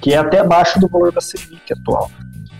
que 0.00 0.14
é 0.14 0.16
até 0.16 0.38
abaixo 0.38 0.80
do 0.80 0.88
valor 0.88 1.12
da 1.12 1.20
Selic 1.20 1.70
atual. 1.70 2.10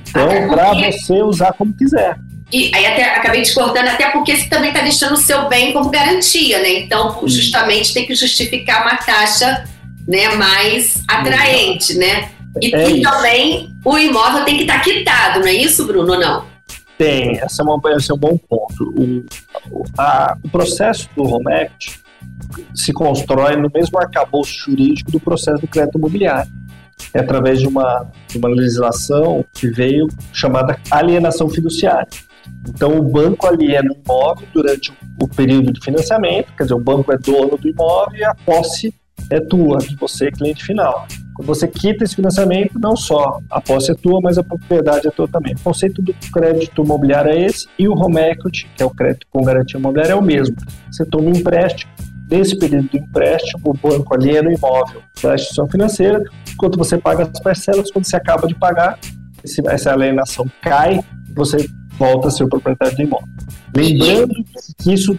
Então, 0.07 0.29
para 0.51 0.75
você 0.75 1.23
usar 1.23 1.55
como 1.55 1.73
quiser. 1.73 2.19
E 2.53 2.71
aí 2.75 2.85
até 2.85 3.17
acabei 3.17 3.41
discordando, 3.41 3.89
até 3.89 4.11
porque 4.11 4.37
você 4.37 4.47
também 4.49 4.69
está 4.69 4.83
deixando 4.83 5.15
o 5.15 5.17
seu 5.17 5.49
bem 5.49 5.73
como 5.73 5.91
garantia, 5.91 6.61
né? 6.61 6.81
Então, 6.81 7.19
justamente 7.27 7.95
tem 7.95 8.07
que 8.07 8.15
justificar 8.15 8.83
uma 8.83 8.97
taxa 8.97 9.65
né, 10.07 10.29
mais 10.35 11.03
atraente, 11.09 11.95
né? 11.95 12.31
E, 12.61 12.75
é 12.75 12.91
e 12.91 13.03
também 13.03 13.75
o 13.83 13.99
imóvel 13.99 14.45
tem 14.45 14.57
que 14.57 14.63
estar 14.63 14.79
tá 14.79 14.85
quitado, 14.85 15.41
não 15.41 15.47
é 15.47 15.55
isso, 15.55 15.87
Bruno, 15.87 16.13
ou 16.13 16.21
não? 16.21 16.45
Tem, 16.99 17.39
esse 17.39 17.61
é, 17.61 17.65
uma, 17.65 17.81
esse 17.97 18.11
é 18.11 18.15
um 18.15 18.19
bom 18.19 18.37
ponto. 18.37 18.95
O, 18.97 19.25
a, 19.97 20.37
o 20.45 20.49
processo 20.51 21.09
do 21.17 21.23
Home 21.23 21.53
Act 21.53 22.03
se 22.75 22.93
constrói 22.93 23.57
no 23.57 23.71
mesmo 23.75 23.99
arcabouço 23.99 24.53
jurídico 24.53 25.11
do 25.11 25.19
processo 25.19 25.61
do 25.61 25.67
crédito 25.67 25.97
imobiliário. 25.97 26.51
É 27.15 27.21
através 27.21 27.61
de 27.61 27.67
uma, 27.67 28.07
de 28.29 28.39
uma 28.39 28.49
legislação 28.49 29.45
que 29.55 29.69
veio 29.69 30.07
chamada 30.33 30.79
alienação 30.91 31.49
fiduciária. 31.49 32.07
Então, 32.69 32.97
o 32.99 33.03
banco 33.03 33.47
aliena 33.47 33.91
o 33.91 33.97
imóvel 34.05 34.47
durante 34.53 34.93
o 35.21 35.29
período 35.29 35.73
de 35.73 35.81
financiamento, 35.81 36.53
quer 36.57 36.65
dizer, 36.65 36.75
o 36.75 36.81
banco 36.81 37.13
é 37.13 37.19
dono 37.19 37.57
do 37.57 37.69
imóvel 37.69 38.19
e 38.19 38.25
a 38.25 38.35
posse 38.35 38.95
é 39.31 39.41
tua, 39.41 39.79
de 39.79 39.95
você, 39.97 40.31
cliente 40.31 40.65
final. 40.65 41.07
Quando 41.35 41.47
você 41.47 41.67
quita 41.67 42.05
esse 42.05 42.17
financiamento, 42.17 42.79
não 42.79 42.95
só 42.97 43.39
a 43.51 43.61
posse 43.61 43.93
é 43.93 43.95
tua, 43.95 44.21
mas 44.21 44.37
a 44.37 44.43
propriedade 44.43 45.07
é 45.07 45.11
tua 45.11 45.29
também. 45.29 45.55
O 45.55 45.61
conceito 45.61 46.03
do 46.03 46.13
crédito 46.33 46.85
imobiliário 46.85 47.31
é 47.31 47.47
esse, 47.47 47.67
e 47.79 47.89
o 47.89 47.93
home 47.93 48.21
equity, 48.21 48.69
que 48.77 48.83
é 48.83 48.87
o 48.87 48.91
crédito 48.91 49.27
com 49.31 49.43
garantia 49.43 49.79
imobiliária, 49.79 50.13
é 50.13 50.17
o 50.17 50.23
mesmo. 50.23 50.57
Você 50.91 51.05
toma 51.07 51.31
um 51.31 51.33
empréstimo, 51.33 51.91
nesse 52.31 52.59
período 52.59 52.89
do 52.89 52.97
empréstimo, 52.97 53.63
o 53.65 53.75
banco 53.75 54.15
aliena 54.15 54.49
o 54.49 54.53
imóvel 54.53 55.03
para 55.21 55.33
a 55.33 55.35
instituição 55.35 55.69
financeira, 55.69 56.23
enquanto 56.53 56.77
você 56.77 56.99
paga 56.99 57.25
as 57.25 57.41
parcelas, 57.41 57.91
quando 57.91 58.05
você 58.05 58.17
acaba 58.17 58.47
de 58.47 58.55
pagar, 58.55 58.99
essa 59.69 59.93
alienação 59.93 60.47
cai, 60.61 61.01
você 61.35 61.67
volta 61.99 62.29
a 62.29 62.31
ser 62.31 62.45
o 62.45 62.49
proprietário 62.49 62.97
do 62.97 63.03
imóvel. 63.03 63.29
Lembrando 63.75 64.35
que 64.79 64.93
isso 64.93 65.19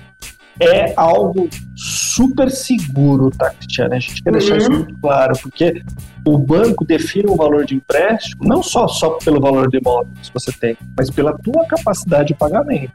é 0.59 0.93
algo 0.95 1.49
super 1.75 2.49
seguro, 2.51 3.31
tá, 3.31 3.49
Cristiane? 3.51 3.95
A 3.95 3.99
gente 3.99 4.23
quer 4.23 4.31
deixar 4.31 4.53
uhum. 4.53 4.57
isso 4.57 4.71
muito 4.71 4.95
claro, 4.99 5.33
porque 5.41 5.81
o 6.25 6.37
banco 6.37 6.85
define 6.85 7.27
o 7.27 7.35
valor 7.35 7.65
de 7.65 7.75
empréstimo 7.75 8.47
não 8.47 8.61
só, 8.61 8.87
só 8.87 9.11
pelo 9.11 9.41
valor 9.41 9.69
do 9.69 9.77
imóvel 9.77 10.11
que 10.21 10.33
você 10.33 10.51
tem, 10.51 10.77
mas 10.95 11.09
pela 11.09 11.37
tua 11.39 11.65
capacidade 11.65 12.29
de 12.29 12.33
pagamento. 12.35 12.93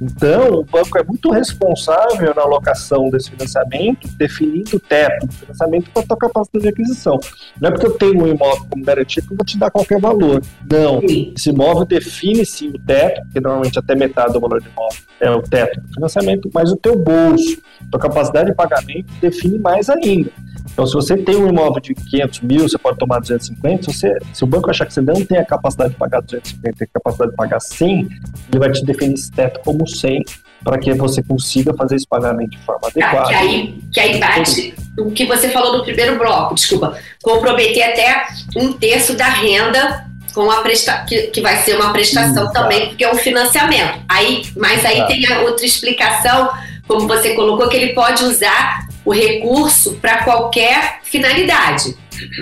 Então, 0.00 0.60
o 0.60 0.64
banco 0.64 0.98
é 0.98 1.04
muito 1.04 1.30
responsável 1.30 2.34
na 2.34 2.42
alocação 2.42 3.10
desse 3.10 3.30
financiamento, 3.30 4.08
definindo 4.16 4.76
o 4.76 4.80
teto 4.80 5.26
do 5.26 5.32
financiamento 5.32 5.90
para 5.90 6.02
a 6.02 6.06
tua 6.06 6.16
capacidade 6.16 6.62
de 6.62 6.68
aquisição. 6.68 7.20
Não 7.60 7.68
é 7.68 7.72
porque 7.72 7.86
eu 7.86 7.92
tenho 7.92 8.24
um 8.24 8.26
imóvel 8.26 8.66
como 8.70 8.84
garantia 8.84 9.22
que 9.22 9.30
eu 9.30 9.36
vou 9.36 9.44
te 9.44 9.58
dar 9.58 9.70
qualquer 9.70 10.00
valor. 10.00 10.42
Não. 10.70 11.00
Esse 11.02 11.50
imóvel 11.50 11.84
define 11.84 12.44
sim 12.46 12.70
o 12.70 12.78
teto, 12.78 13.20
que 13.32 13.40
normalmente 13.40 13.78
até 13.78 13.94
metade 13.94 14.32
do 14.32 14.40
valor 14.40 14.60
do 14.60 14.68
imóvel 14.68 14.98
é 15.20 15.30
o 15.30 15.42
teto 15.42 15.80
do 15.80 15.88
financiamento, 15.94 16.50
mas 16.52 16.70
o 16.70 16.76
teu 16.76 16.96
bolso, 16.96 17.58
tua 17.90 18.00
capacidade 18.00 18.50
de 18.50 18.54
pagamento 18.54 19.06
define 19.20 19.58
mais 19.58 19.88
ainda. 19.88 20.30
Então, 20.72 20.86
se 20.86 20.94
você 20.94 21.16
tem 21.16 21.36
um 21.36 21.48
imóvel 21.48 21.80
de 21.80 21.94
500 21.94 22.40
mil, 22.40 22.68
você 22.68 22.78
pode 22.78 22.98
tomar 22.98 23.20
250. 23.20 23.84
Se, 23.84 23.98
você, 23.98 24.18
se 24.32 24.44
o 24.44 24.46
banco 24.46 24.70
achar 24.70 24.86
que 24.86 24.92
você 24.92 25.00
não 25.00 25.24
tem 25.24 25.38
a 25.38 25.44
capacidade 25.44 25.92
de 25.92 25.98
pagar 25.98 26.20
250, 26.20 26.76
tem 26.76 26.88
a 26.88 26.94
capacidade 26.94 27.30
de 27.30 27.36
pagar 27.36 27.60
100, 27.60 27.98
ele 27.98 28.58
vai 28.58 28.72
te 28.72 28.84
definir 28.84 29.14
esse 29.14 29.30
teto 29.30 29.60
como 29.64 29.86
100 29.86 30.24
para 30.64 30.78
que 30.78 30.92
você 30.94 31.22
consiga 31.22 31.74
fazer 31.74 31.96
esse 31.96 32.06
pagamento 32.06 32.50
de 32.50 32.58
forma 32.64 32.88
adequada. 32.88 33.28
que, 33.28 33.34
aí, 33.34 33.78
que 33.92 34.00
aí 34.00 34.18
bate 34.18 34.74
o 34.98 35.10
que 35.10 35.26
você 35.26 35.48
falou 35.50 35.78
no 35.78 35.84
primeiro 35.84 36.18
bloco, 36.18 36.54
desculpa, 36.54 36.96
comprometer 37.22 37.82
até 37.82 38.26
um 38.56 38.72
terço 38.72 39.16
da 39.16 39.28
renda 39.28 40.03
com 40.34 40.50
a 40.50 40.60
presta 40.62 41.04
que, 41.04 41.28
que 41.28 41.40
vai 41.40 41.56
ser 41.58 41.76
uma 41.76 41.92
prestação 41.92 42.52
também, 42.52 42.88
porque 42.88 43.04
é 43.04 43.12
um 43.12 43.16
financiamento. 43.16 44.04
Aí, 44.08 44.42
mas 44.56 44.84
aí 44.84 45.06
tem 45.06 45.24
a 45.32 45.42
outra 45.42 45.64
explicação, 45.64 46.50
como 46.88 47.06
você 47.06 47.34
colocou, 47.34 47.68
que 47.68 47.76
ele 47.76 47.94
pode 47.94 48.24
usar 48.24 48.86
o 49.04 49.12
recurso 49.12 49.94
para 49.94 50.24
qualquer 50.24 51.00
finalidade. 51.04 51.96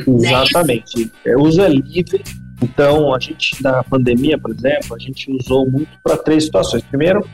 Exatamente. 0.07 1.11
É, 1.25 1.37
uso 1.37 1.61
é 1.61 1.69
livre. 1.69 2.23
Então, 2.63 3.13
a 3.13 3.19
gente, 3.19 3.61
na 3.63 3.83
pandemia, 3.83 4.39
por 4.39 4.53
exemplo, 4.53 4.95
a 4.95 4.99
gente 4.99 5.31
usou 5.31 5.69
muito 5.69 5.91
para 6.03 6.17
três 6.17 6.45
situações. 6.45 6.83
Primeiro, 6.85 7.29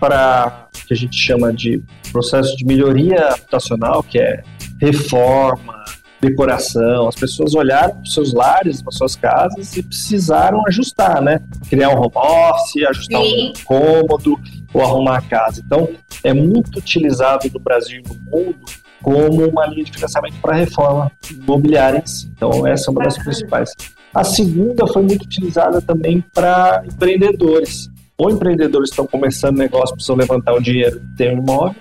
para 0.00 0.68
o 0.74 0.86
que 0.86 0.94
a 0.94 0.96
gente 0.96 1.16
chama 1.16 1.52
de 1.52 1.82
processo 2.10 2.56
de 2.56 2.64
melhoria 2.64 3.28
habitacional, 3.28 4.02
que 4.02 4.18
é 4.18 4.42
reforma, 4.80 5.84
decoração. 6.22 7.08
As 7.08 7.16
pessoas 7.16 7.54
olharam 7.54 7.94
para 7.94 8.02
os 8.02 8.14
seus 8.14 8.32
lares, 8.32 8.80
para 8.80 8.92
suas 8.92 9.16
casas 9.16 9.76
e 9.76 9.82
precisaram 9.82 10.62
ajustar, 10.68 11.20
né? 11.20 11.40
Criar 11.68 11.90
um 11.90 11.98
home 11.98 12.12
office, 12.14 12.84
ajustar 12.88 13.20
Sim. 13.20 13.50
um 13.50 13.64
cômodo 13.64 14.40
ou 14.72 14.82
arrumar 14.82 15.18
a 15.18 15.22
casa. 15.22 15.60
Então, 15.64 15.88
é 16.22 16.32
muito 16.32 16.78
utilizado 16.78 17.50
no 17.52 17.60
Brasil 17.60 18.00
e 18.00 18.08
no 18.08 18.14
mundo 18.30 18.60
como 19.02 19.48
uma 19.48 19.66
linha 19.66 19.84
de 19.84 19.92
financiamento 19.92 20.40
para 20.40 20.54
reforma 20.54 21.10
imobiliária. 21.28 22.02
Então, 22.36 22.64
essa 22.66 22.88
é 22.88 22.92
uma 22.92 23.02
das 23.02 23.18
principais. 23.18 23.72
A 24.14 24.22
segunda 24.22 24.86
foi 24.86 25.02
muito 25.02 25.24
utilizada 25.24 25.80
também 25.82 26.22
para 26.32 26.84
empreendedores. 26.86 27.88
Ou 28.22 28.30
empreendedores 28.30 28.90
estão 28.90 29.04
começando 29.04 29.58
negócio, 29.58 29.96
precisam 29.96 30.14
levantar 30.14 30.54
o 30.54 30.60
dinheiro 30.60 31.02
e 31.02 31.16
ter 31.16 31.34
um 31.34 31.38
imóvel, 31.38 31.74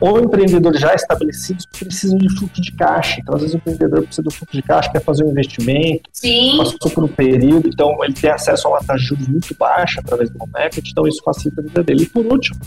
ou 0.00 0.18
empreendedores 0.18 0.80
já 0.80 0.94
estabelecidos 0.94 1.66
precisam 1.66 2.16
de 2.16 2.34
fluxo 2.34 2.62
de 2.62 2.72
caixa. 2.72 3.20
Então, 3.20 3.34
às 3.34 3.42
vezes, 3.42 3.54
o 3.54 3.58
empreendedor 3.58 4.02
precisa 4.02 4.22
do 4.22 4.30
fluxo 4.30 4.56
de 4.56 4.62
caixa, 4.62 4.90
quer 4.90 5.02
fazer 5.02 5.22
um 5.22 5.30
investimento, 5.30 6.08
Sim. 6.10 6.56
passou 6.56 6.90
por 6.90 7.04
um 7.04 7.08
período, 7.08 7.68
então 7.68 8.02
ele 8.02 8.14
tem 8.14 8.30
acesso 8.30 8.68
a 8.68 8.70
uma 8.70 8.80
taxa 8.80 9.00
de 9.00 9.04
juros 9.04 9.28
muito 9.28 9.54
baixa 9.54 10.00
através 10.00 10.30
do 10.30 10.42
home 10.42 10.52
equity, 10.56 10.92
então 10.92 11.06
isso 11.06 11.20
facilita 11.22 11.60
a 11.60 11.64
vida 11.64 11.82
dele. 11.82 12.04
E 12.04 12.06
por 12.06 12.24
último, 12.24 12.58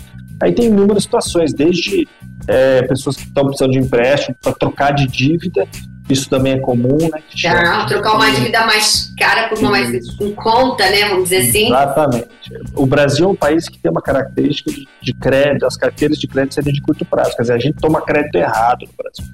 aí 0.44 0.54
tem 0.54 0.68
inúmeras 0.68 1.02
situações, 1.02 1.52
desde 1.52 2.08
é, 2.48 2.84
pessoas 2.84 3.16
que 3.16 3.24
estão 3.24 3.46
precisando 3.48 3.72
de 3.72 3.80
empréstimo 3.80 4.38
para 4.40 4.54
trocar 4.54 4.92
de 4.92 5.08
dívida 5.08 5.68
isso 6.10 6.30
também 6.30 6.54
é 6.54 6.60
comum, 6.60 6.98
né? 6.98 7.22
Ah, 7.48 7.86
trocar 7.86 8.14
uma 8.14 8.30
dívida 8.32 8.66
mais 8.66 9.12
cara 9.18 9.50
por 9.50 9.58
uma 9.58 9.72
mais 9.72 9.90
em 10.20 10.36
conta, 10.36 10.90
né? 10.90 11.10
Vamos 11.10 11.30
dizer 11.30 11.50
assim. 11.50 11.66
Exatamente. 11.68 12.28
O 12.76 12.86
Brasil 12.86 13.26
é 13.26 13.30
um 13.30 13.36
país 13.36 13.68
que 13.68 13.80
tem 13.80 13.92
uma 13.92 14.02
característica 14.02 14.72
de, 14.72 14.88
de 15.02 15.14
crédito, 15.14 15.66
as 15.66 15.76
carteiras 15.76 16.18
de 16.18 16.28
crédito 16.28 16.54
serem 16.54 16.74
de 16.74 16.82
curto 16.82 17.04
prazo. 17.06 17.36
Quer 17.36 17.42
dizer, 17.42 17.54
a 17.54 17.60
gente 17.60 17.78
toma 17.78 18.02
crédito 18.02 18.36
errado 18.36 18.86
no 18.86 18.94
Brasil. 18.96 19.26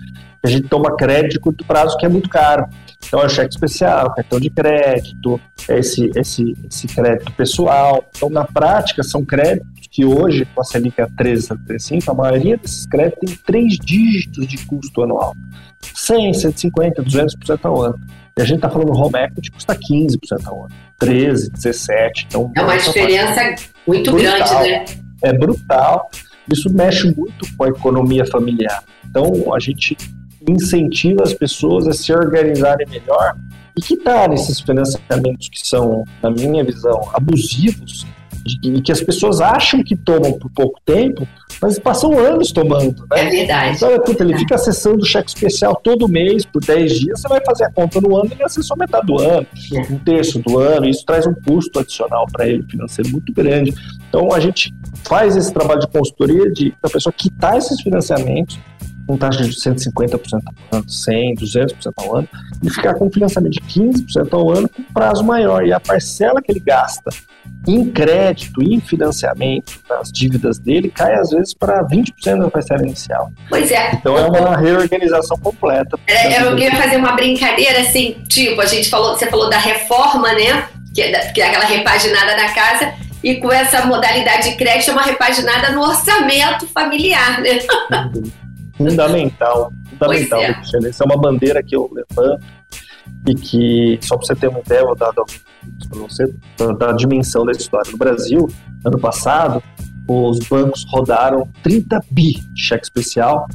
A 0.43 0.47
gente 0.47 0.67
toma 0.67 0.95
crédito 0.95 1.33
de 1.33 1.39
curto 1.39 1.65
prazo 1.65 1.97
que 1.97 2.05
é 2.05 2.09
muito 2.09 2.29
caro. 2.29 2.65
Então 3.05 3.21
é 3.21 3.29
cheque 3.29 3.53
especial, 3.53 4.13
cartão 4.13 4.39
de 4.39 4.49
crédito, 4.49 5.39
é 5.67 5.79
esse, 5.79 6.09
esse, 6.15 6.55
esse 6.67 6.87
crédito 6.87 7.31
pessoal. 7.33 8.05
Então, 8.15 8.29
na 8.29 8.45
prática, 8.45 9.03
são 9.03 9.23
créditos 9.23 9.69
que 9.91 10.05
hoje, 10.05 10.45
com 10.45 10.61
a 10.61 10.63
Selic 10.63 11.01
a 11.01 11.07
13, 11.07 11.53
a 11.53 11.55
35, 11.57 12.11
a 12.11 12.13
maioria 12.13 12.57
desses 12.57 12.85
créditos 12.85 13.19
tem 13.19 13.37
três 13.45 13.77
dígitos 13.83 14.47
de 14.47 14.65
custo 14.65 15.03
anual. 15.03 15.35
100, 15.93 16.33
150, 16.33 17.03
200% 17.03 17.59
ao 17.63 17.81
ano. 17.81 17.99
E 18.37 18.41
a 18.41 18.45
gente 18.45 18.57
está 18.57 18.69
falando 18.69 18.93
home 18.93 19.19
equity 19.19 19.51
custa 19.51 19.75
15% 19.75 20.17
ao 20.45 20.65
ano, 20.65 20.75
13, 20.97 21.51
17. 21.51 22.27
Então, 22.29 22.51
é 22.55 22.61
uma 22.61 22.77
diferença 22.77 23.55
muito 23.85 24.11
brutal, 24.11 24.37
grande, 24.37 24.69
né? 24.69 24.85
É 25.21 25.33
brutal. 25.33 26.09
Isso 26.49 26.73
mexe 26.73 27.13
muito 27.13 27.45
com 27.57 27.65
a 27.65 27.67
economia 27.67 28.25
familiar. 28.25 28.83
Então, 29.05 29.53
a 29.53 29.59
gente 29.59 29.97
incentiva 30.47 31.23
as 31.23 31.33
pessoas 31.33 31.87
a 31.87 31.93
se 31.93 32.13
organizarem 32.13 32.87
melhor 32.89 33.35
e 33.77 33.81
quitarem 33.81 34.35
esses 34.35 34.59
financiamentos 34.59 35.49
que 35.49 35.65
são, 35.65 36.03
na 36.21 36.29
minha 36.29 36.63
visão, 36.63 37.09
abusivos 37.13 38.05
e 38.63 38.81
que 38.81 38.91
as 38.91 39.01
pessoas 39.01 39.39
acham 39.39 39.83
que 39.83 39.95
tomam 39.95 40.33
por 40.33 40.49
pouco 40.51 40.79
tempo, 40.83 41.27
mas 41.61 41.77
passam 41.77 42.17
anos 42.17 42.51
tomando, 42.51 43.05
né? 43.11 43.27
É 43.27 43.29
verdade. 43.29 43.75
Então, 43.75 43.99
puta, 43.99 44.23
ele 44.23 44.35
fica 44.37 44.55
acessando 44.55 45.03
o 45.03 45.05
cheque 45.05 45.29
especial 45.29 45.75
todo 45.75 46.07
mês, 46.07 46.43
por 46.43 46.63
10 46.63 46.99
dias, 46.99 47.21
você 47.21 47.27
vai 47.27 47.39
fazer 47.45 47.65
a 47.65 47.71
conta 47.71 48.01
no 48.01 48.17
ano, 48.17 48.31
ele 48.31 48.43
acessou 48.43 48.75
metade 48.75 49.05
do 49.05 49.21
ano, 49.21 49.45
um 49.91 49.97
terço 49.99 50.39
do 50.39 50.57
ano, 50.57 50.87
e 50.87 50.89
isso 50.89 51.05
traz 51.05 51.27
um 51.27 51.33
custo 51.33 51.79
adicional 51.79 52.25
para 52.31 52.47
ele 52.47 52.63
financeiro 52.63 53.11
muito 53.11 53.31
grande. 53.31 53.73
Então, 54.09 54.33
a 54.33 54.39
gente 54.39 54.73
faz 55.03 55.35
esse 55.35 55.53
trabalho 55.53 55.81
de 55.81 55.87
consultoria 55.87 56.51
de 56.51 56.73
a 56.81 56.89
pessoa 56.89 57.13
quitar 57.13 57.57
esses 57.57 57.79
financiamentos 57.81 58.59
com 59.11 59.17
taxa 59.17 59.43
de 59.43 59.51
150% 59.51 60.41
ao 60.71 60.77
ano, 60.77 60.85
100%, 60.85 61.39
200% 61.41 61.93
ao 61.97 62.15
ano, 62.15 62.29
e 62.63 62.69
ficar 62.69 62.93
com 62.93 63.07
um 63.07 63.11
financiamento 63.11 63.51
de 63.51 63.59
15% 63.59 64.29
ao 64.31 64.49
ano 64.49 64.69
com 64.69 64.83
prazo 64.93 65.21
maior. 65.21 65.65
E 65.65 65.73
a 65.73 65.79
parcela 65.81 66.41
que 66.41 66.49
ele 66.49 66.61
gasta 66.61 67.09
em 67.67 67.91
crédito, 67.91 68.63
em 68.63 68.79
financiamento 68.79 69.79
das 69.89 70.09
dívidas 70.11 70.57
dele, 70.59 70.89
cai 70.89 71.13
às 71.15 71.29
vezes 71.31 71.53
para 71.53 71.83
20% 71.83 72.39
da 72.39 72.49
parcela 72.49 72.83
inicial. 72.83 73.31
Pois 73.49 73.69
é. 73.69 73.91
Então 73.95 74.17
é 74.17 74.25
uma 74.27 74.55
reorganização 74.55 75.37
completa. 75.37 75.99
É, 76.07 76.41
eu 76.41 76.55
queria 76.55 76.75
fazer 76.75 76.95
uma 76.95 77.11
brincadeira 77.11 77.81
assim, 77.81 78.23
tipo, 78.29 78.61
a 78.61 78.65
gente 78.65 78.89
falou, 78.89 79.17
você 79.17 79.27
falou 79.27 79.49
da 79.49 79.57
reforma, 79.57 80.31
né? 80.33 80.69
Que 80.95 81.01
é, 81.01 81.31
que 81.31 81.41
é 81.41 81.49
aquela 81.49 81.65
repaginada 81.65 82.35
da 82.35 82.49
casa, 82.53 82.93
e 83.23 83.35
com 83.35 83.51
essa 83.51 83.85
modalidade 83.85 84.49
de 84.49 84.55
crédito 84.55 84.89
é 84.89 84.93
uma 84.93 85.03
repaginada 85.03 85.71
no 85.71 85.81
orçamento 85.81 86.65
familiar, 86.67 87.41
né? 87.41 87.59
Fundamental, 88.89 89.71
fundamental, 89.89 90.41
é. 90.41 90.61
Essa 90.87 91.03
é 91.03 91.05
uma 91.05 91.17
bandeira 91.17 91.61
que 91.61 91.75
eu 91.75 91.89
levanto 91.93 92.43
e 93.27 93.35
que, 93.35 93.99
só 94.01 94.17
para 94.17 94.27
você 94.27 94.35
ter 94.35 94.47
uma 94.47 94.59
ideia, 94.59 94.83
vou 94.83 94.95
dar 94.95 95.13
para 95.13 95.25
você, 95.93 96.33
da 96.77 96.91
dimensão 96.93 97.45
da 97.45 97.51
história. 97.51 97.91
No 97.91 97.97
Brasil, 97.97 98.49
ano 98.83 98.99
passado, 98.99 99.61
os 100.07 100.39
bancos 100.47 100.85
rodaram 100.89 101.47
30 101.63 101.99
bi 102.11 102.33
de 102.53 102.61
cheque 102.61 102.83
especial 102.83 103.47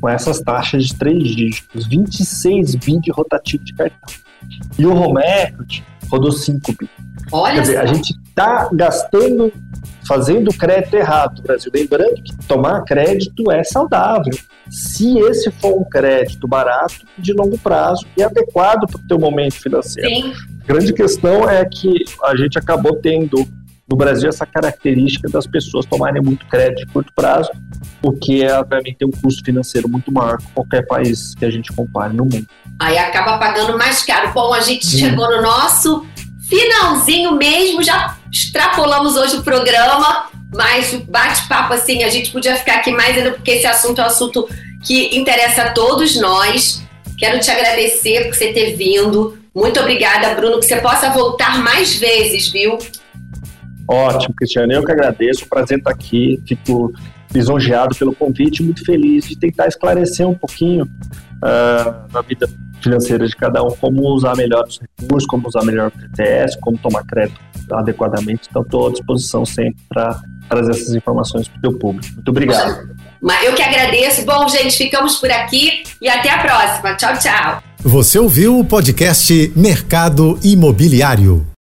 com 0.00 0.08
essas 0.08 0.40
taxas 0.40 0.86
de 0.86 0.96
três 0.96 1.22
dígitos, 1.22 1.86
26 1.86 2.74
bi 2.76 2.98
de 3.00 3.10
rotativo 3.10 3.62
de 3.62 3.74
cartão. 3.74 4.14
E 4.78 4.86
o 4.86 4.94
home 4.94 5.20
equity 5.22 5.84
rodou 6.08 6.32
5 6.32 6.72
bi. 6.72 6.88
Olha 7.32 7.54
Quer 7.54 7.60
dizer, 7.60 7.78
a 7.78 7.86
gente 7.86 8.14
está 8.28 8.68
gastando, 8.72 9.52
fazendo 10.06 10.52
crédito 10.52 10.94
errado 10.94 11.38
no 11.38 11.42
Brasil. 11.42 11.70
Lembrando 11.74 12.14
que 12.22 12.36
tomar 12.46 12.82
crédito 12.84 13.50
é 13.50 13.62
saudável. 13.62 14.32
Se 14.68 15.18
esse 15.18 15.50
for 15.50 15.80
um 15.80 15.84
crédito 15.84 16.46
barato, 16.48 17.06
de 17.18 17.32
longo 17.32 17.58
prazo 17.58 18.06
e 18.16 18.22
adequado 18.22 18.86
para 18.86 19.00
o 19.00 19.06
teu 19.06 19.18
momento 19.18 19.54
financeiro. 19.54 20.08
Sim. 20.08 20.32
A 20.64 20.72
grande 20.72 20.92
questão 20.92 21.48
é 21.48 21.64
que 21.64 22.04
a 22.24 22.36
gente 22.36 22.58
acabou 22.58 22.96
tendo 22.96 23.46
no 23.90 23.96
Brasil 23.96 24.28
essa 24.28 24.46
característica 24.46 25.28
das 25.28 25.46
pessoas 25.48 25.84
tomarem 25.84 26.22
muito 26.22 26.46
crédito 26.46 26.86
de 26.86 26.92
curto 26.92 27.12
prazo, 27.14 27.50
o 28.00 28.12
que 28.12 28.44
é, 28.44 28.56
obviamente 28.56 28.98
tem 28.98 29.08
um 29.08 29.10
custo 29.10 29.44
financeiro 29.44 29.88
muito 29.88 30.12
maior 30.12 30.38
que 30.38 30.46
qualquer 30.52 30.86
país 30.86 31.34
que 31.34 31.44
a 31.44 31.50
gente 31.50 31.72
compare 31.72 32.14
no 32.14 32.24
mundo. 32.24 32.46
Aí 32.78 32.96
acaba 32.96 33.36
pagando 33.36 33.76
mais 33.76 34.02
caro. 34.02 34.32
Bom, 34.32 34.54
a 34.54 34.60
gente 34.60 34.86
chegou 34.86 35.28
no 35.28 35.42
nosso 35.42 36.06
finalzinho 36.50 37.36
mesmo, 37.36 37.82
já 37.82 38.16
extrapolamos 38.30 39.16
hoje 39.16 39.36
o 39.36 39.42
programa, 39.42 40.28
mas 40.52 40.92
o 40.92 40.98
bate-papo 41.04 41.72
assim, 41.72 42.02
a 42.02 42.10
gente 42.10 42.32
podia 42.32 42.56
ficar 42.56 42.76
aqui 42.76 42.90
mais 42.90 43.16
ainda 43.16 43.30
porque 43.30 43.52
esse 43.52 43.66
assunto 43.66 44.00
é 44.00 44.04
um 44.04 44.08
assunto 44.08 44.48
que 44.84 45.16
interessa 45.16 45.62
a 45.62 45.70
todos 45.70 46.20
nós. 46.20 46.82
Quero 47.16 47.38
te 47.38 47.50
agradecer 47.50 48.26
por 48.26 48.34
você 48.34 48.52
ter 48.52 48.74
vindo. 48.76 49.38
Muito 49.54 49.78
obrigada, 49.78 50.34
Bruno, 50.34 50.58
que 50.58 50.66
você 50.66 50.76
possa 50.76 51.10
voltar 51.10 51.62
mais 51.62 51.94
vezes, 51.94 52.50
viu? 52.50 52.78
Ótimo, 53.86 54.34
Cristiano. 54.34 54.72
Eu 54.72 54.84
que 54.84 54.92
agradeço. 54.92 55.46
Prazer 55.46 55.78
estar 55.78 55.90
aqui. 55.90 56.40
Fico 56.48 56.92
lisonjeado 57.32 57.94
pelo 57.96 58.14
convite, 58.14 58.62
muito 58.62 58.84
feliz 58.84 59.28
de 59.28 59.38
tentar 59.38 59.68
esclarecer 59.68 60.26
um 60.26 60.34
pouquinho 60.34 60.84
uh, 60.84 62.12
na 62.12 62.22
vida 62.22 62.48
financeira 62.82 63.26
de 63.26 63.36
cada 63.36 63.62
um, 63.62 63.70
como 63.70 64.02
usar 64.08 64.36
melhor 64.36 64.64
os 64.66 64.80
recursos, 64.80 65.26
como 65.28 65.48
usar 65.48 65.64
melhor 65.64 65.88
o 65.88 65.90
PTS, 65.90 66.58
como 66.60 66.78
tomar 66.78 67.04
crédito 67.04 67.40
adequadamente. 67.72 68.48
Então, 68.50 68.62
estou 68.62 68.88
à 68.88 68.90
disposição 68.90 69.44
sempre 69.44 69.80
para 69.88 70.20
trazer 70.48 70.72
essas 70.72 70.94
informações 70.94 71.48
para 71.48 71.58
o 71.58 71.60
teu 71.60 71.78
público. 71.78 72.12
Muito 72.14 72.28
obrigado. 72.28 72.88
Mas 73.22 73.44
eu 73.44 73.54
que 73.54 73.62
agradeço. 73.62 74.24
Bom, 74.24 74.48
gente, 74.48 74.76
ficamos 74.76 75.16
por 75.16 75.30
aqui 75.30 75.82
e 76.00 76.08
até 76.08 76.30
a 76.30 76.38
próxima. 76.38 76.94
Tchau, 76.96 77.18
tchau. 77.18 77.62
Você 77.78 78.18
ouviu 78.18 78.58
o 78.58 78.64
podcast 78.64 79.52
Mercado 79.54 80.38
Imobiliário. 80.42 81.50